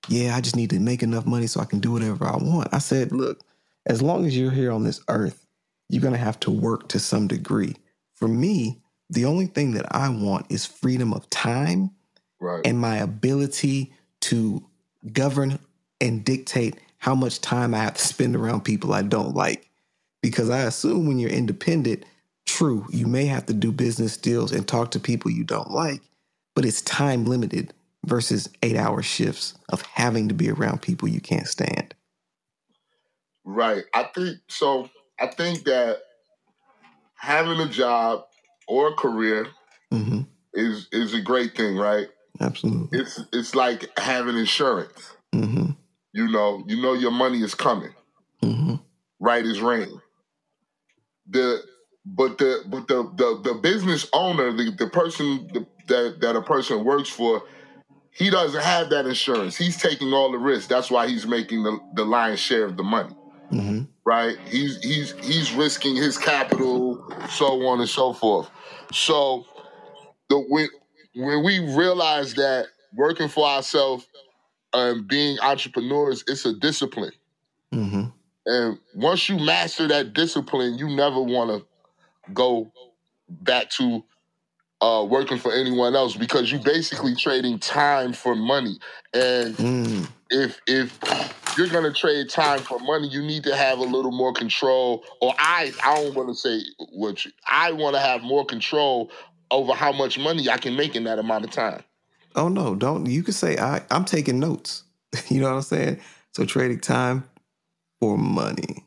Yeah, 0.09 0.35
I 0.37 0.41
just 0.41 0.57
need 0.57 0.71
to 0.71 0.81
make 0.81 1.03
enough 1.03 1.27
money 1.27 1.47
so 1.47 1.61
I 1.61 1.65
can 1.67 1.81
do 1.81 1.93
whatever 1.93 2.27
I 2.27 2.37
want. 2.37 2.69
I 2.73 2.79
said, 2.79 3.13
Look, 3.13 3.41
as 3.87 4.03
long 4.03 4.27
as 4.27 4.37
you're 4.37 4.51
here 4.51 4.73
on 4.73 4.85
this 4.85 5.01
earth, 5.09 5.45
you're 5.89 6.03
going 6.03 6.15
to 6.15 6.19
have 6.19 6.41
to 6.41 6.51
work 6.51 6.89
to 6.89 6.99
some 6.99 7.29
degree. 7.29 7.77
For 8.15 8.29
me, 8.29 8.81
the 9.11 9.25
only 9.25 9.47
thing 9.47 9.73
that 9.73 9.95
I 9.95 10.09
want 10.09 10.47
is 10.51 10.67
freedom 10.67 11.13
of 11.13 11.29
time 11.31 11.91
Right. 12.41 12.67
and 12.67 12.79
my 12.79 12.97
ability 12.99 13.93
to 14.23 14.65
govern 15.13 15.59
and 16.01 16.25
dictate 16.25 16.79
how 16.99 17.15
much 17.15 17.41
time 17.41 17.75
I 17.75 17.79
have 17.79 17.95
to 17.95 18.07
spend 18.07 18.37
around 18.37 18.63
people 18.63 18.93
I 18.93 19.03
don't 19.03 19.35
like. 19.35 19.71
Because 20.23 20.51
I 20.51 20.61
assume 20.63 21.07
when 21.07 21.19
you're 21.19 21.31
independent, 21.31 22.05
true, 22.45 22.87
you 22.91 23.07
may 23.07 23.27
have 23.27 23.47
to 23.47 23.55
do 23.55 23.71
business 23.73 24.17
deals 24.17 24.53
and 24.53 24.67
talk 24.67 24.91
to 24.93 25.01
people 25.01 25.31
you 25.31 25.45
don't 25.45 25.71
like, 25.71 26.03
but 26.57 26.65
it's 26.65 26.81
time 26.83 27.27
limited 27.27 27.73
versus 28.05 28.49
eight 28.63 28.77
hour 28.77 29.03
shifts 29.03 29.55
of 29.69 29.83
having 29.83 30.27
to 30.29 30.35
be 30.35 30.51
around 30.51 30.83
people 30.83 31.07
you 31.07 31.21
can't 31.21 31.47
stand. 31.47 31.95
Right. 33.45 33.85
I 33.95 34.05
think 34.15 34.39
so. 34.49 34.91
I 35.21 35.29
think 35.29 35.65
that 35.65 35.99
having 37.15 37.61
a 37.61 37.69
job 37.69 38.25
or 38.67 38.89
a 38.89 38.95
career 38.95 39.47
hmm 39.93 40.23
is 40.55 40.89
is 40.91 41.13
a 41.15 41.21
great 41.21 41.55
thing, 41.55 41.77
right? 41.77 42.09
Absolutely. 42.41 42.99
It's 42.99 43.21
it's 43.33 43.55
like 43.55 43.91
having 43.99 44.37
insurance. 44.37 45.13
hmm 45.33 45.71
You 46.13 46.29
know, 46.29 46.65
you 46.67 46.81
know 46.81 46.95
your 46.95 47.11
money 47.13 47.43
is 47.43 47.55
coming. 47.55 47.93
hmm 48.41 48.77
right 49.21 49.45
as 49.45 49.61
rain. 49.61 50.01
The 51.29 51.61
but 52.07 52.39
the 52.39 52.63
but 52.67 52.89
the 52.89 53.03
the, 53.17 53.53
the 53.53 53.55
business 53.61 54.09
owner, 54.13 54.53
the, 54.53 54.71
the 54.71 54.89
person 54.89 55.49
the, 55.53 55.67
that 55.89 56.21
that 56.21 56.37
a 56.37 56.43
person 56.43 56.85
works 56.85 57.09
for, 57.09 57.43
he 58.11 58.31
doesn't 58.31 58.63
have 58.63 58.91
that 58.91 59.07
insurance. 59.07 59.57
He's 59.57 59.77
taking 59.77 60.13
all 60.13 60.33
the 60.33 60.39
risk. 60.39 60.69
That's 60.69 60.91
why 60.91 61.09
he's 61.09 61.27
making 61.27 61.63
the, 61.63 61.79
the 61.95 62.05
lion's 62.05 62.41
share 62.41 62.65
of 62.65 62.77
the 62.77 62.83
money. 62.83 63.15
hmm 63.51 63.83
Right? 64.05 64.37
He's 64.49 64.79
he's 64.83 65.13
he's 65.23 65.53
risking 65.53 65.97
his 65.97 66.17
capital, 66.17 67.05
so 67.31 67.67
on 67.67 67.81
and 67.81 67.89
so 67.89 68.13
forth. 68.13 68.49
So 68.93 69.45
the 70.29 70.39
when 70.49 70.69
when 71.15 71.45
we 71.45 71.59
realize 71.77 72.35
that 72.35 72.67
working 72.95 73.29
for 73.29 73.47
ourselves 73.47 74.07
and 74.73 75.09
being 75.09 75.39
entrepreneurs, 75.41 76.25
it's 76.29 76.45
a 76.47 76.53
discipline. 76.55 77.13
hmm 77.73 78.05
And 78.47 78.79
once 78.95 79.29
you 79.29 79.39
master 79.39 79.89
that 79.89 80.13
discipline, 80.13 80.79
you 80.79 80.89
never 80.89 81.21
want 81.21 81.51
to 81.51 81.67
go 82.33 82.71
back 83.29 83.71
to 83.71 84.05
uh, 84.81 85.07
working 85.09 85.39
for 85.39 85.53
anyone 85.53 85.95
else 85.97 86.17
because 86.17 86.51
you're 86.53 86.63
basically 86.63 87.15
trading 87.15 87.59
time 87.59 88.13
for 88.13 88.35
money. 88.35 88.79
And 89.15 89.57
Mm. 89.57 90.09
if 90.31 90.61
if 90.67 90.99
you're 91.57 91.69
gonna 91.69 91.93
trade 91.93 92.29
time 92.29 92.61
for 92.61 92.79
money, 92.81 93.09
you 93.09 93.23
need 93.23 93.45
to 93.45 93.57
have 93.57 93.79
a 93.79 93.85
little 93.85 94.13
more 94.13 94.33
control. 94.33 95.05
Or 95.21 95.35
I 95.39 95.73
I 95.83 95.95
don't 96.03 96.15
want 96.15 96.29
to 96.29 96.35
say 96.35 96.61
what 96.93 97.25
you, 97.25 97.31
I 97.47 97.73
want 97.73 97.95
to 97.95 98.01
have 98.01 98.23
more 98.23 98.45
control 98.45 99.11
over 99.51 99.73
how 99.73 99.93
much 99.93 100.19
money 100.19 100.49
I 100.49 100.59
can 100.59 100.77
make 100.77 100.97
in 100.97 101.05
that 101.05 101.19
amount 101.19 101.45
of 101.45 101.51
time. 101.51 101.83
Oh 102.35 102.49
no, 102.49 102.75
don't 102.75 103.07
you 103.07 103.23
can 103.23 103.33
say 103.33 103.57
I 103.57 103.83
I'm 103.91 104.05
taking 104.05 104.39
notes. 104.39 104.83
you 105.29 105.41
know 105.41 105.49
what 105.49 105.57
I'm 105.57 105.63
saying? 105.63 106.01
So 106.35 106.45
trading 106.45 106.81
time 106.81 107.25
for 108.01 108.19
money. 108.19 108.85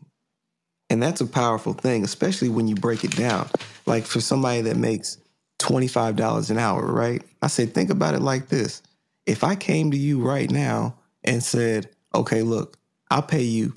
And 0.91 1.01
that's 1.01 1.21
a 1.21 1.27
powerful 1.27 1.73
thing, 1.73 2.03
especially 2.03 2.49
when 2.49 2.67
you 2.67 2.75
break 2.75 3.03
it 3.03 3.15
down. 3.15 3.47
Like 3.85 4.05
for 4.05 4.19
somebody 4.21 4.61
that 4.61 4.77
makes 4.77 5.17
$25 5.59 6.49
an 6.49 6.57
hour, 6.57 6.85
right? 6.85 7.21
I 7.41 7.47
said, 7.47 7.73
think 7.73 7.89
about 7.89 8.15
it 8.15 8.21
like 8.21 8.47
this. 8.49 8.81
If 9.25 9.43
I 9.43 9.55
came 9.55 9.91
to 9.91 9.97
you 9.97 10.21
right 10.21 10.49
now 10.49 10.95
and 11.23 11.43
said, 11.43 11.89
okay, 12.15 12.41
look, 12.41 12.77
I'll 13.11 13.21
pay 13.21 13.43
you 13.43 13.73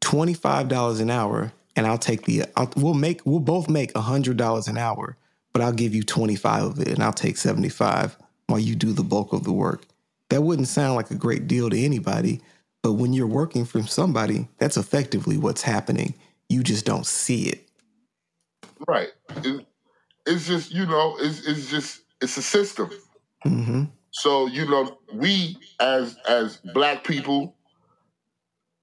$25 0.00 1.00
an 1.00 1.10
hour 1.10 1.52
and 1.76 1.86
I'll 1.86 1.98
take 1.98 2.24
the, 2.24 2.44
I'll, 2.56 2.72
we'll 2.76 2.94
make, 2.94 3.20
we'll 3.24 3.40
both 3.40 3.68
make 3.68 3.92
$100 3.92 4.68
an 4.68 4.78
hour, 4.78 5.16
but 5.52 5.62
I'll 5.62 5.72
give 5.72 5.94
you 5.94 6.02
25 6.02 6.62
of 6.64 6.80
it 6.80 6.88
and 6.88 7.02
I'll 7.02 7.12
take 7.12 7.36
75 7.36 8.16
while 8.48 8.58
you 8.58 8.74
do 8.74 8.92
the 8.92 9.04
bulk 9.04 9.32
of 9.32 9.44
the 9.44 9.52
work. 9.52 9.84
That 10.30 10.42
wouldn't 10.42 10.68
sound 10.68 10.96
like 10.96 11.10
a 11.10 11.14
great 11.14 11.46
deal 11.46 11.70
to 11.70 11.78
anybody, 11.78 12.40
but 12.82 12.94
when 12.94 13.12
you're 13.12 13.26
working 13.26 13.64
for 13.64 13.82
somebody, 13.82 14.48
that's 14.58 14.76
effectively 14.76 15.38
what's 15.38 15.62
happening. 15.62 16.14
You 16.48 16.62
just 16.62 16.84
don't 16.84 17.06
see 17.06 17.44
it. 17.44 17.68
Right. 18.86 19.10
It's 20.28 20.46
just 20.46 20.72
you 20.72 20.86
know, 20.86 21.16
it's 21.20 21.46
it's 21.46 21.70
just 21.70 22.02
it's 22.20 22.36
a 22.36 22.42
system. 22.42 22.90
Mm-hmm. 23.46 23.84
So 24.10 24.46
you 24.46 24.66
know, 24.68 24.98
we 25.14 25.56
as 25.80 26.16
as 26.28 26.58
black 26.74 27.04
people, 27.04 27.54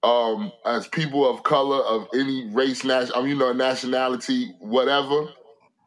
um, 0.03 0.51
as 0.65 0.87
people 0.87 1.29
of 1.29 1.43
color 1.43 1.83
of 1.83 2.07
any 2.13 2.49
race, 2.51 2.83
national, 2.83 3.19
um, 3.19 3.27
you 3.27 3.35
know, 3.35 3.51
nationality, 3.53 4.53
whatever, 4.59 5.27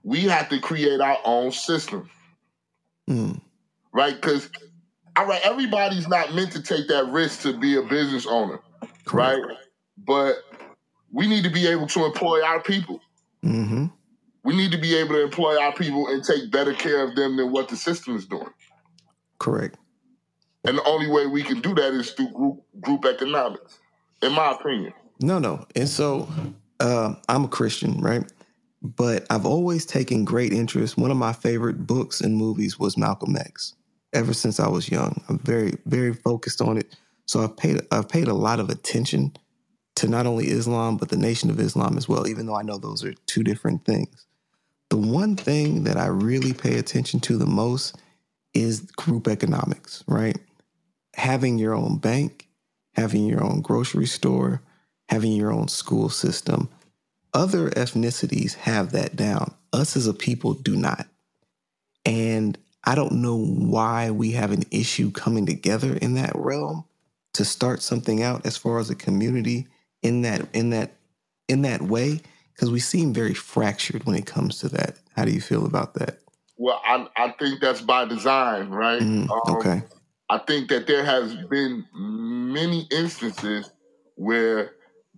we 0.03 0.21
have 0.23 0.49
to 0.51 0.59
create 0.61 1.01
our 1.01 1.19
own 1.25 1.53
system, 1.53 2.09
Mm. 3.09 3.41
right? 3.93 4.15
Because 4.15 4.51
all 5.17 5.27
right, 5.27 5.41
everybody's 5.45 6.07
not 6.07 6.35
meant 6.35 6.53
to 6.53 6.63
take 6.63 6.87
that 6.89 7.07
risk 7.09 7.43
to 7.43 7.59
be 7.59 7.77
a 7.77 7.83
business 7.83 8.27
owner, 8.27 8.61
Correct. 9.05 9.41
right? 9.47 9.57
But 10.07 10.37
we 11.13 11.27
need 11.27 11.43
to 11.45 11.51
be 11.51 11.67
able 11.67 11.87
to 11.89 12.05
employ 12.05 12.43
our 12.45 12.61
people. 12.61 13.01
Mm-hmm. 13.45 13.87
We 14.45 14.57
need 14.57 14.73
to 14.73 14.79
be 14.79 14.95
able 14.97 15.15
to 15.15 15.23
employ 15.23 15.61
our 15.61 15.73
people 15.73 16.09
and 16.09 16.25
take 16.25 16.51
better 16.51 16.73
care 16.73 17.03
of 17.03 17.17
them 17.17 17.37
than 17.37 17.53
what 17.53 17.69
the 17.69 17.77
system 17.77 18.17
is 18.17 18.27
doing. 18.27 18.49
Correct. 19.39 19.77
And 20.65 20.79
the 20.79 20.85
only 20.85 21.09
way 21.09 21.27
we 21.27 21.43
can 21.43 21.61
do 21.61 21.75
that 21.75 21.93
is 21.95 22.11
through 22.11 22.33
group 22.33 22.61
group 22.81 23.05
economics, 23.05 23.79
in 24.23 24.33
my 24.33 24.53
opinion. 24.53 24.93
No, 25.21 25.39
no. 25.39 25.67
And 25.75 25.89
so 25.89 26.29
uh, 26.81 27.15
I'm 27.29 27.45
a 27.45 27.49
Christian, 27.49 28.01
right? 28.01 28.31
But 28.83 29.27
I've 29.31 29.47
always 29.47 29.85
taken 29.85 30.25
great 30.25 30.53
interest. 30.53 30.97
One 30.97 31.11
of 31.11 31.17
my 31.17 31.33
favorite 31.33 31.87
books 31.87 32.21
and 32.21 32.37
movies 32.37 32.79
was 32.79 32.97
Malcolm 32.97 33.37
X. 33.37 33.75
Ever 34.13 34.33
since 34.33 34.61
I 34.61 34.69
was 34.69 34.91
young, 34.91 35.23
I'm 35.29 35.39
very, 35.41 35.77
very 35.87 36.15
focused 36.15 36.63
on 36.63 36.79
it. 36.79 36.97
So 37.27 37.43
I've 37.43 37.57
paid, 37.57 37.81
I've 37.91 38.09
paid 38.09 38.29
a 38.29 38.35
lot 38.35 38.61
of 38.61 38.71
attention 38.71 39.37
to 39.97 40.09
not 40.09 40.27
only 40.27 40.47
Islam 40.47 40.97
but 40.97 41.09
the 41.09 41.17
Nation 41.17 41.51
of 41.51 41.59
Islam 41.59 41.99
as 41.99 42.09
well. 42.09 42.29
Even 42.29 42.47
though 42.47 42.55
I 42.55 42.63
know 42.63 42.79
those 42.79 43.05
are 43.05 43.13
two 43.27 43.43
different 43.43 43.85
things. 43.85 44.27
The 44.91 44.97
one 44.97 45.37
thing 45.37 45.85
that 45.85 45.97
I 45.97 46.07
really 46.07 46.53
pay 46.53 46.79
attention 46.79 47.21
to 47.21 47.37
the 47.37 47.47
most 47.47 47.97
is 48.55 48.81
group 48.81 49.29
economics, 49.29 50.03
right? 50.07 50.39
Having 51.15 51.59
your 51.59 51.75
own 51.75 51.99
bank, 51.99 52.49
having 52.95 53.27
your 53.27 53.45
own 53.45 53.61
grocery 53.61 54.07
store, 54.07 54.63
having 55.09 55.33
your 55.33 55.53
own 55.53 55.69
school 55.69 56.09
system. 56.09 56.69
Other 57.35 57.71
ethnicities 57.71 58.55
have 58.55 58.93
that 58.93 59.17
down. 59.17 59.55
Us 59.73 59.97
as 59.97 60.07
a 60.07 60.15
people 60.15 60.55
do 60.55 60.77
not. 60.77 61.07
And 62.05 62.57
I 62.85 62.95
don't 62.95 63.21
know 63.21 63.37
why 63.37 64.11
we 64.11 64.33
have 64.33 64.51
an 64.51 64.65
issue 64.71 65.11
coming 65.11 65.45
together 65.45 65.95
in 65.95 66.15
that 66.15 66.33
realm 66.35 66.85
to 67.35 67.45
start 67.45 67.83
something 67.83 68.23
out 68.23 68.47
as 68.47 68.57
far 68.57 68.79
as 68.79 68.91
a 68.91 68.95
community 68.95 69.67
in 70.03 70.23
that 70.23 70.49
in 70.55 70.71
that 70.71 70.93
in 71.49 71.63
that 71.63 71.83
way 71.83 72.21
because 72.59 72.73
we 72.73 72.81
seem 72.81 73.15
very 73.15 73.35
fractured 73.35 74.05
when 74.05 74.17
it 74.17 74.27
comes 74.27 74.59
to 74.59 74.69
that. 74.71 74.99
How 75.15 75.25
do 75.25 75.31
you 75.31 75.41
feel 75.41 75.65
about 75.65 75.95
that? 75.95 76.19
Well, 76.57 76.83
I, 76.85 77.07
I 77.17 77.35
think 77.39 77.61
that's 77.61 77.81
by 77.81 78.05
design, 78.05 78.71
right? 78.71 79.01
Mm, 79.01 79.31
Um, 79.31 79.57
okay. 79.59 79.83
I 80.29 80.39
think 80.39 80.69
that 80.71 80.89
there 80.89 81.05
has 81.05 81.37
been 81.49 81.87
many 81.95 82.89
instances 82.91 83.71
where 84.17 84.73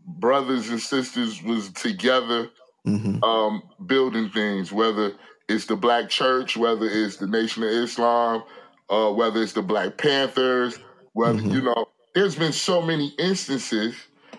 brothers 0.07 0.69
and 0.69 0.81
sisters 0.81 1.43
was 1.43 1.73
together 1.73 2.51
hmm 2.85 3.23
um, 3.23 3.63
building 3.87 4.31
things, 4.31 4.71
whether 4.73 5.13
it's 5.49 5.67
the 5.67 5.77
Black 5.77 6.09
Church, 6.11 6.57
whether 6.57 6.87
it's 6.87 7.17
the 7.17 7.27
Nation 7.27 7.63
of 7.63 7.71
Islam, 7.71 8.43
uh, 8.91 9.11
whether 9.13 9.43
it's 9.43 9.53
the 9.55 9.63
Black 9.63 9.97
Panthers, 9.99 10.79
whether 11.15 11.41
Mhm. 11.41 11.53
you 11.53 11.63
know, 11.63 11.87
there's 12.15 12.37
been 12.37 12.53
so 12.53 12.83
many 12.83 13.09
instances 13.19 13.95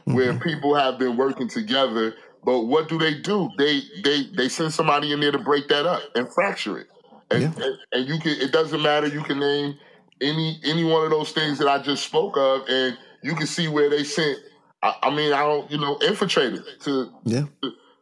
where 0.05 0.33
Mhm. 0.33 0.43
people 0.43 0.75
have 0.75 0.99
been 0.99 1.17
working 1.17 1.47
together. 1.47 2.15
But 2.43 2.61
what 2.61 2.89
do 2.89 2.97
they 2.97 3.13
do? 3.13 3.49
They 3.57 3.81
they 4.03 4.23
they 4.35 4.49
send 4.49 4.73
somebody 4.73 5.11
in 5.11 5.19
there 5.19 5.31
to 5.31 5.39
break 5.39 5.67
that 5.69 5.85
up 5.85 6.01
and 6.15 6.27
fracture 6.33 6.79
it. 6.79 6.87
And, 7.29 7.41
Yeah. 7.43 7.51
and 7.63 7.77
and 7.93 8.07
you 8.07 8.19
can 8.19 8.31
it 8.41 8.51
doesn't 8.51 8.81
matter. 8.81 9.07
You 9.07 9.21
can 9.21 9.39
name 9.39 9.75
any 10.21 10.59
any 10.63 10.83
one 10.83 11.03
of 11.03 11.11
those 11.11 11.31
things 11.31 11.57
that 11.59 11.67
I 11.67 11.81
just 11.81 12.03
spoke 12.03 12.37
of, 12.37 12.67
and 12.67 12.97
you 13.23 13.35
can 13.35 13.47
see 13.47 13.67
where 13.67 13.89
they 13.89 14.03
sent. 14.03 14.39
I, 14.83 14.95
I 15.03 15.09
mean, 15.15 15.33
I 15.33 15.41
don't 15.41 15.69
you 15.69 15.77
know 15.77 15.97
infiltrators 15.97 16.63
to 16.83 17.11
Yeah. 17.25 17.43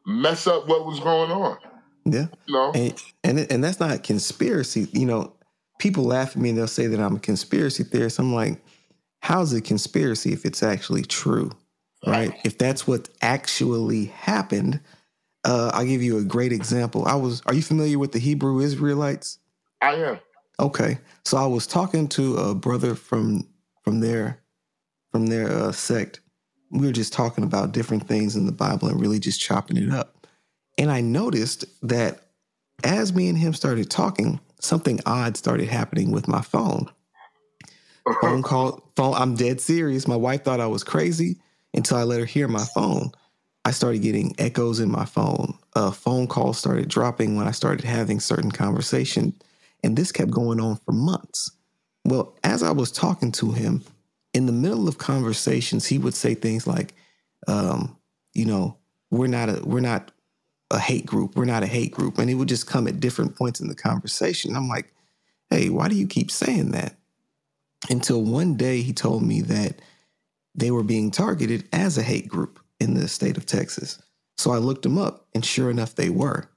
mess 0.05 0.47
up 0.47 0.67
what 0.67 0.85
was 0.85 0.99
going 0.99 1.31
on. 1.31 1.57
Yeah. 2.05 2.27
You 2.47 2.53
know, 2.53 2.71
And 2.73 2.93
and 3.23 3.39
and 3.51 3.63
that's 3.63 3.79
not 3.79 4.03
conspiracy. 4.03 4.87
You 4.93 5.05
know, 5.05 5.33
people 5.79 6.05
laugh 6.05 6.29
at 6.31 6.37
me 6.37 6.49
and 6.49 6.57
they'll 6.57 6.67
say 6.67 6.87
that 6.87 6.99
I'm 6.99 7.17
a 7.17 7.19
conspiracy 7.19 7.83
theorist. 7.83 8.19
I'm 8.19 8.33
like, 8.33 8.61
how's 9.21 9.51
it 9.53 9.61
conspiracy 9.65 10.31
if 10.31 10.45
it's 10.45 10.63
actually 10.63 11.03
true? 11.03 11.51
Right? 12.05 12.33
If 12.43 12.57
that's 12.57 12.87
what 12.87 13.09
actually 13.21 14.05
happened, 14.05 14.79
uh, 15.43 15.71
I'll 15.73 15.85
give 15.85 16.01
you 16.01 16.17
a 16.17 16.23
great 16.23 16.51
example. 16.51 17.05
I 17.05 17.15
was 17.15 17.41
are 17.45 17.53
you 17.53 17.61
familiar 17.61 17.99
with 17.99 18.11
the 18.11 18.19
Hebrew 18.19 18.59
Israelites? 18.59 19.39
I 19.81 19.95
am. 19.95 20.19
Okay. 20.59 20.99
So 21.25 21.37
I 21.37 21.45
was 21.45 21.67
talking 21.67 22.07
to 22.09 22.37
a 22.37 22.55
brother 22.55 22.95
from 22.95 23.47
from 23.83 23.99
their 23.99 24.41
from 25.11 25.27
their 25.27 25.49
uh, 25.49 25.71
sect. 25.71 26.21
We 26.71 26.85
were 26.85 26.93
just 26.93 27.13
talking 27.13 27.43
about 27.43 27.71
different 27.71 28.07
things 28.07 28.35
in 28.35 28.45
the 28.45 28.51
Bible 28.51 28.89
and 28.89 28.99
really 28.99 29.19
just 29.19 29.41
chopping 29.41 29.77
it 29.77 29.89
up. 29.89 30.27
And 30.77 30.91
I 30.91 31.01
noticed 31.01 31.65
that 31.87 32.21
as 32.83 33.13
me 33.13 33.27
and 33.27 33.37
him 33.37 33.53
started 33.53 33.89
talking, 33.89 34.39
something 34.59 34.99
odd 35.05 35.35
started 35.35 35.67
happening 35.67 36.11
with 36.11 36.27
my 36.27 36.41
phone. 36.41 36.89
Phone 38.21 38.43
call, 38.43 38.91
phone. 38.95 39.13
I'm 39.15 39.35
dead 39.35 39.61
serious. 39.61 40.07
My 40.07 40.15
wife 40.15 40.43
thought 40.43 40.59
I 40.59 40.67
was 40.67 40.83
crazy 40.83 41.39
until 41.73 41.97
I 41.97 42.03
let 42.03 42.19
her 42.19 42.25
hear 42.25 42.47
my 42.47 42.65
phone. 42.73 43.11
I 43.65 43.71
started 43.71 44.01
getting 44.01 44.33
echoes 44.39 44.79
in 44.79 44.89
my 44.89 45.05
phone. 45.05 45.57
Uh, 45.75 45.91
phone 45.91 46.27
calls 46.27 46.57
started 46.57 46.87
dropping 46.87 47.35
when 47.35 47.47
I 47.47 47.51
started 47.51 47.85
having 47.85 48.19
certain 48.19 48.51
conversation, 48.51 49.33
and 49.83 49.95
this 49.95 50.11
kept 50.11 50.31
going 50.31 50.59
on 50.59 50.77
for 50.77 50.91
months. 50.91 51.51
Well, 52.05 52.35
as 52.43 52.63
I 52.63 52.71
was 52.71 52.91
talking 52.91 53.31
to 53.33 53.51
him, 53.51 53.83
in 54.33 54.45
the 54.45 54.51
middle 54.51 54.87
of 54.87 54.97
conversations, 54.97 55.85
he 55.85 55.97
would 55.97 56.13
say 56.13 56.33
things 56.33 56.65
like, 56.65 56.93
um, 57.47 57.97
"You 58.33 58.45
know, 58.45 58.77
we're 59.11 59.27
not 59.27 59.49
a 59.49 59.61
we're 59.63 59.79
not 59.81 60.11
a 60.71 60.79
hate 60.79 61.05
group. 61.05 61.35
We're 61.35 61.45
not 61.45 61.63
a 61.63 61.67
hate 61.67 61.91
group," 61.91 62.17
and 62.17 62.29
it 62.29 62.35
would 62.35 62.49
just 62.49 62.67
come 62.67 62.87
at 62.87 62.99
different 62.99 63.35
points 63.35 63.59
in 63.59 63.67
the 63.67 63.75
conversation. 63.75 64.55
I'm 64.55 64.67
like, 64.67 64.93
"Hey, 65.49 65.69
why 65.69 65.89
do 65.89 65.95
you 65.95 66.07
keep 66.07 66.31
saying 66.31 66.71
that?" 66.71 66.95
Until 67.89 68.23
one 68.23 68.55
day, 68.55 68.81
he 68.81 68.93
told 68.93 69.23
me 69.23 69.41
that 69.41 69.81
they 70.55 70.71
were 70.71 70.83
being 70.83 71.11
targeted 71.11 71.67
as 71.71 71.97
a 71.97 72.03
hate 72.03 72.27
group 72.27 72.59
in 72.79 72.93
the 72.93 73.07
state 73.07 73.37
of 73.37 73.45
Texas. 73.45 74.01
So 74.37 74.51
I 74.51 74.57
looked 74.57 74.83
them 74.83 74.97
up, 74.97 75.27
and 75.35 75.45
sure 75.45 75.69
enough, 75.69 75.95
they 75.95 76.09
were. 76.09 76.49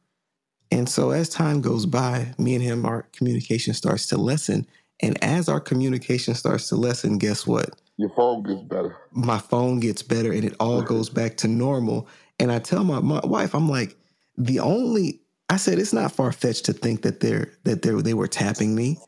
And 0.71 0.89
so 0.89 1.11
as 1.11 1.29
time 1.29 1.61
goes 1.61 1.85
by, 1.85 2.35
me 2.39 2.55
and 2.55 2.63
him, 2.63 2.87
our 2.87 3.03
communication 3.13 3.75
starts 3.75 4.07
to 4.09 4.17
lessen. 4.17 4.67
And 5.01 5.23
as 5.23 5.49
our 5.49 5.61
communication 5.61 6.35
starts 6.35 6.69
to 6.69 6.77
lessen, 6.77 7.19
guess 7.19 7.47
what? 7.47 7.71
Your 7.99 8.09
phone 8.11 8.43
gets 8.43 8.63
better. 8.63 8.97
My 9.11 9.39
phone 9.39 9.81
gets 9.81 10.03
better 10.03 10.33
and 10.33 10.45
it 10.45 10.55
all 10.59 10.81
goes 10.81 11.11
back 11.11 11.37
to 11.39 11.49
normal. 11.49 12.09
And 12.39 12.51
I 12.51 12.59
tell 12.59 12.85
my, 12.85 13.01
my 13.01 13.21
wife, 13.25 13.55
I'm 13.55 13.69
like, 13.69 13.97
the 14.39 14.61
only 14.61 15.21
I 15.51 15.57
said 15.57 15.79
it's 15.79 15.93
not 15.93 16.13
far 16.13 16.33
fetched 16.33 16.65
to 16.65 16.73
think 16.73 17.03
that 17.03 17.21
they're 17.21 17.53
that 17.65 17.83
they 17.83 17.91
they 17.91 18.15
were 18.15 18.27
tapping 18.27 18.75
me 18.75 18.99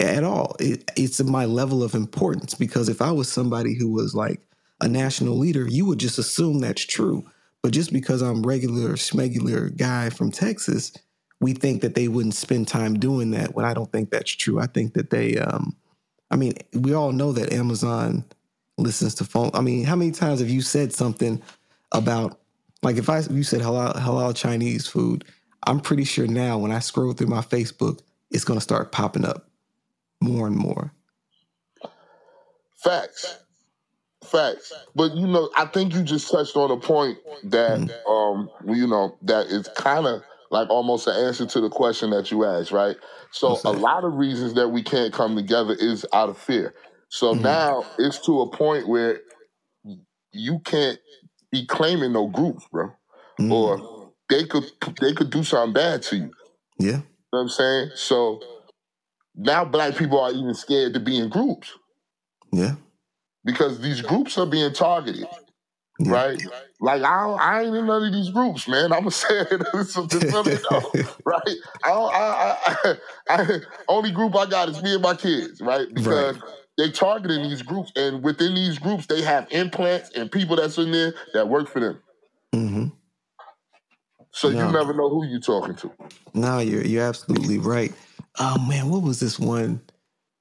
at 0.00 0.24
all. 0.24 0.56
It, 0.58 0.90
it's 0.96 1.22
my 1.22 1.44
level 1.44 1.82
of 1.82 1.94
importance 1.94 2.54
because 2.54 2.88
if 2.88 3.02
I 3.02 3.10
was 3.12 3.30
somebody 3.30 3.74
who 3.74 3.92
was 3.92 4.14
like 4.14 4.40
a 4.80 4.88
national 4.88 5.38
leader, 5.38 5.66
you 5.68 5.86
would 5.86 5.98
just 5.98 6.18
assume 6.18 6.60
that's 6.60 6.84
true. 6.84 7.24
But 7.62 7.72
just 7.72 7.92
because 7.92 8.22
I'm 8.22 8.42
regular 8.42 8.90
schmegular 8.94 9.74
guy 9.76 10.10
from 10.10 10.32
Texas, 10.32 10.92
we 11.40 11.52
think 11.52 11.82
that 11.82 11.94
they 11.94 12.08
wouldn't 12.08 12.34
spend 12.34 12.68
time 12.68 12.98
doing 12.98 13.30
that. 13.32 13.54
When 13.54 13.64
I 13.64 13.74
don't 13.74 13.90
think 13.92 14.10
that's 14.10 14.32
true. 14.32 14.60
I 14.60 14.66
think 14.66 14.94
that 14.94 15.10
they. 15.10 15.38
um 15.38 15.76
I 16.30 16.36
mean, 16.36 16.54
we 16.72 16.94
all 16.94 17.12
know 17.12 17.32
that 17.32 17.52
Amazon 17.52 18.24
listens 18.78 19.14
to 19.16 19.24
phone. 19.24 19.50
I 19.52 19.60
mean, 19.60 19.84
how 19.84 19.96
many 19.96 20.12
times 20.12 20.40
have 20.40 20.48
you 20.48 20.62
said 20.62 20.94
something 20.94 21.42
about 21.92 22.40
like 22.82 22.96
if 22.96 23.10
I 23.10 23.20
you 23.20 23.42
said 23.42 23.60
halal 23.60 23.94
halal 23.94 24.34
Chinese 24.34 24.86
food? 24.86 25.24
I'm 25.66 25.78
pretty 25.78 26.04
sure 26.04 26.26
now 26.26 26.58
when 26.58 26.72
I 26.72 26.80
scroll 26.80 27.12
through 27.12 27.28
my 27.28 27.42
Facebook, 27.42 28.00
it's 28.30 28.44
going 28.44 28.58
to 28.58 28.62
start 28.62 28.90
popping 28.90 29.24
up 29.24 29.51
more 30.22 30.46
and 30.46 30.56
more. 30.56 30.92
Facts. 32.82 33.38
Facts. 34.24 34.72
But 34.94 35.14
you 35.14 35.26
know, 35.26 35.50
I 35.56 35.66
think 35.66 35.94
you 35.94 36.02
just 36.02 36.30
touched 36.30 36.56
on 36.56 36.70
a 36.70 36.76
point 36.76 37.18
that 37.44 37.80
um 38.08 38.48
you 38.66 38.86
know 38.86 39.16
that 39.22 39.46
is 39.46 39.68
kind 39.76 40.06
of 40.06 40.22
like 40.50 40.68
almost 40.70 41.06
an 41.06 41.16
answer 41.26 41.46
to 41.46 41.60
the 41.60 41.68
question 41.70 42.10
that 42.10 42.30
you 42.30 42.44
asked, 42.44 42.72
right? 42.72 42.96
So 43.32 43.58
a 43.64 43.72
lot 43.72 44.04
of 44.04 44.14
reasons 44.14 44.54
that 44.54 44.68
we 44.68 44.82
can't 44.82 45.12
come 45.12 45.34
together 45.34 45.74
is 45.78 46.04
out 46.12 46.28
of 46.28 46.36
fear. 46.38 46.74
So 47.08 47.34
Mhm. 47.34 47.42
now 47.42 47.84
it's 47.98 48.18
to 48.26 48.42
a 48.42 48.50
point 48.50 48.86
where 48.86 49.20
you 50.32 50.60
can't 50.60 50.98
be 51.50 51.66
claiming 51.66 52.12
no 52.12 52.28
groups, 52.28 52.64
bro. 52.70 52.90
Mm. 53.40 53.52
Or 53.52 54.12
they 54.28 54.44
could 54.44 54.70
they 55.00 55.14
could 55.14 55.30
do 55.30 55.42
something 55.42 55.72
bad 55.72 56.02
to 56.04 56.16
you. 56.16 56.30
Yeah. 56.78 56.88
You 56.88 56.92
know 56.96 57.02
what 57.30 57.38
I'm 57.40 57.48
saying? 57.48 57.90
So 57.94 58.40
now 59.36 59.64
black 59.64 59.96
people 59.96 60.20
are 60.20 60.32
even 60.32 60.54
scared 60.54 60.94
to 60.94 61.00
be 61.00 61.18
in 61.18 61.28
groups 61.30 61.72
Yeah. 62.52 62.76
because 63.44 63.80
these 63.80 64.02
groups 64.02 64.38
are 64.38 64.46
being 64.46 64.72
targeted, 64.72 65.28
Yeah. 65.98 66.12
right? 66.12 66.38
Like 66.80 67.02
I, 67.02 67.24
don't, 67.26 67.40
I 67.40 67.62
ain't 67.62 67.76
in 67.76 67.86
none 67.86 68.04
of 68.06 68.12
these 68.12 68.30
groups, 68.30 68.68
man. 68.68 68.92
I'm 68.92 69.00
gonna 69.00 69.10
say 69.12 69.28
it 69.50 69.86
so 69.88 70.06
just 70.06 70.30
let 70.30 70.46
it 70.46 70.60
know, 70.70 70.96
right? 71.26 71.56
I, 71.84 71.88
don't, 71.90 72.14
I, 72.14 72.56
I, 72.66 72.96
I, 73.30 73.60
only 73.88 74.12
group 74.12 74.36
I 74.36 74.46
got 74.46 74.68
is 74.70 74.82
me 74.82 74.94
and 74.94 75.02
my 75.02 75.14
kids, 75.16 75.60
right? 75.62 75.88
Because 75.94 76.36
they 76.78 76.90
targeting 76.90 77.42
these 77.44 77.62
groups, 77.62 77.92
and 77.96 78.22
within 78.24 78.54
these 78.54 78.78
groups, 78.78 79.06
they 79.06 79.22
have 79.22 79.48
implants 79.52 80.10
and 80.16 80.30
people 80.32 80.56
that's 80.56 80.78
in 80.78 80.92
there 80.92 81.14
that 81.34 81.48
work 81.48 81.68
for 81.68 81.80
them. 81.80 82.00
hmm 82.54 82.86
So 84.32 84.50
No. 84.50 84.66
you 84.66 84.72
never 84.72 84.94
know 84.94 85.10
who 85.10 85.26
you're 85.26 85.40
talking 85.40 85.76
to. 85.76 85.92
No, 86.34 86.60
you're 86.60 86.84
you're 86.84 87.04
absolutely 87.04 87.58
right. 87.58 87.92
Oh 88.38 88.58
man, 88.66 88.88
what 88.88 89.02
was 89.02 89.20
this 89.20 89.38
one 89.38 89.80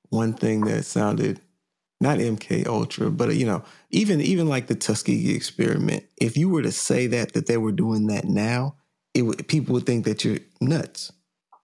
one 0.09 0.33
thing 0.33 0.61
that 0.65 0.83
sounded 0.85 1.41
not 2.01 2.17
MK 2.17 2.65
Ultra, 2.67 3.11
but 3.11 3.35
you 3.35 3.45
know, 3.45 3.63
even 3.91 4.21
even 4.21 4.49
like 4.49 4.67
the 4.67 4.75
Tuskegee 4.75 5.35
experiment. 5.35 6.03
If 6.17 6.35
you 6.35 6.49
were 6.49 6.63
to 6.63 6.71
say 6.71 7.07
that 7.07 7.33
that 7.33 7.47
they 7.47 7.57
were 7.57 7.71
doing 7.71 8.07
that 8.07 8.25
now, 8.25 8.75
it 9.13 9.21
would 9.23 9.47
people 9.47 9.73
would 9.73 9.85
think 9.85 10.05
that 10.05 10.25
you're 10.25 10.39
nuts. 10.59 11.11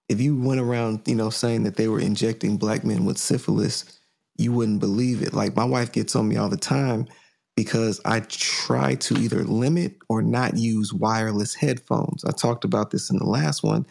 If 0.10 0.22
you 0.22 0.40
went 0.40 0.62
around, 0.62 1.02
you 1.06 1.16
know, 1.16 1.30
saying 1.30 1.64
that 1.64 1.76
they 1.76 1.88
were 1.88 2.00
injecting 2.00 2.58
black 2.58 2.84
men 2.86 3.04
with 3.04 3.18
syphilis, 3.18 4.00
you 4.38 4.54
wouldn't 4.54 4.80
believe 4.80 5.22
it. 5.22 5.34
Like 5.34 5.56
my 5.56 5.66
wife 5.66 5.92
gets 5.92 6.16
on 6.16 6.28
me 6.28 6.38
all 6.38 6.50
the 6.50 6.56
time 6.58 7.08
because 7.56 8.00
I 8.06 8.22
try 8.22 8.96
to 8.96 9.16
either 9.16 9.44
limit 9.44 9.96
or 10.08 10.22
not 10.22 10.56
use 10.56 10.94
wireless 10.94 11.56
headphones. 11.56 12.24
I 12.24 12.32
talked 12.32 12.64
about 12.64 12.92
this 12.92 13.10
in 13.10 13.18
the 13.18 13.26
last 13.26 13.64
one. 13.64 13.86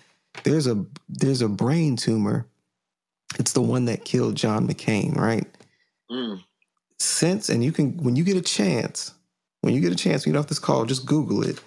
There's 0.44 0.66
a 0.66 0.84
there's 1.08 1.42
a 1.42 1.48
brain 1.48 1.96
tumor. 1.96 2.46
It's 3.38 3.52
the 3.52 3.62
one 3.62 3.86
that 3.86 4.04
killed 4.04 4.36
John 4.36 4.66
McCain, 4.66 5.16
right? 5.16 5.46
Mm. 6.10 6.42
Since 6.98 7.48
and 7.48 7.64
you 7.64 7.72
can 7.72 7.96
when 7.98 8.16
you 8.16 8.24
get 8.24 8.36
a 8.36 8.42
chance, 8.42 9.12
when 9.60 9.74
you 9.74 9.80
get 9.80 9.92
a 9.92 9.96
chance, 9.96 10.26
you 10.26 10.32
get 10.32 10.38
off 10.38 10.48
this 10.48 10.58
call, 10.58 10.84
just 10.84 11.06
Google 11.06 11.42
it. 11.42 11.60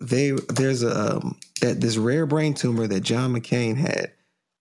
They 0.00 0.30
there's 0.30 0.82
a 0.82 1.16
um, 1.16 1.38
that 1.60 1.80
this 1.80 1.96
rare 1.96 2.26
brain 2.26 2.54
tumor 2.54 2.86
that 2.86 3.00
John 3.00 3.32
McCain 3.34 3.76
had 3.76 4.12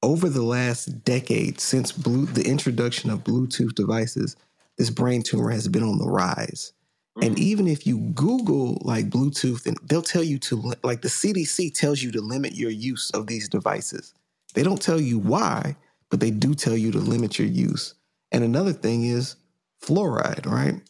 over 0.03 0.29
the 0.29 0.43
last 0.43 1.03
decade 1.03 1.59
since 1.59 1.91
blue, 1.91 2.25
the 2.25 2.47
introduction 2.47 3.09
of 3.09 3.23
Bluetooth 3.23 3.75
devices. 3.75 4.35
This 4.77 4.89
brain 4.89 5.21
tumor 5.21 5.51
has 5.51 5.67
been 5.67 5.83
on 5.83 5.99
the 5.99 6.09
rise. 6.09 6.73
And 7.20 7.36
Mm. 7.36 7.39
even 7.39 7.68
if 7.68 7.86
you 7.88 7.99
Google 8.16 8.80
like 8.84 9.09
Bluetooth, 9.09 9.66
and 9.66 9.78
they'll 9.84 10.01
tell 10.01 10.24
you 10.24 10.39
to 10.39 10.74
like 10.84 11.01
the 11.01 11.09
CDC 11.09 11.74
tells 11.74 12.01
you 12.01 12.12
to 12.12 12.22
limit 12.22 12.53
your 12.55 12.72
use 12.72 13.09
of 13.12 13.28
these 13.28 13.49
devices. 13.49 14.14
They 14.53 14.64
don't 14.64 14.82
tell 14.82 14.99
you 15.01 15.20
why, 15.20 15.76
but 16.09 16.20
they 16.20 16.32
do 16.32 16.53
tell 16.55 16.78
you 16.78 16.91
to 16.91 16.99
limit 16.99 17.39
your 17.39 17.47
use. 17.47 17.95
And 18.32 18.43
another 18.43 18.74
thing 18.74 19.03
is 19.05 19.36
fluoride, 19.84 20.45
right? 20.45 20.82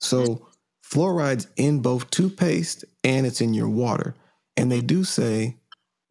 So 0.00 0.46
fluoride's 0.84 1.46
in 1.56 1.80
both 1.82 2.10
toothpaste 2.10 2.84
and 3.04 3.26
it's 3.26 3.40
in 3.40 3.54
your 3.54 3.68
water. 3.68 4.14
And 4.56 4.70
they 4.70 4.80
do 4.80 5.04
say 5.04 5.56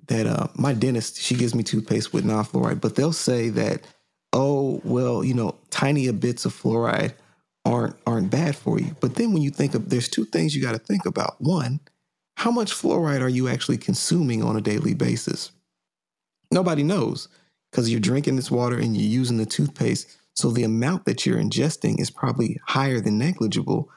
that 0.08 0.28
uh, 0.28 0.48
my 0.56 0.74
dentist, 0.74 1.20
she 1.22 1.36
gives 1.36 1.56
me 1.56 1.64
toothpaste 1.64 2.14
with 2.14 2.26
non-fluoride, 2.26 2.82
but 2.82 2.96
they'll 2.96 3.14
say 3.14 3.50
that, 3.50 3.82
oh, 4.34 4.82
well, 4.84 5.24
you 5.24 5.34
know, 5.34 5.56
tiny 5.70 6.12
bits 6.12 6.46
of 6.46 6.54
fluoride 6.54 7.14
aren't 7.66 7.96
aren't 8.06 8.32
bad 8.32 8.56
for 8.56 8.80
you. 8.80 8.96
But 9.00 9.16
then 9.16 9.34
when 9.34 9.42
you 9.42 9.52
think 9.52 9.76
of 9.76 9.90
there's 9.90 10.10
two 10.10 10.26
things 10.26 10.56
you 10.56 10.62
got 10.62 10.74
to 10.74 10.80
think 10.80 11.06
about. 11.06 11.36
One, 11.40 11.80
how 12.38 12.52
much 12.52 12.72
fluoride 12.72 13.22
are 13.22 13.30
you 13.30 13.48
actually 13.48 13.78
consuming 13.78 14.44
on 14.44 14.56
a 14.56 14.62
daily 14.62 14.94
basis? 14.94 15.52
Nobody 16.52 16.84
knows 16.84 17.28
because 17.72 17.92
you're 17.92 18.00
drinking 18.00 18.36
this 18.36 18.50
water 18.50 18.78
and 18.78 18.96
you're 18.96 19.06
using 19.06 19.38
the 19.38 19.46
toothpaste. 19.46 20.18
So 20.36 20.50
the 20.50 20.64
amount 20.64 21.06
that 21.06 21.26
you're 21.26 21.38
ingesting 21.38 22.00
is 22.00 22.10
probably 22.10 22.60
higher 22.66 23.00
than 23.00 23.18
negligible. 23.18 23.90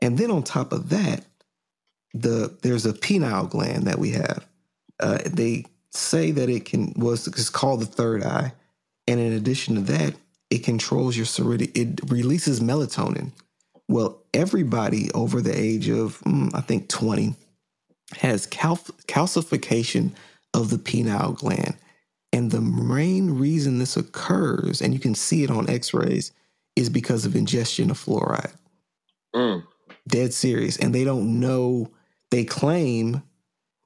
And 0.00 0.16
then 0.16 0.30
on 0.30 0.42
top 0.44 0.72
of 0.72 0.90
that, 0.90 1.24
the 2.14 2.56
there's 2.62 2.86
a 2.86 2.92
pineal 2.94 3.46
gland 3.46 3.86
that 3.86 3.98
we 3.98 4.10
have. 4.10 4.46
Uh, 5.00 5.18
they 5.26 5.64
say 5.90 6.30
that 6.30 6.48
it 6.48 6.64
can 6.64 6.92
was 6.96 7.26
it's 7.26 7.50
called 7.50 7.80
the 7.80 7.86
third 7.86 8.22
eye, 8.22 8.52
and 9.06 9.20
in 9.20 9.32
addition 9.32 9.74
to 9.74 9.80
that, 9.82 10.14
it 10.50 10.64
controls 10.64 11.16
your 11.16 11.26
serotonin. 11.26 11.76
It 11.76 12.10
releases 12.10 12.60
melatonin. 12.60 13.32
Well, 13.88 14.22
everybody 14.34 15.10
over 15.12 15.40
the 15.40 15.56
age 15.56 15.88
of 15.88 16.20
mm, 16.20 16.50
I 16.54 16.60
think 16.60 16.88
20 16.88 17.34
has 18.16 18.46
cal- 18.46 18.76
calcification 19.06 20.12
of 20.54 20.70
the 20.70 20.78
pineal 20.78 21.32
gland. 21.32 21.76
And 22.32 22.50
the 22.50 22.60
main 22.60 23.38
reason 23.38 23.78
this 23.78 23.96
occurs, 23.96 24.82
and 24.82 24.92
you 24.92 25.00
can 25.00 25.14
see 25.14 25.44
it 25.44 25.50
on 25.50 25.68
x 25.70 25.94
rays, 25.94 26.32
is 26.76 26.90
because 26.90 27.24
of 27.24 27.34
ingestion 27.34 27.90
of 27.90 27.98
fluoride. 27.98 28.52
Mm. 29.34 29.64
Dead 30.06 30.32
serious. 30.32 30.76
And 30.76 30.94
they 30.94 31.04
don't 31.04 31.40
know, 31.40 31.90
they 32.30 32.44
claim 32.44 33.22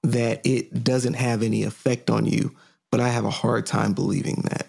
that 0.02 0.40
it 0.44 0.82
doesn't 0.82 1.14
have 1.14 1.42
any 1.42 1.62
effect 1.62 2.10
on 2.10 2.26
you, 2.26 2.54
but 2.90 3.00
I 3.00 3.08
have 3.08 3.24
a 3.24 3.30
hard 3.30 3.66
time 3.66 3.92
believing 3.92 4.42
that. 4.48 4.66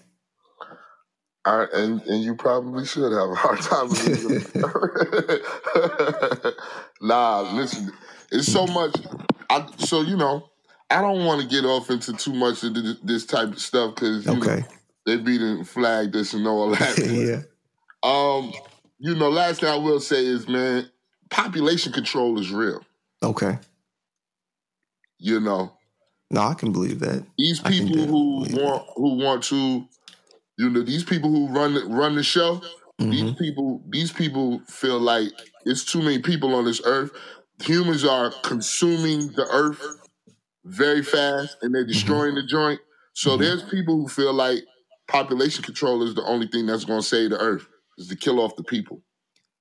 I, 1.45 1.65
and 1.73 2.01
and 2.03 2.23
you 2.23 2.35
probably 2.35 2.85
should 2.85 3.11
have 3.11 3.29
a 3.29 3.35
hard 3.35 3.59
time 3.61 3.89
believing 3.89 4.41
it. 4.55 6.55
nah, 7.01 7.41
listen, 7.53 7.91
it's 8.31 8.51
so 8.51 8.65
much. 8.67 8.95
I 9.49 9.67
so 9.77 10.01
you 10.01 10.15
know, 10.15 10.49
I 10.89 11.01
don't 11.01 11.25
want 11.25 11.41
to 11.41 11.47
get 11.47 11.65
off 11.65 11.89
into 11.89 12.13
too 12.13 12.33
much 12.33 12.63
of 12.63 12.73
th- 12.75 12.97
this 13.03 13.25
type 13.25 13.49
of 13.49 13.59
stuff 13.59 13.95
because 13.95 14.25
you 14.25 14.35
know 14.35 14.39
Okay. 14.39 14.63
they 15.05 15.17
be 15.17 15.37
the 15.37 15.65
flag 15.65 16.13
this 16.13 16.33
and 16.33 16.47
all 16.47 16.69
that. 16.71 16.97
yeah. 16.99 17.41
Um, 18.09 18.53
you 18.99 19.15
know, 19.15 19.29
last 19.29 19.59
thing 19.61 19.69
I 19.69 19.75
will 19.77 19.99
say 19.99 20.25
is, 20.25 20.47
man, 20.47 20.89
population 21.29 21.91
control 21.91 22.39
is 22.39 22.51
real. 22.51 22.81
Okay. 23.21 23.57
You 25.19 25.39
know, 25.41 25.73
No, 26.31 26.41
I 26.41 26.53
can 26.53 26.71
believe 26.71 26.99
that. 26.99 27.25
these 27.37 27.59
people 27.59 28.05
who 28.05 28.39
want 28.57 28.83
who 28.95 29.15
want 29.17 29.43
to, 29.45 29.85
you 30.57 30.69
know, 30.69 30.81
these 30.81 31.03
people 31.03 31.29
who 31.29 31.47
run 31.47 31.73
the, 31.73 31.83
run 31.85 32.15
the 32.15 32.23
show. 32.23 32.61
These 32.99 33.23
Mhm. 33.23 33.37
people, 33.37 33.83
these 33.89 34.11
people 34.11 34.59
feel 34.67 34.99
like 34.99 35.31
it's 35.65 35.83
too 35.83 36.01
many 36.01 36.19
people 36.19 36.53
on 36.55 36.65
this 36.65 36.81
earth. 36.85 37.11
Humans 37.61 38.05
are 38.05 38.31
consuming 38.43 39.31
the 39.33 39.47
earth 39.49 39.81
very 40.65 41.03
fast, 41.03 41.57
and 41.61 41.73
they're 41.73 41.85
destroying 41.85 42.35
the 42.35 42.43
joint. 42.43 42.79
So 43.13 43.35
Mhm. 43.35 43.39
there's 43.39 43.63
people 43.63 43.97
who 43.97 44.07
feel 44.07 44.33
like 44.33 44.63
population 45.07 45.63
control 45.63 46.03
is 46.03 46.15
the 46.15 46.23
only 46.23 46.47
thing 46.47 46.65
that's 46.65 46.85
going 46.85 47.01
to 47.01 47.07
save 47.07 47.31
the 47.31 47.39
earth 47.39 47.67
is 47.97 48.07
to 48.07 48.15
kill 48.15 48.39
off 48.39 48.55
the 48.55 48.63
people. 48.63 49.01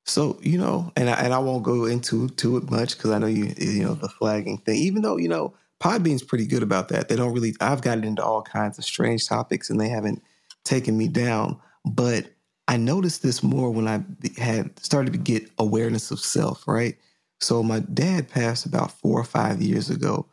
So 0.04 0.38
you 0.42 0.58
know, 0.58 0.92
and 0.96 1.08
I, 1.08 1.14
and 1.14 1.32
I 1.32 1.38
won't 1.38 1.62
go 1.62 1.84
into 1.84 2.28
to 2.28 2.56
it 2.56 2.70
much 2.70 2.96
because 2.96 3.10
I 3.10 3.18
know 3.18 3.26
you 3.26 3.54
you 3.56 3.84
know 3.84 3.94
the 3.94 4.08
flagging 4.08 4.58
thing. 4.58 4.76
Even 4.76 5.02
though 5.02 5.16
you 5.16 5.28
know 5.28 5.54
Podbean's 5.82 6.22
pretty 6.22 6.46
good 6.46 6.62
about 6.62 6.88
that. 6.90 7.08
They 7.08 7.16
don't 7.16 7.32
really. 7.32 7.54
I've 7.60 7.82
gotten 7.82 8.04
into 8.04 8.24
all 8.24 8.42
kinds 8.42 8.78
of 8.78 8.84
strange 8.84 9.26
topics, 9.26 9.68
and 9.68 9.80
they 9.80 9.88
haven't 9.88 10.22
taken 10.64 10.96
me 10.96 11.08
down. 11.08 11.58
But 11.84 12.26
I 12.68 12.76
noticed 12.76 13.22
this 13.22 13.42
more 13.42 13.70
when 13.70 13.88
I 13.88 14.02
had 14.40 14.78
started 14.78 15.12
to 15.12 15.18
get 15.18 15.50
awareness 15.58 16.10
of 16.10 16.20
self. 16.20 16.66
Right. 16.66 16.96
So 17.40 17.62
my 17.62 17.80
dad 17.80 18.28
passed 18.28 18.66
about 18.66 18.92
four 18.92 19.18
or 19.18 19.24
five 19.24 19.60
years 19.60 19.90
ago, 19.90 20.26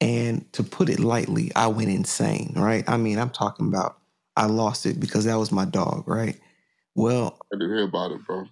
and 0.00 0.50
to 0.52 0.64
put 0.64 0.88
it 0.88 0.98
lightly, 0.98 1.52
I 1.54 1.68
went 1.68 1.90
insane. 1.90 2.52
Right. 2.56 2.84
I 2.88 2.96
mean, 2.96 3.18
I'm 3.18 3.30
talking 3.30 3.68
about 3.68 3.98
I 4.36 4.46
lost 4.46 4.84
it 4.86 5.00
because 5.00 5.24
that 5.24 5.38
was 5.38 5.52
my 5.52 5.64
dog. 5.64 6.06
Right. 6.06 6.38
Well, 6.94 7.38
I 7.52 7.56
didn't 7.56 7.74
hear 7.74 7.84
about 7.84 8.12
it, 8.12 8.24
bro. 8.26 8.46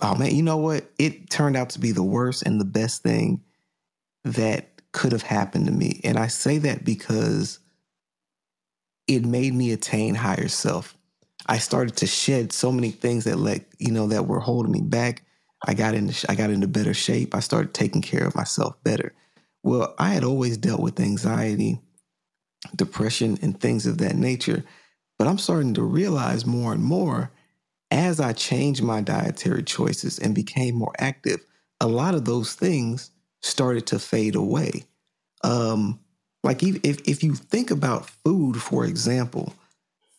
Oh 0.00 0.14
man, 0.14 0.34
you 0.34 0.42
know 0.42 0.58
what? 0.58 0.88
It 0.98 1.30
turned 1.30 1.56
out 1.56 1.70
to 1.70 1.80
be 1.80 1.90
the 1.90 2.02
worst 2.02 2.42
and 2.42 2.60
the 2.60 2.64
best 2.64 3.02
thing 3.02 3.42
that 4.24 4.80
could 4.92 5.12
have 5.12 5.22
happened 5.22 5.66
to 5.66 5.72
me. 5.72 6.00
And 6.04 6.18
I 6.18 6.28
say 6.28 6.58
that 6.58 6.84
because 6.84 7.58
it 9.08 9.24
made 9.24 9.54
me 9.54 9.72
attain 9.72 10.14
higher 10.14 10.48
self. 10.48 10.96
I 11.46 11.58
started 11.58 11.96
to 11.96 12.06
shed 12.06 12.52
so 12.52 12.70
many 12.70 12.90
things 12.90 13.24
that 13.24 13.38
let 13.38 13.64
you 13.78 13.90
know 13.90 14.06
that 14.08 14.26
were 14.26 14.40
holding 14.40 14.72
me 14.72 14.82
back. 14.82 15.24
I 15.66 15.74
got 15.74 15.94
into 15.94 16.30
I 16.30 16.34
got 16.34 16.50
into 16.50 16.68
better 16.68 16.94
shape. 16.94 17.34
I 17.34 17.40
started 17.40 17.74
taking 17.74 18.02
care 18.02 18.26
of 18.26 18.36
myself 18.36 18.76
better. 18.84 19.14
Well, 19.62 19.94
I 19.98 20.10
had 20.10 20.24
always 20.24 20.56
dealt 20.56 20.80
with 20.80 21.00
anxiety, 21.00 21.80
depression, 22.76 23.38
and 23.42 23.58
things 23.58 23.86
of 23.86 23.98
that 23.98 24.14
nature, 24.14 24.64
but 25.18 25.26
I'm 25.26 25.38
starting 25.38 25.74
to 25.74 25.82
realize 25.82 26.46
more 26.46 26.72
and 26.72 26.82
more 26.84 27.32
as 27.90 28.20
I 28.20 28.32
changed 28.32 28.82
my 28.82 29.00
dietary 29.00 29.62
choices 29.62 30.18
and 30.18 30.34
became 30.34 30.74
more 30.74 30.92
active, 30.98 31.40
a 31.80 31.86
lot 31.86 32.14
of 32.14 32.24
those 32.24 32.54
things 32.54 33.10
started 33.42 33.86
to 33.88 33.98
fade 33.98 34.34
away. 34.34 34.84
Um, 35.42 36.00
Like 36.42 36.62
if 36.62 36.78
if, 37.08 37.22
you 37.22 37.34
think 37.34 37.70
about 37.70 38.08
food, 38.08 38.60
for 38.62 38.84
example, 38.84 39.54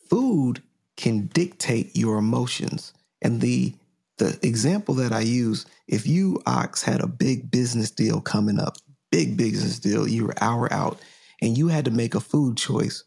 food 0.10 0.62
can 0.98 1.28
dictate 1.28 1.96
your 1.96 2.18
emotions. 2.18 2.94
And 3.22 3.42
the 3.42 3.74
the 4.18 4.38
example 4.46 4.96
that 4.96 5.14
I 5.14 5.22
use, 5.22 5.66
if 5.88 6.06
you 6.06 6.42
OCKZ 6.46 6.84
had 6.84 7.02
a 7.02 7.08
big 7.08 7.50
business 7.50 7.90
deal 7.90 8.20
coming 8.20 8.60
up, 8.60 8.76
big 9.12 9.38
business 9.38 9.80
deal, 9.80 10.08
you 10.08 10.28
were 10.28 10.34
hour 10.42 10.72
out, 10.74 11.00
and 11.42 11.58
you 11.58 11.70
had 11.70 11.86
to 11.86 11.92
make 11.92 12.16
a 12.16 12.20
food 12.20 12.58
choice. 12.58 13.04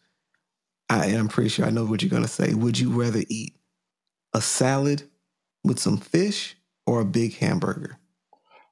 I 0.88 1.06
am 1.08 1.28
pretty 1.28 1.50
sure 1.50 1.66
I 1.66 1.70
know 1.70 1.84
what 1.84 2.02
you're 2.02 2.10
gonna 2.10 2.28
say. 2.28 2.54
Would 2.54 2.78
you 2.78 2.90
rather 2.90 3.22
eat 3.28 3.54
a 4.32 4.40
salad 4.40 5.02
with 5.62 5.78
some 5.78 5.98
fish 5.98 6.56
or 6.86 7.00
a 7.00 7.04
big 7.04 7.36
hamburger? 7.36 7.98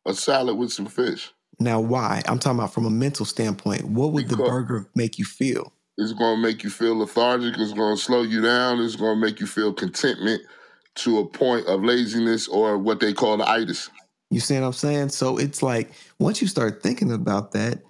A 0.06 0.14
salad 0.14 0.56
with 0.56 0.72
some 0.72 0.86
fish. 0.86 1.32
Now, 1.60 1.78
why? 1.78 2.22
I'm 2.26 2.38
talking 2.38 2.58
about 2.58 2.72
from 2.72 2.86
a 2.86 2.90
mental 2.90 3.26
standpoint. 3.26 3.84
What 3.84 4.12
would 4.12 4.28
the 4.28 4.36
burger 4.38 4.88
make 4.94 5.18
you 5.18 5.26
feel? 5.26 5.72
It's 5.98 6.14
going 6.14 6.36
to 6.36 6.42
make 6.42 6.64
you 6.64 6.70
feel 6.70 6.96
lethargic. 6.96 7.58
It's 7.58 7.74
going 7.74 7.94
to 7.94 8.02
slow 8.02 8.22
you 8.22 8.40
down. 8.40 8.80
It's 8.80 8.96
going 8.96 9.20
to 9.20 9.26
make 9.26 9.38
you 9.38 9.46
feel 9.46 9.74
contentment 9.74 10.42
to 10.96 11.18
a 11.18 11.26
point 11.26 11.66
of 11.66 11.84
laziness 11.84 12.48
or 12.48 12.78
what 12.78 13.00
they 13.00 13.12
call 13.12 13.36
the 13.36 13.48
itis. 13.48 13.90
You 14.30 14.40
see 14.40 14.54
what 14.54 14.66
I'm 14.66 14.72
saying? 14.72 15.10
So 15.10 15.36
it's 15.36 15.62
like 15.62 15.92
once 16.18 16.40
you 16.40 16.48
start 16.48 16.82
thinking 16.82 17.12
about 17.12 17.52
that, 17.52 17.82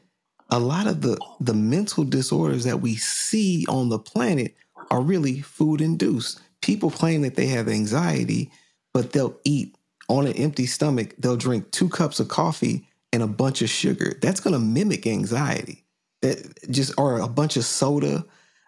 a 0.51 0.59
lot 0.59 0.89
of 0.89 1.03
the 1.03 1.17
the 1.39 1.55
mental 1.55 2.03
disorders 2.03 2.65
that 2.65 2.81
we 2.81 2.97
see 2.97 3.65
on 3.69 3.89
the 3.89 3.99
planet 3.99 4.57
are 4.91 5.01
really 5.01 5.43
food 5.43 5.81
induced. 5.81 6.41
People 6.61 6.91
claim 6.91 7.23
that 7.23 7.37
they 7.37 7.47
have 7.47 7.69
anxiety, 7.69 8.51
but 8.93 9.13
they'll 9.13 9.39
eat 9.45 9.77
on 10.09 10.27
an 10.27 10.33
empty 10.33 10.67
stomach. 10.67 11.15
They'll 11.19 11.37
drink 11.37 11.71
two 11.71 11.89
cups 11.89 12.19
of 12.19 12.29
coffee 12.29 12.89
and 13.13 13.23
a 13.23 13.27
bunch 13.27 13.63
of 13.63 13.71
sugar. 13.71 14.19
That's 14.21 14.41
going 14.41 14.55
to 14.55 14.61
mimic 14.61 15.07
anxiety. 15.07 15.85
That 16.23 16.71
just 16.71 16.93
or 16.99 17.21
a 17.21 17.29
bunch 17.29 17.57
of 17.57 17.65
soda. 17.65 18.25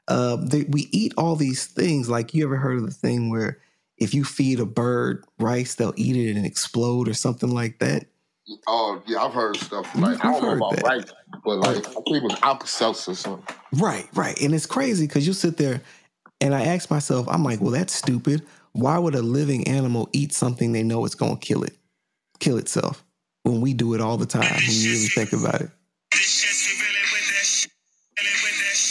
Uh, 0.09 0.37
they, 0.37 0.63
we 0.65 0.89
eat 0.91 1.13
all 1.17 1.37
these 1.37 1.67
things. 1.67 2.09
Like 2.09 2.35
you 2.35 2.45
ever 2.45 2.57
heard 2.57 2.79
of 2.79 2.85
the 2.85 2.91
thing 2.91 3.31
where 3.31 3.59
if 3.99 4.15
you 4.15 4.25
feed 4.25 4.59
a 4.59 4.67
bird 4.67 5.25
rice, 5.39 5.75
they'll 5.75 5.95
eat 5.97 6.17
it 6.17 6.37
and 6.37 6.47
explode 6.47 7.09
or 7.09 7.15
something 7.15 7.51
like 7.51 7.79
that. 7.79 8.07
Oh, 8.67 9.01
yeah, 9.07 9.23
I've 9.23 9.33
heard 9.33 9.57
stuff 9.57 9.95
like, 9.95 10.05
I 10.25 10.33
You've 10.33 10.41
don't 10.41 10.43
know 10.43 10.67
about 10.67 10.77
that. 10.77 10.85
right, 10.85 11.13
but 11.45 11.59
like, 11.59 11.77
I 11.77 11.91
think 11.91 12.09
it 12.09 12.23
was 12.25 12.37
Alka-Seltzer 12.43 13.13
or 13.13 13.15
something. 13.15 13.57
Right, 13.75 14.09
right. 14.15 14.39
And 14.41 14.55
it's 14.55 14.67
crazy 14.67 15.07
because 15.07 15.27
you 15.27 15.33
sit 15.33 15.57
there 15.57 15.81
and 16.41 16.53
I 16.53 16.65
ask 16.65 16.91
myself, 16.91 17.29
I'm 17.29 17.45
like, 17.45 17.61
well, 17.61 17.71
that's 17.71 17.95
stupid. 17.95 18.43
Why 18.73 18.99
would 18.99 19.15
a 19.15 19.23
living 19.23 19.69
animal 19.69 20.09
eat 20.13 20.33
something 20.33 20.73
they 20.73 20.83
know 20.83 21.05
it's 21.05 21.15
going 21.15 21.37
to 21.37 21.47
kill 21.47 21.63
it, 21.63 21.77
kill 22.41 22.59
itself 22.59 23.05
when 23.43 23.61
we 23.61 23.75
do 23.75 23.95
it 23.95 24.01
all 24.01 24.17
the 24.17 24.27
time 24.27 24.43
when 24.43 24.71
you 24.71 24.91
really 24.93 25.09
think 25.09 25.33
about 25.33 25.61
it? 25.61 25.71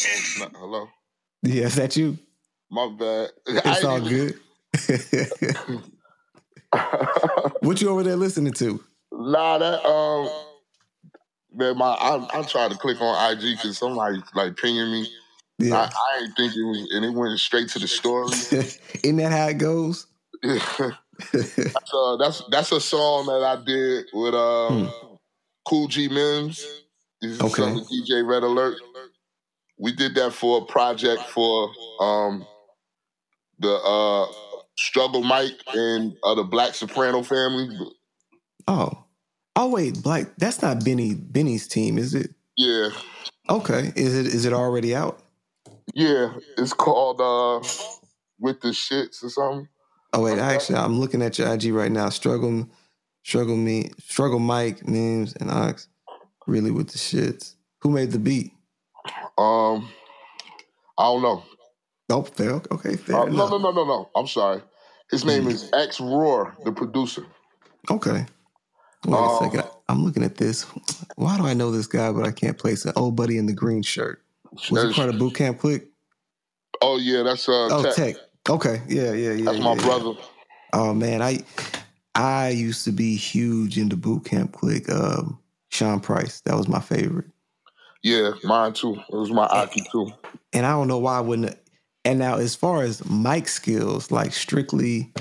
Oh, 0.03 0.39
no, 0.39 0.59
hello? 0.59 0.87
Yeah, 1.43 1.65
is 1.65 1.75
that 1.75 1.95
you? 1.95 2.17
My 2.69 2.89
bad. 2.97 3.29
It's 3.47 3.83
all 3.83 3.99
good. 3.99 4.39
what 7.61 7.81
you 7.81 7.89
over 7.89 8.03
there 8.03 8.15
listening 8.15 8.53
to? 8.53 8.83
nah, 9.11 9.57
that, 9.57 9.85
um, 9.85 10.29
man, 11.53 11.77
my, 11.77 11.91
I, 11.91 12.39
I 12.39 12.43
tried 12.43 12.71
to 12.71 12.77
click 12.77 13.01
on 13.01 13.33
IG 13.33 13.57
because 13.57 13.77
somebody 13.77 14.21
like 14.33 14.57
pinging 14.57 14.91
me. 14.91 15.01
I, 15.03 15.65
Yeah. 15.65 15.89
I 15.93 16.23
ain't 16.23 16.35
think 16.35 16.53
it 16.55 16.63
was, 16.63 16.89
and 16.93 17.05
it 17.05 17.13
went 17.13 17.39
straight 17.39 17.69
to 17.69 17.79
the 17.79 17.87
story. 17.87 18.29
Isn't 19.03 19.17
that 19.17 19.31
how 19.31 19.47
it 19.47 19.57
goes? 19.57 20.07
so 21.85 22.17
that's 22.17 22.43
that's 22.51 22.71
a 22.71 22.79
song 22.81 23.25
that 23.27 23.43
I 23.43 23.63
did 23.63 24.05
with 24.13 24.33
um, 24.33 24.91
Cool 25.67 25.87
G 25.87 26.07
Mims. 26.07 26.65
This 27.21 27.31
is 27.31 27.39
Hmm. 27.39 27.45
Okay. 27.47 27.61
DJ 27.63 28.27
Red 28.27 28.43
Alert. 28.43 28.77
We 29.79 29.91
did 29.93 30.15
that 30.15 30.33
for 30.33 30.61
a 30.61 30.65
project 30.65 31.21
for 31.23 31.71
um, 31.99 32.45
the 33.59 33.73
uh, 33.73 34.25
Struggle 34.77 35.23
Mike 35.23 35.59
and 35.73 36.15
uh, 36.23 36.35
the 36.35 36.43
Black 36.43 36.73
Soprano 36.75 37.23
family. 37.23 37.69
oh. 38.67 39.03
Oh 39.57 39.69
wait, 39.69 40.01
Black, 40.01 40.27
that's 40.37 40.61
not 40.61 40.83
Benny 40.85 41.13
Benny's 41.13 41.67
team, 41.67 41.97
is 41.97 42.15
it? 42.15 42.31
Yeah, 42.55 42.89
Okay. 43.49 43.91
Is 43.97 44.17
it 44.17 44.27
is 44.27 44.45
it 44.45 44.53
already 44.53 44.95
out? 44.95 45.19
yeah. 45.93 46.33
It's 46.57 46.71
called 46.71 47.19
uh, 47.19 47.59
With 48.39 48.61
the 48.61 48.69
Shits 48.69 49.23
or 49.23 49.29
something. 49.29 49.67
Oh 50.13 50.21
wait, 50.21 50.39
actually, 50.39 50.77
I'm 50.77 50.99
looking 50.99 51.21
at 51.21 51.37
your 51.39 51.53
IG 51.53 51.73
right 51.73 51.91
now. 51.91 52.09
Struggle, 52.09 52.67
struggle 53.23 53.55
me, 53.55 53.91
struggle 53.99 54.39
Mike, 54.39 54.87
memes, 54.87 55.35
and 55.35 55.49
OCKZ. 55.49 55.87
Really 56.47 56.71
with 56.71 56.89
the 56.89 56.97
shits. 56.97 57.53
Who 57.81 57.91
made 57.91 58.11
the 58.11 58.19
beat? 58.19 58.51
Um, 59.37 59.89
I 60.97 61.03
don't 61.03 61.21
know. 61.21 61.43
Oh, 62.09 62.23
fair. 62.23 62.61
Okay, 62.71 62.95
fair 62.97 63.15
Uh, 63.15 63.25
no, 63.25 63.47
no, 63.47 63.57
no, 63.57 63.71
no, 63.71 63.85
no. 63.85 64.09
I'm 64.15 64.27
sorry. 64.27 64.61
His 65.11 65.23
name 65.23 65.47
is 65.47 65.69
X 65.73 66.01
Roar, 66.01 66.55
the 66.65 66.71
producer. 66.71 67.25
Okay. 67.89 68.25
Wait 69.05 69.13
a 69.13 69.17
Um, 69.17 69.39
second. 69.43 69.63
I'm 69.87 70.03
looking 70.03 70.23
at 70.23 70.35
this. 70.35 70.63
Why 71.15 71.37
do 71.37 71.45
I 71.45 71.53
know 71.53 71.71
this 71.71 71.87
guy, 71.87 72.11
but 72.11 72.25
I 72.25 72.31
can't 72.31 72.57
place 72.57 72.85
it? 72.85 72.93
Old 72.97 73.15
buddy 73.15 73.37
in 73.37 73.45
the 73.45 73.53
green 73.53 73.81
shirt. 73.81 74.21
Was 74.69 74.83
he 74.83 74.93
part 74.93 75.09
of 75.09 75.17
Boot 75.17 75.35
Camp 75.35 75.59
Clik? 75.59 75.87
Oh 76.81 76.97
yeah, 76.97 77.23
that's 77.23 77.47
uh, 77.47 77.67
Oh, 77.71 77.83
Tek. 77.83 77.95
Tek. 77.95 78.15
Okay. 78.51 78.81
Yeah, 78.89 79.13
yeah, 79.13 79.31
yeah. 79.31 79.45
That's 79.45 79.59
my 79.59 79.75
yeah. 79.75 79.81
brother. 79.81 80.13
Oh 80.73 80.93
man, 80.93 81.21
I 81.21 81.39
I 82.15 82.49
used 82.49 82.83
to 82.83 82.91
be 82.91 83.15
huge 83.15 83.77
into 83.77 83.95
Boot 83.95 84.25
Camp 84.25 84.51
Clik. 84.51 84.89
Um, 84.89 85.39
Sean 85.69 86.01
Price. 86.01 86.41
That 86.41 86.57
was 86.57 86.67
my 86.67 86.81
favorite. 86.81 87.27
Yeah, 88.03 88.31
mine 88.43 88.73
too. 88.73 88.95
It 88.95 89.15
was 89.15 89.31
my 89.31 89.45
Aki 89.45 89.83
too. 89.89 90.11
and 90.51 90.65
I 90.65 90.71
don't 90.71 90.89
know 90.89 90.97
why 90.97 91.17
I 91.17 91.21
wouldn't. 91.21 91.57
And 92.03 92.19
now, 92.19 92.35
as 92.35 92.53
far 92.53 92.83
as 92.83 93.07
mic 93.09 93.47
skills, 93.47 94.11
like 94.11 94.33
strictly 94.33 95.13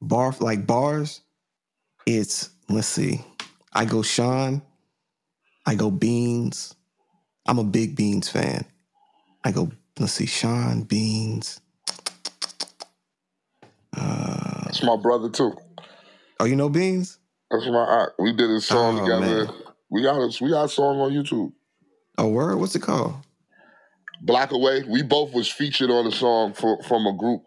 bar, 0.00 0.34
like 0.40 0.66
bars, 0.66 1.20
it's 2.06 2.48
let's 2.70 2.86
see. 2.86 3.22
I 3.74 3.84
go 3.84 4.00
Sean, 4.00 4.62
I 5.66 5.74
go 5.74 5.90
Beans. 5.90 6.74
I'm 7.46 7.58
a 7.58 7.64
big 7.64 7.94
Beans 7.94 8.30
fan. 8.30 8.64
I 9.44 9.52
go. 9.52 9.70
Let's 9.98 10.14
see, 10.14 10.24
Sean 10.24 10.84
Beans. 10.84 11.60
Uh, 14.00 14.64
That's 14.64 14.82
my 14.82 14.96
brother 14.96 15.28
too. 15.28 15.52
oh, 16.40 16.44
you 16.44 16.56
know 16.56 16.68
Beans? 16.68 17.18
That's 17.50 17.66
my 17.66 17.72
aunt. 17.84 18.12
We 18.18 18.32
did 18.32 18.50
a 18.50 18.60
song 18.60 18.98
Oh, 18.98 19.00
together. 19.04 19.20
man. 19.46 19.54
We 19.90 20.02
got 20.02 20.16
a, 20.16 20.44
we 20.44 20.50
got 20.50 20.64
a 20.64 20.68
song 20.68 21.00
on 21.00 21.10
YouTube. 21.12 21.52
Oh, 22.18 22.28
word. 22.28 22.56
What's 22.58 22.74
it 22.76 22.82
called? 22.82 23.14
Black 24.22 24.52
Away. 24.52 24.84
We 24.88 25.02
both 25.02 25.32
was 25.32 25.48
featured 25.50 25.90
on 25.90 26.06
a 26.06 26.12
song 26.12 26.54
for, 26.54 26.82
from 26.84 27.06
a 27.06 27.12
group 27.16 27.42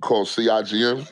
called 0.00 0.26
CIGM. 0.28 1.06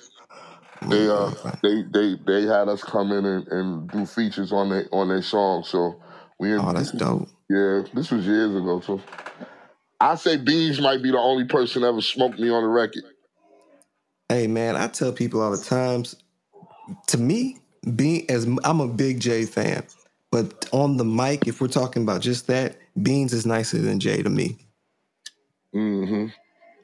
They 0.88 1.08
uh 1.08 1.30
they 1.62 1.82
they 1.92 2.16
they 2.26 2.42
had 2.46 2.68
us 2.68 2.82
come 2.82 3.12
in 3.12 3.26
and, 3.26 3.46
and 3.48 3.90
do 3.90 4.06
features 4.06 4.50
on 4.50 4.70
their 4.70 4.88
on 4.92 5.08
their 5.08 5.20
song. 5.20 5.62
So 5.64 6.00
we 6.38 6.54
Oh, 6.54 6.72
that's 6.72 6.92
dope. 6.92 7.28
yeah, 7.50 7.82
this 7.92 8.10
was 8.10 8.24
years 8.26 8.54
ago 8.56 8.80
too. 8.80 9.00
I 10.00 10.14
say 10.14 10.38
Beans 10.38 10.80
might 10.80 11.02
be 11.02 11.10
the 11.10 11.18
only 11.18 11.44
person 11.44 11.84
ever 11.84 12.00
smoked 12.00 12.38
me 12.38 12.48
on 12.48 12.62
the 12.62 12.68
record. 12.68 13.02
Hey 14.30 14.46
man, 14.46 14.76
I 14.76 14.86
tell 14.88 15.12
people 15.12 15.42
all 15.42 15.50
the 15.50 15.58
times. 15.58 16.16
To 17.08 17.18
me, 17.18 17.58
being 17.96 18.30
as 18.30 18.46
I'm 18.64 18.80
a 18.80 18.88
big 18.88 19.20
Jay 19.20 19.44
fan, 19.44 19.84
but 20.30 20.68
on 20.72 20.98
the 20.98 21.04
mic, 21.04 21.48
if 21.48 21.60
we're 21.60 21.68
talking 21.68 22.04
about 22.04 22.22
just 22.22 22.46
that, 22.46 22.76
Beans 23.02 23.32
is 23.32 23.44
nicer 23.44 23.78
than 23.78 24.00
Jay 24.00 24.22
to 24.22 24.30
me. 24.30 24.58
hmm 25.74 26.26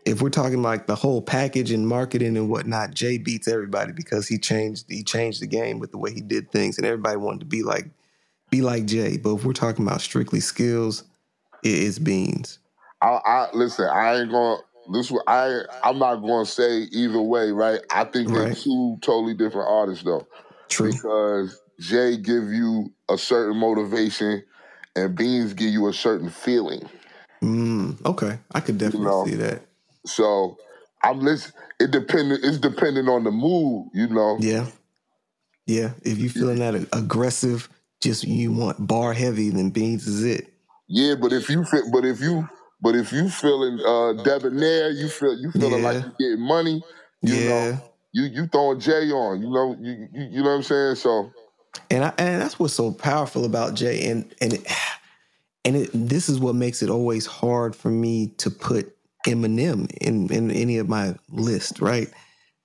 If 0.04 0.22
we're 0.22 0.30
talking 0.30 0.62
like 0.62 0.88
the 0.88 0.96
whole 0.96 1.22
package 1.22 1.70
and 1.70 1.86
marketing 1.86 2.36
and 2.36 2.50
whatnot, 2.50 2.94
Jay 2.94 3.18
beats 3.18 3.48
everybody 3.48 3.92
because 3.92 4.28
he 4.28 4.38
changed 4.38 4.86
he 4.90 5.04
changed 5.04 5.40
the 5.40 5.46
game 5.46 5.78
with 5.78 5.92
the 5.92 5.98
way 5.98 6.12
he 6.12 6.22
did 6.22 6.50
things, 6.52 6.78
and 6.78 6.86
everybody 6.86 7.16
wanted 7.16 7.40
to 7.40 7.46
be 7.46 7.62
like 7.62 7.88
be 8.50 8.60
like 8.60 8.86
Jay. 8.86 9.18
But 9.18 9.36
if 9.36 9.44
we're 9.44 9.52
talking 9.52 9.86
about 9.86 10.00
strictly 10.00 10.40
skills, 10.40 11.04
it 11.62 11.78
is 11.78 12.00
Beans. 12.00 12.58
I, 13.02 13.20
I 13.24 13.48
listen. 13.54 13.86
I 13.88 14.20
ain't 14.20 14.32
gonna. 14.32 14.62
This 14.92 15.12
I 15.26 15.60
I'm 15.82 15.98
not 15.98 16.16
gonna 16.16 16.46
say 16.46 16.82
either 16.92 17.20
way, 17.20 17.50
right? 17.50 17.80
I 17.90 18.04
think 18.04 18.28
they're 18.28 18.44
Right. 18.46 18.56
two 18.56 18.98
totally 19.02 19.34
different 19.34 19.68
artists 19.68 20.04
though, 20.04 20.26
True. 20.68 20.92
because 20.92 21.60
Jay 21.80 22.16
give 22.16 22.44
you 22.44 22.92
a 23.10 23.18
certain 23.18 23.56
motivation, 23.58 24.42
and 24.94 25.16
Beans 25.16 25.54
give 25.54 25.70
you 25.70 25.88
a 25.88 25.92
certain 25.92 26.30
feeling. 26.30 26.82
Mm, 27.42 28.04
okay, 28.06 28.38
I 28.54 28.60
could 28.60 28.78
definitely 28.78 29.06
know. 29.06 29.24
see 29.26 29.34
that. 29.36 29.62
So 30.06 30.56
I'm 31.02 31.20
listen. 31.20 31.52
It 31.80 31.90
dependent. 31.90 32.44
It's 32.44 32.58
dependent 32.58 33.08
on 33.08 33.24
the 33.24 33.30
mood, 33.30 33.88
you 33.92 34.08
know. 34.08 34.38
Yeah. 34.40 34.66
Yeah. 35.66 35.92
If 36.02 36.18
you 36.18 36.30
feeling 36.30 36.58
that 36.60 36.74
ag- 36.74 36.88
aggressive, 36.92 37.68
just 38.00 38.24
you 38.24 38.52
want 38.52 38.86
bar 38.86 39.12
heavy, 39.12 39.50
then 39.50 39.70
beans 39.70 40.06
is 40.06 40.24
it. 40.24 40.52
Yeah, 40.88 41.16
but 41.20 41.32
if 41.32 41.50
you 41.50 41.64
fit, 41.64 41.84
but 41.92 42.04
if 42.04 42.20
you, 42.20 42.48
but 42.86 42.96
if 42.96 43.12
you 43.12 43.28
feeling 43.30 43.80
uh, 43.84 44.14
debonair, 44.22 44.90
you 44.92 45.08
feel 45.08 45.36
you 45.38 45.50
feeling 45.52 45.82
like 45.82 45.98
Yeah. 45.98 46.04
you 46.04 46.12
getting 46.20 46.46
money. 46.46 46.84
You 47.22 47.34
yeah. 47.36 47.48
know, 47.48 47.80
you 48.12 48.24
you 48.24 48.46
throwing 48.46 48.80
Jay 48.80 49.10
on. 49.10 49.42
You 49.42 49.50
know, 49.50 49.76
you, 49.80 50.08
you 50.14 50.24
you 50.34 50.44
know 50.44 50.50
what 50.50 50.56
I'm 50.58 50.62
saying. 50.62 50.96
So 50.96 51.32
And 51.90 52.04
I, 52.06 52.14
and 52.18 52.42
that's 52.42 52.58
what's 52.60 52.74
so 52.74 52.92
powerful 52.92 53.44
about 53.44 53.74
Jay. 53.74 54.08
And 54.10 54.34
and 54.40 54.54
it, 54.54 54.66
and 55.64 55.76
it, 55.76 55.90
this 55.94 56.28
is 56.28 56.40
what 56.40 56.54
makes 56.54 56.82
it 56.82 56.90
always 56.90 57.26
hard 57.26 57.76
for 57.76 57.90
me 57.90 58.28
to 58.38 58.50
put 58.50 58.96
Eminem 59.26 59.90
in 60.00 60.30
in 60.32 60.52
any 60.52 60.78
of 60.78 60.88
my 60.88 61.16
list, 61.30 61.80
right? 61.80 62.08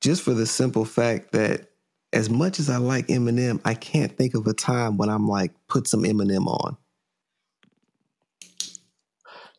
Just 0.02 0.24
for 0.24 0.36
the 0.36 0.48
simple 0.48 0.86
fact 0.86 1.34
that 1.34 1.70
as 2.14 2.30
much 2.30 2.60
as 2.60 2.70
I 2.70 2.78
like 2.78 3.08
Eminem, 3.08 3.62
I 3.66 3.76
can't 3.76 4.18
think 4.18 4.36
of 4.36 4.48
a 4.48 4.54
time 4.54 4.98
when 4.98 5.10
I'm 5.10 5.28
like 5.28 5.54
put 5.70 5.88
some 5.88 6.04
Eminem 6.04 6.48
on. 6.48 6.78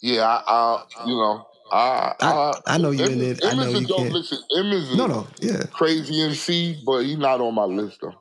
Yeah, 0.03 0.25
I, 0.25 0.85
I 0.97 1.07
you 1.07 1.15
know, 1.15 1.47
I, 1.71 2.13
I, 2.21 2.61
I 2.67 2.79
know 2.79 2.91
you 2.91 3.05
in 3.07 3.23
it. 3.23 3.45
I 3.45 3.55
know 3.55 3.71
you 3.71 3.87
don't 3.87 3.99
can't. 4.01 4.13
listen. 4.13 4.39
Is 4.51 4.97
No, 4.97 5.07
no, 5.07 5.27
yeah, 5.39 5.63
crazy 5.73 6.21
MC, 6.21 6.83
but 6.85 7.05
he's 7.05 7.17
not 7.17 7.41
on 7.41 7.55
my 7.55 7.65
list 7.65 8.01
though. 8.03 8.15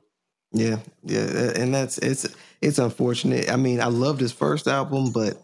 yeah, 0.52 0.78
yeah, 1.02 1.52
and 1.56 1.74
that's 1.74 1.98
it's 1.98 2.26
it's 2.60 2.78
unfortunate. 2.78 3.50
I 3.50 3.56
mean, 3.56 3.80
I 3.80 3.86
loved 3.86 4.20
his 4.20 4.30
first 4.30 4.68
album, 4.68 5.10
but 5.10 5.42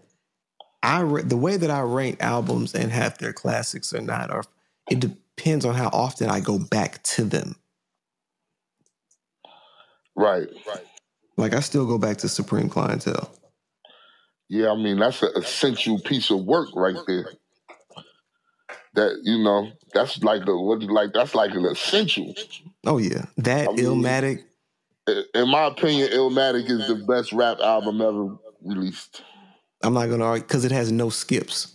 I 0.83 1.03
the 1.23 1.37
way 1.37 1.57
that 1.57 1.71
I 1.71 1.81
rank 1.81 2.23
albums 2.23 2.73
and 2.73 2.93
have 2.93 3.19
their 3.19 3.33
classics 3.33 3.93
or 3.93 4.01
not, 4.01 4.31
or 4.31 4.45
it 4.89 5.01
depends 5.01 5.65
on 5.65 5.75
how 5.75 5.89
often 5.89 6.31
I 6.31 6.39
go 6.39 6.59
back 6.59 7.03
to 7.03 7.25
them. 7.25 7.57
Right, 10.15 10.49
right. 10.69 10.85
Like 11.37 11.53
I 11.53 11.61
still 11.61 11.87
go 11.87 11.99
back 11.99 12.19
to 12.19 12.29
Supreme 12.29 12.69
Clientele. 12.69 13.29
Yeah, 14.49 14.71
I 14.71 14.77
mean 14.77 14.99
that's 14.99 15.23
an 15.23 15.31
essential 15.37 15.99
piece 16.01 16.31
of 16.31 16.45
work 16.45 16.69
right 16.75 16.97
there. 17.07 17.29
That 18.95 19.21
you 19.23 19.39
know, 19.43 19.71
that's 19.95 20.23
like 20.23 20.45
the 20.47 20.57
what 20.57 20.83
like 20.83 21.13
that's 21.13 21.35
like 21.35 21.53
an 21.55 21.65
essential. 21.67 22.35
Oh 22.87 22.99
yeah, 22.99 23.27
that 23.39 23.69
I 23.69 23.73
mean- 23.73 23.85
Illmatic. 23.85 24.45
I- 25.09 25.23
In 25.35 25.49
my 25.51 25.65
opinion, 25.67 26.11
Illmatic 26.11 26.69
is 26.71 26.87
the 26.89 26.97
best 27.07 27.33
rap 27.33 27.59
album 27.61 28.01
ever 28.01 28.37
released. 28.63 29.23
I'm 29.83 29.95
not 29.95 30.09
gonna 30.09 30.25
argue 30.25 30.43
because 30.47 30.65
it 30.65 30.73
has 30.73 30.91
no 30.91 31.09
skips, 31.11 31.75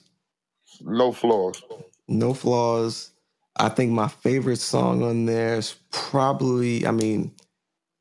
No 0.82 1.12
flaws. 1.12 1.62
no 2.08 2.34
flaws. 2.34 3.12
I 3.56 3.70
think 3.70 3.92
my 3.92 4.08
favorite 4.08 4.58
song 4.60 5.04
on 5.04 5.26
there 5.26 5.56
is 5.56 5.76
probably. 5.92 6.86
I 6.88 6.92
mean, 6.92 7.32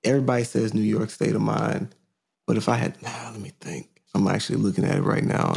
everybody 0.02 0.44
says 0.44 0.72
New 0.74 0.80
York 0.82 1.10
State 1.10 1.34
of 1.34 1.42
Mind, 1.42 1.94
but 2.46 2.56
if 2.56 2.68
I 2.68 2.76
had, 2.76 3.00
nah, 3.02 3.30
let 3.30 3.40
me 3.40 3.52
think. 3.60 3.88
I'm 4.14 4.28
actually 4.28 4.58
looking 4.58 4.84
at 4.84 4.96
it 4.96 5.02
right 5.02 5.24
now. 5.24 5.56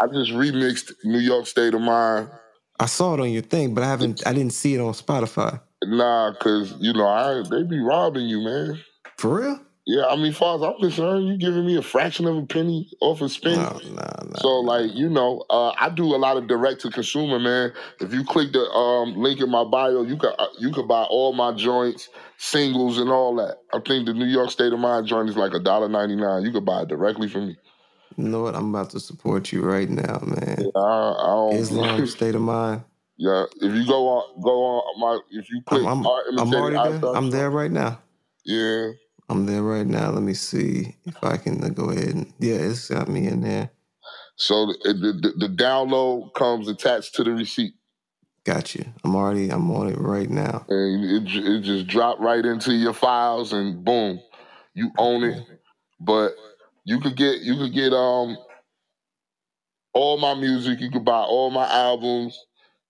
I 0.00 0.06
just 0.06 0.30
remixed 0.32 0.92
New 1.04 1.18
York 1.18 1.46
State 1.46 1.74
of 1.74 1.82
Mind. 1.82 2.30
I 2.78 2.86
saw 2.86 3.14
it 3.14 3.20
on 3.20 3.30
your 3.30 3.42
thing, 3.42 3.74
but 3.74 3.84
I 3.84 3.88
haven't. 3.88 4.26
I 4.26 4.32
didn't 4.32 4.54
see 4.54 4.74
it 4.74 4.80
on 4.80 4.94
Spotify. 4.94 5.60
Nah, 5.84 6.32
cause 6.40 6.74
you 6.78 6.92
know 6.94 7.06
I 7.06 7.42
they 7.48 7.62
be 7.62 7.80
robbing 7.80 8.26
you, 8.26 8.40
man. 8.42 8.80
For 9.18 9.40
real? 9.40 9.60
Yeah, 9.90 10.06
I 10.06 10.14
mean, 10.14 10.32
far 10.32 10.54
as 10.54 10.62
I'm 10.62 10.78
concerned, 10.80 11.26
you 11.26 11.36
giving 11.36 11.66
me 11.66 11.76
a 11.76 11.82
fraction 11.82 12.24
of 12.26 12.36
a 12.36 12.46
penny 12.46 12.88
off 13.00 13.20
a 13.22 13.28
spin. 13.28 13.56
No, 13.56 13.80
no, 13.86 14.08
no. 14.24 14.32
So 14.38 14.48
like 14.60 14.94
you 14.94 15.08
know, 15.08 15.44
uh, 15.50 15.72
I 15.80 15.88
do 15.88 16.14
a 16.14 16.16
lot 16.16 16.36
of 16.36 16.46
direct 16.46 16.82
to 16.82 16.90
consumer, 16.90 17.40
man. 17.40 17.72
If 17.98 18.14
you 18.14 18.22
click 18.22 18.52
the 18.52 18.60
um, 18.60 19.16
link 19.16 19.40
in 19.40 19.50
my 19.50 19.64
bio, 19.64 20.02
you 20.02 20.16
can 20.16 20.30
uh, 20.38 20.46
you 20.60 20.70
can 20.72 20.86
buy 20.86 21.02
all 21.10 21.32
my 21.32 21.50
joints, 21.54 22.08
singles, 22.36 22.98
and 22.98 23.10
all 23.10 23.34
that. 23.36 23.56
I 23.72 23.80
think 23.80 24.06
the 24.06 24.14
New 24.14 24.26
York 24.26 24.52
State 24.52 24.72
of 24.72 24.78
Mind 24.78 25.08
joint 25.08 25.28
is 25.28 25.36
like 25.36 25.54
a 25.54 25.58
dollar 25.58 25.88
ninety 25.88 26.14
nine. 26.14 26.44
You 26.44 26.52
can 26.52 26.64
buy 26.64 26.82
it 26.82 26.88
directly 26.88 27.28
from 27.28 27.48
me. 27.48 27.56
You 28.16 28.28
know 28.28 28.42
what? 28.42 28.54
I'm 28.54 28.72
about 28.72 28.90
to 28.90 29.00
support 29.00 29.50
you 29.50 29.62
right 29.62 29.90
now, 29.90 30.20
man. 30.22 30.70
I, 30.76 30.78
I 30.78 31.26
don't, 31.26 31.54
Islam 31.54 32.06
State 32.06 32.36
of 32.36 32.42
Mind. 32.42 32.84
yeah, 33.16 33.46
if 33.56 33.74
you 33.74 33.84
go 33.88 34.06
on 34.06 34.40
go 34.40 34.50
on 34.52 35.00
my 35.00 35.20
if 35.32 35.50
you 35.50 35.62
click 35.66 35.84
I'm, 35.84 36.06
I'm, 36.06 36.38
I'm 36.38 36.54
already 36.54 36.76
there. 36.76 37.10
I'm 37.12 37.30
there 37.30 37.50
right 37.50 37.72
now. 37.72 37.98
Yeah, 38.44 38.92
I'm 39.30 39.46
there 39.46 39.62
right 39.62 39.86
now. 39.86 40.10
Let 40.10 40.22
me 40.22 40.34
see 40.34 40.96
if 41.06 41.22
I 41.24 41.36
can 41.38 41.62
uh, 41.64 41.68
go 41.70 41.90
ahead 41.90 42.14
and 42.14 42.32
yeah, 42.40 42.56
it's 42.56 42.88
got 42.90 43.08
me 43.08 43.28
in 43.28 43.42
there. 43.42 43.70
so 44.36 44.66
the, 44.66 44.92
the 44.92 45.46
the 45.46 45.54
download 45.54 46.34
comes 46.34 46.68
attached 46.68 47.14
to 47.16 47.24
the 47.24 47.32
receipt. 47.32 47.74
Got 48.44 48.74
you. 48.74 48.84
I'm 49.04 49.14
already. 49.16 49.50
I'm 49.50 49.70
on 49.70 49.88
it 49.88 49.98
right 49.98 50.30
now. 50.30 50.66
and 50.68 51.04
it, 51.28 51.46
it 51.46 51.60
just 51.62 51.86
drop 51.86 52.18
right 52.20 52.44
into 52.44 52.74
your 52.74 52.94
files 52.94 53.52
and 53.52 53.84
boom 53.84 54.20
you 54.74 54.90
own 54.98 55.24
it 55.24 55.42
but 56.00 56.32
you 56.84 57.00
could 57.00 57.16
get 57.16 57.40
you 57.40 57.56
could 57.56 57.74
get 57.74 57.92
um 57.92 58.36
all 59.92 60.16
my 60.18 60.34
music 60.34 60.80
you 60.80 60.90
could 60.90 61.04
buy 61.04 61.22
all 61.22 61.50
my 61.50 61.66
albums 61.68 62.38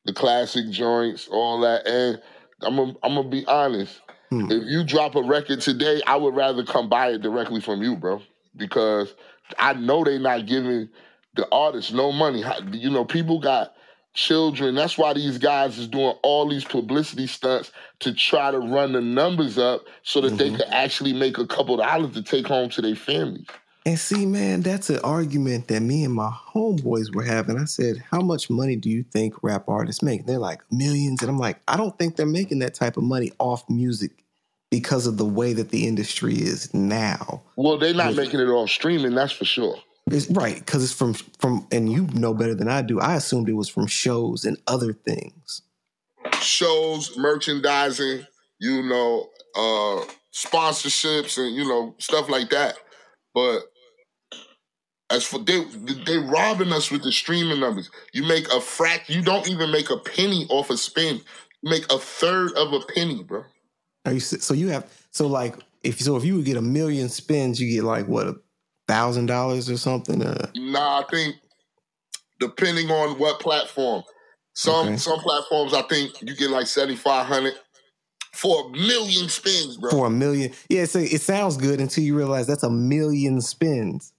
the 0.05 0.13
classic 0.13 0.71
joints 0.71 1.29
all 1.33 1.61
that 1.61 1.87
and 1.87 2.21
i'm 2.63 2.77
gonna 2.77 2.95
I'm 3.03 3.15
gonna 3.15 3.29
be 3.29 3.47
honest 3.47 4.01
Hmm. 4.31 4.51
if 4.51 4.65
you 4.67 4.85
drop 4.85 5.17
a 5.17 5.23
record 5.23 5.61
today 5.61 6.03
i 6.07 6.17
would 6.17 6.35
rather 6.37 6.65
come 6.65 6.89
buy 6.89 7.11
it 7.13 7.23
directly 7.23 7.61
from 7.61 7.83
you 7.83 7.97
bro 7.97 8.23
because 8.57 9.15
i 9.59 9.73
know 9.75 10.05
they 10.05 10.19
not 10.19 10.47
giving 10.47 10.89
the 11.37 11.49
artists 11.53 11.93
no 11.93 12.13
money 12.13 12.45
you 12.73 12.91
know 12.91 13.05
people 13.05 13.41
got 13.41 13.75
children 14.15 14.75
that's 14.75 14.99
why 14.99 15.15
these 15.15 15.39
guys 15.39 15.79
is 15.79 15.89
doing 15.89 16.15
all 16.23 16.49
these 16.49 16.65
publicity 16.65 17.27
stunts 17.27 17.73
to 18.01 18.13
try 18.15 18.51
to 18.51 18.59
run 18.59 18.93
the 18.93 19.01
numbers 19.01 19.59
up 19.59 19.83
so 20.03 20.21
that 20.21 20.37
they 20.39 20.51
Mhm. 20.51 20.57
could 20.59 20.69
actually 20.71 21.13
make 21.13 21.39
a 21.39 21.47
couple 21.47 21.77
dollars 21.77 22.13
to 22.15 22.23
take 22.23 22.47
home 22.47 22.69
to 22.71 22.83
their 22.83 22.97
families 22.97 23.47
And 23.87 23.99
see, 23.99 24.27
man, 24.27 24.61
that's 24.61 24.91
an 24.91 24.99
argument 25.03 25.69
that 25.69 25.81
me 25.81 26.05
and 26.05 26.13
my 26.13 26.31
homeboys 26.55 27.15
were 27.15 27.23
having. 27.25 27.59
I 27.59 27.65
said, 27.65 28.05
"How 28.11 28.21
much 28.21 28.51
money 28.51 28.77
do 28.77 28.91
you 28.91 29.03
think 29.03 29.43
rap 29.43 29.69
artists 29.69 30.03
make?" 30.03 30.27
They're 30.27 30.39
like 30.39 30.61
millions, 30.71 31.23
and 31.23 31.31
I'm 31.31 31.39
like, 31.39 31.61
I 31.67 31.77
don't 31.79 31.99
think 31.99 32.17
they're 32.17 32.27
making 32.27 32.59
that 32.59 32.75
type 32.75 32.99
of 32.99 33.05
money 33.05 33.33
off 33.39 33.69
music 33.71 34.25
because 34.71 35.07
of 35.07 35.17
the 35.17 35.25
way 35.25 35.53
that 35.55 35.71
the 35.71 35.87
industry 35.89 36.35
is 36.35 36.73
now. 36.75 37.43
well 37.57 37.77
they're 37.79 37.93
not 37.95 38.15
making 38.15 38.39
it 38.39 38.45
off 38.49 38.71
streaming 38.71 39.15
that's 39.17 39.33
for 39.33 39.45
sure 39.45 39.77
It's 40.11 40.31
right 40.31 40.57
because 40.59 40.85
it's 40.85 40.93
from 40.93 41.15
from, 41.15 41.67
and 41.73 41.91
you 41.91 42.07
know 42.13 42.35
better 42.35 42.55
than 42.55 42.69
I 42.69 42.83
do. 42.83 43.01
I 43.01 43.15
assumed 43.17 43.49
it 43.49 43.55
was 43.55 43.69
from 43.69 43.87
shows 43.89 44.45
and 44.45 44.57
other 44.69 44.93
things. 44.93 45.63
shows 46.41 47.17
merchandising 47.17 48.27
you 48.61 48.83
know 48.83 49.27
uh 49.57 50.05
sponsorships 50.33 51.39
and 51.39 51.55
you 51.57 51.65
know 51.67 51.95
stuff 51.99 52.29
like 52.29 52.51
that 52.51 52.77
but 53.35 53.63
as 55.11 55.25
for 55.25 55.39
they 55.41 55.65
they 56.07 56.19
robbing 56.19 56.73
us 56.73 56.91
with 56.91 57.03
the 57.03 57.13
streaming 57.13 57.61
numbers 57.61 57.91
you 58.13 58.23
make 58.25 58.47
a 58.49 58.59
frac 58.59 59.09
you 59.09 59.23
don't 59.23 59.49
even 59.49 59.71
make 59.71 59.91
a 59.91 59.97
penny 59.99 60.47
off 60.51 60.71
a 60.71 60.77
spin 60.77 61.21
you 61.63 61.71
make 61.71 61.85
a 61.93 61.99
third 61.99 62.53
of 62.53 62.73
a 62.73 62.81
penny 62.95 63.23
bro 63.23 63.43
Are 64.07 64.13
you 64.13 64.21
so 64.21 64.55
you 64.55 64.69
have 64.69 64.91
so 65.11 65.27
like 65.27 65.57
if 65.83 66.01
so 66.01 66.17
if 66.17 66.25
you 66.25 66.37
would 66.37 66.45
get 66.45 66.57
a 66.57 66.63
million 66.63 67.09
spins, 67.09 67.61
you 67.61 67.71
get 67.75 67.85
like 67.85 68.07
what 68.07 68.27
a 68.27 68.37
thousand 68.87 69.27
dollars 69.27 69.71
or 69.71 69.77
something. 69.79 70.23
Uh, 70.23 70.51
Nah, 70.55 71.01
I 71.01 71.05
think 71.11 71.37
depending 72.39 72.91
on 72.91 73.19
what 73.19 73.41
platform. 73.41 74.03
Some 74.55 74.89
Okay. 74.89 74.97
some 74.97 75.21
platforms 75.21 75.73
I 75.73 75.83
think 75.83 76.21
you 76.21 76.35
get 76.37 76.51
like 76.51 76.67
seventy 76.67 76.97
five 76.97 77.27
hundred 77.27 77.55
for 78.33 78.67
a 78.67 78.71
million 78.71 79.29
spins, 79.29 79.77
bro. 79.77 79.91
for 79.91 80.07
a 80.07 80.11
million. 80.11 80.53
Yeah, 80.69 80.85
so 80.85 80.99
it 80.99 81.21
sounds 81.21 81.57
good 81.57 81.81
until 81.81 82.05
you 82.05 82.17
realize 82.17 82.47
that's 82.47 82.63
a 82.63 82.71
million 82.71 83.41
spins. 83.41 84.13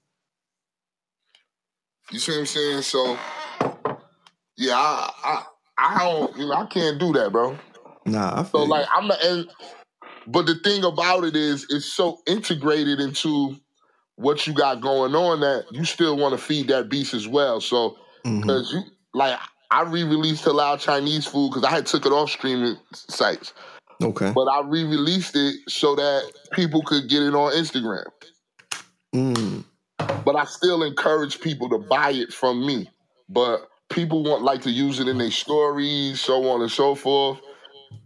You 2.12 2.20
see 2.20 2.32
what 2.34 2.40
I'm 2.40 2.46
saying? 2.46 2.82
So 2.84 3.18
yeah, 4.58 4.76
I 4.76 5.12
I, 5.24 5.44
I 5.78 6.00
don't 6.00 6.38
you 6.38 6.48
know 6.48 6.54
I 6.54 6.66
can't 6.68 7.00
do 7.00 7.14
that, 7.14 7.32
bro. 7.32 7.58
Nah, 8.06 8.42
I 8.42 8.44
So 8.44 8.60
feel 8.60 8.68
like 8.68 8.86
I'm 8.94 9.08
the 9.08 9.18
and 9.26 9.50
but 10.28 10.46
the 10.46 10.56
thing 10.56 10.84
about 10.84 11.24
it 11.24 11.36
is 11.36 11.66
it's 11.70 11.86
so 11.86 12.20
integrated 12.28 13.00
into 13.00 13.56
what 14.16 14.46
you 14.46 14.54
got 14.54 14.82
going 14.82 15.16
on 15.16 15.40
that 15.40 15.66
you 15.72 15.84
still 15.86 16.18
want 16.18 16.38
to 16.38 16.44
feed 16.44 16.68
that 16.68 16.90
beast 16.90 17.14
as 17.14 17.28
well. 17.28 17.60
So 17.62 17.98
Mhm. 18.26 18.46
Cause 18.46 18.72
you 18.72 18.84
like 19.14 19.40
I 19.72 19.84
re-released 19.84 20.46
a 20.46 20.52
lot 20.52 20.76
of 20.76 20.80
Chinese 20.82 21.26
food 21.26 21.50
because 21.50 21.64
I 21.64 21.72
had 21.72 21.86
took 21.86 22.06
it 22.06 22.12
off 22.12 22.30
streaming 22.30 22.78
sites, 22.94 23.54
okay. 24.04 24.32
but 24.36 24.44
I 24.44 24.62
re-released 24.66 25.36
it 25.36 25.56
so 25.70 25.96
that 25.96 26.30
people 26.52 26.84
could 26.84 27.08
get 27.10 27.24
it 27.24 27.34
on 27.34 27.54
Instagram. 27.54 28.06
Mm. 29.16 29.64
But 30.26 30.36
I 30.36 30.46
still 30.46 30.84
encourage 30.84 31.40
people 31.42 31.70
to 31.70 31.78
buy 31.78 32.12
it 32.12 32.34
from 32.34 32.66
me. 32.66 32.90
But 33.30 33.68
people 33.90 34.24
want 34.24 34.44
like 34.44 34.62
to 34.64 34.72
use 34.72 35.00
it 35.00 35.08
in 35.08 35.18
their 35.18 35.32
stories, 35.32 36.20
so 36.20 36.50
on 36.50 36.62
and 36.62 36.72
so 36.72 36.96
forth. 36.96 37.40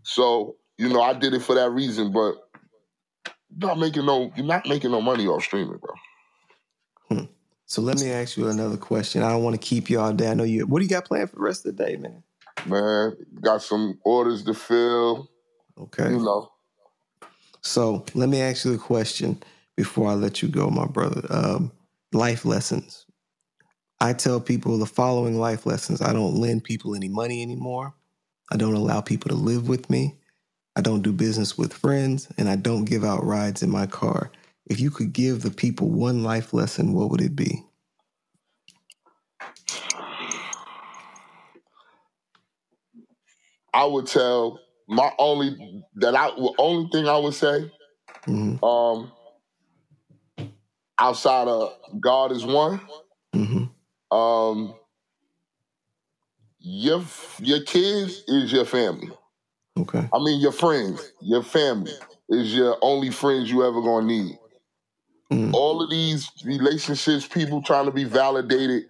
So 0.03 0.55
you 0.77 0.89
know, 0.89 1.01
I 1.01 1.13
did 1.13 1.33
it 1.33 1.41
for 1.41 1.55
that 1.55 1.71
reason. 1.71 2.11
But 2.11 2.35
not 3.57 3.79
making 3.79 4.05
no, 4.05 4.31
you're 4.35 4.45
not 4.45 4.67
making 4.67 4.91
no 4.91 5.01
money 5.01 5.27
off 5.27 5.43
streaming, 5.43 5.77
bro. 5.77 5.93
Hmm. 7.09 7.25
So 7.65 7.81
let 7.81 7.99
me 7.99 8.11
ask 8.11 8.37
you 8.37 8.47
another 8.47 8.77
question. 8.77 9.23
I 9.23 9.31
don't 9.31 9.43
want 9.43 9.59
to 9.59 9.65
keep 9.65 9.89
you 9.89 9.99
all 9.99 10.13
day. 10.13 10.29
I 10.29 10.33
know 10.33 10.43
you. 10.43 10.65
What 10.67 10.79
do 10.79 10.85
you 10.85 10.89
got 10.89 11.05
planned 11.05 11.29
for 11.29 11.37
the 11.37 11.41
rest 11.41 11.65
of 11.65 11.75
the 11.75 11.83
day, 11.83 11.95
man? 11.97 12.23
Man, 12.65 13.15
got 13.41 13.61
some 13.61 13.99
orders 14.03 14.43
to 14.43 14.53
fill. 14.53 15.29
Okay. 15.77 16.09
You 16.09 16.19
know, 16.19 16.51
So 17.61 18.05
let 18.13 18.29
me 18.29 18.41
ask 18.41 18.65
you 18.65 18.73
a 18.73 18.77
question 18.77 19.41
before 19.75 20.09
I 20.09 20.13
let 20.13 20.41
you 20.41 20.47
go, 20.47 20.69
my 20.69 20.85
brother. 20.85 21.25
Um, 21.29 21.71
life 22.15 22.45
lessons. 22.45 23.05
I 24.01 24.13
tell 24.13 24.41
people 24.41 24.77
the 24.77 24.85
following 24.85 25.39
life 25.39 25.65
lessons. 25.65 26.01
I 26.01 26.13
don't 26.13 26.35
lend 26.35 26.63
people 26.63 26.95
any 26.95 27.09
money 27.09 27.41
anymore. 27.41 27.93
I 28.51 28.57
don't 28.57 28.75
allow 28.75 29.01
people 29.01 29.29
to 29.29 29.35
live 29.35 29.67
with 29.69 29.89
me. 29.89 30.15
I 30.75 30.81
don't 30.81 31.01
do 31.01 31.13
business 31.13 31.57
with 31.57 31.73
friends, 31.73 32.27
and 32.37 32.49
I 32.49 32.55
don't 32.57 32.85
give 32.85 33.03
out 33.03 33.25
rides 33.25 33.63
in 33.63 33.69
my 33.69 33.87
car. 33.87 34.31
if 34.67 34.79
you 34.79 34.89
could 34.91 35.13
give 35.13 35.43
the 35.43 35.51
people 35.51 35.89
one 35.89 36.23
life 36.23 36.53
lesson, 36.53 36.93
what 36.93 37.11
would 37.11 37.21
it 37.21 37.35
be? 37.35 37.63
I 43.73 43.85
would 43.85 44.07
tell 44.07 44.59
my 44.87 45.11
only 45.19 45.83
that 45.95 46.15
I 46.15 46.29
only 46.57 46.89
thing 46.91 47.07
I 47.07 47.17
would 47.17 47.33
say, 47.33 47.71
hmm 48.25 48.55
um, 48.63 49.11
outside 50.97 51.47
of 51.47 51.73
God 51.99 52.31
is 52.31 52.45
one, 52.45 52.79
hmm 53.33 53.65
um, 54.11 54.73
your 56.59 57.03
your 57.39 57.61
kids 57.61 58.23
is 58.27 58.51
your 58.51 58.65
family. 58.65 59.11
Okay. 59.77 60.07
I 60.13 60.19
mean 60.19 60.39
your 60.39 60.51
friends, 60.51 61.11
your 61.21 61.43
family 61.43 61.91
is 62.29 62.55
your 62.55 62.77
only 62.81 63.11
friends 63.11 63.51
you 63.51 63.67
ever 63.67 63.81
gonna 63.81 64.07
need. 64.07 64.39
Mm. 65.31 65.53
All 65.53 65.81
of 65.81 65.89
these 65.89 66.29
relationships, 66.43 67.27
people 67.27 67.61
trying 67.61 67.85
to 67.85 67.91
be 67.91 68.03
validated 68.03 68.83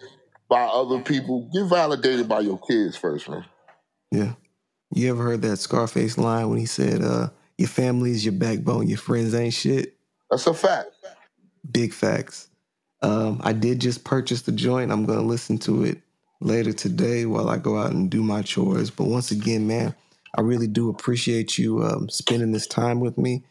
by 0.50 0.62
other 0.62 1.00
people, 1.00 1.50
get 1.54 1.66
validated 1.66 2.30
by 2.30 2.42
your 2.42 2.60
kids 2.60 2.96
first, 2.96 3.28
man. 3.30 3.46
Yeah. 4.12 4.34
You 4.94 5.10
ever 5.10 5.24
heard 5.24 5.42
that 5.42 5.58
Scarface 5.58 6.18
line 6.18 6.50
when 6.50 6.60
he 6.60 6.66
said, 6.66 7.02
uh, 7.02 7.30
your 7.58 7.68
family 7.68 8.12
is 8.12 8.24
your 8.24 8.34
backbone, 8.34 8.88
your 8.88 8.98
friends 8.98 9.34
ain't 9.34 9.54
shit? 9.54 9.98
That's 10.30 10.46
a 10.46 10.54
fact. 10.54 10.90
Big 11.72 11.94
facts. 11.94 12.50
Um, 13.02 13.40
I 13.44 13.54
did 13.54 13.80
just 13.80 14.04
purchase 14.04 14.42
the 14.44 14.52
joint. 14.52 14.92
I'm 14.92 15.06
going 15.06 15.20
to 15.20 15.26
listen 15.26 15.58
to 15.60 15.84
it 15.84 16.02
later 16.42 16.74
today 16.74 17.26
while 17.26 17.50
I 17.50 17.58
go 17.58 17.78
out 17.78 17.92
and 17.92 18.10
do 18.10 18.24
my 18.24 18.42
chores. 18.42 18.90
But 18.90 19.06
once 19.06 19.32
again, 19.32 19.68
man, 19.68 19.96
I 20.36 20.42
really 20.42 20.68
do 20.68 20.90
appreciate 20.90 21.58
you 21.58 21.84
um, 21.84 22.10
spending 22.10 22.52
this 22.52 22.68
time 22.68 23.00
with 23.00 23.18
me. 23.18 23.44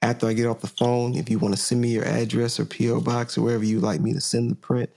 After 0.00 0.28
I 0.28 0.32
get 0.32 0.46
off 0.46 0.60
the 0.60 0.68
phone, 0.68 1.16
if 1.16 1.28
you 1.28 1.40
want 1.40 1.54
to 1.54 1.60
send 1.60 1.80
me 1.80 1.88
your 1.88 2.04
address 2.04 2.60
or 2.60 2.64
P.O. 2.64 3.00
box 3.00 3.36
or 3.36 3.42
wherever 3.42 3.64
you'd 3.64 3.82
like 3.82 4.00
me 4.00 4.12
to 4.12 4.20
send 4.20 4.50
the 4.50 4.54
print, 4.54 4.90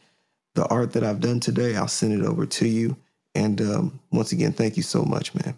the 0.54 0.66
art 0.68 0.94
that 0.94 1.04
I've 1.04 1.22
done 1.22 1.40
today, 1.40 1.76
I'll 1.76 1.88
send 1.88 2.14
it 2.14 2.26
over 2.26 2.46
to 2.46 2.68
you. 2.68 2.96
And 3.34 3.60
um, 3.62 4.00
once 4.12 4.32
again, 4.32 4.52
thank 4.52 4.78
you 4.78 4.84
so 4.84 5.04
much, 5.04 5.34
man. 5.34 5.56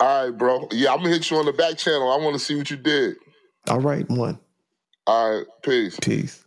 All 0.00 0.24
right, 0.24 0.36
bro. 0.36 0.66
Yeah, 0.72 0.92
I'm 0.92 0.98
gonna 0.98 1.10
hit 1.10 1.30
you 1.30 1.36
on 1.36 1.44
the 1.44 1.52
back 1.52 1.76
channel. 1.76 2.10
I 2.10 2.16
want 2.16 2.32
to 2.34 2.40
see 2.40 2.56
what 2.56 2.70
you 2.70 2.78
did. 2.78 3.16
All 3.68 3.80
right, 3.80 4.08
one. 4.08 4.38
All 5.06 5.36
right, 5.36 5.46
peace. 5.62 5.98
Peace. 6.00 6.39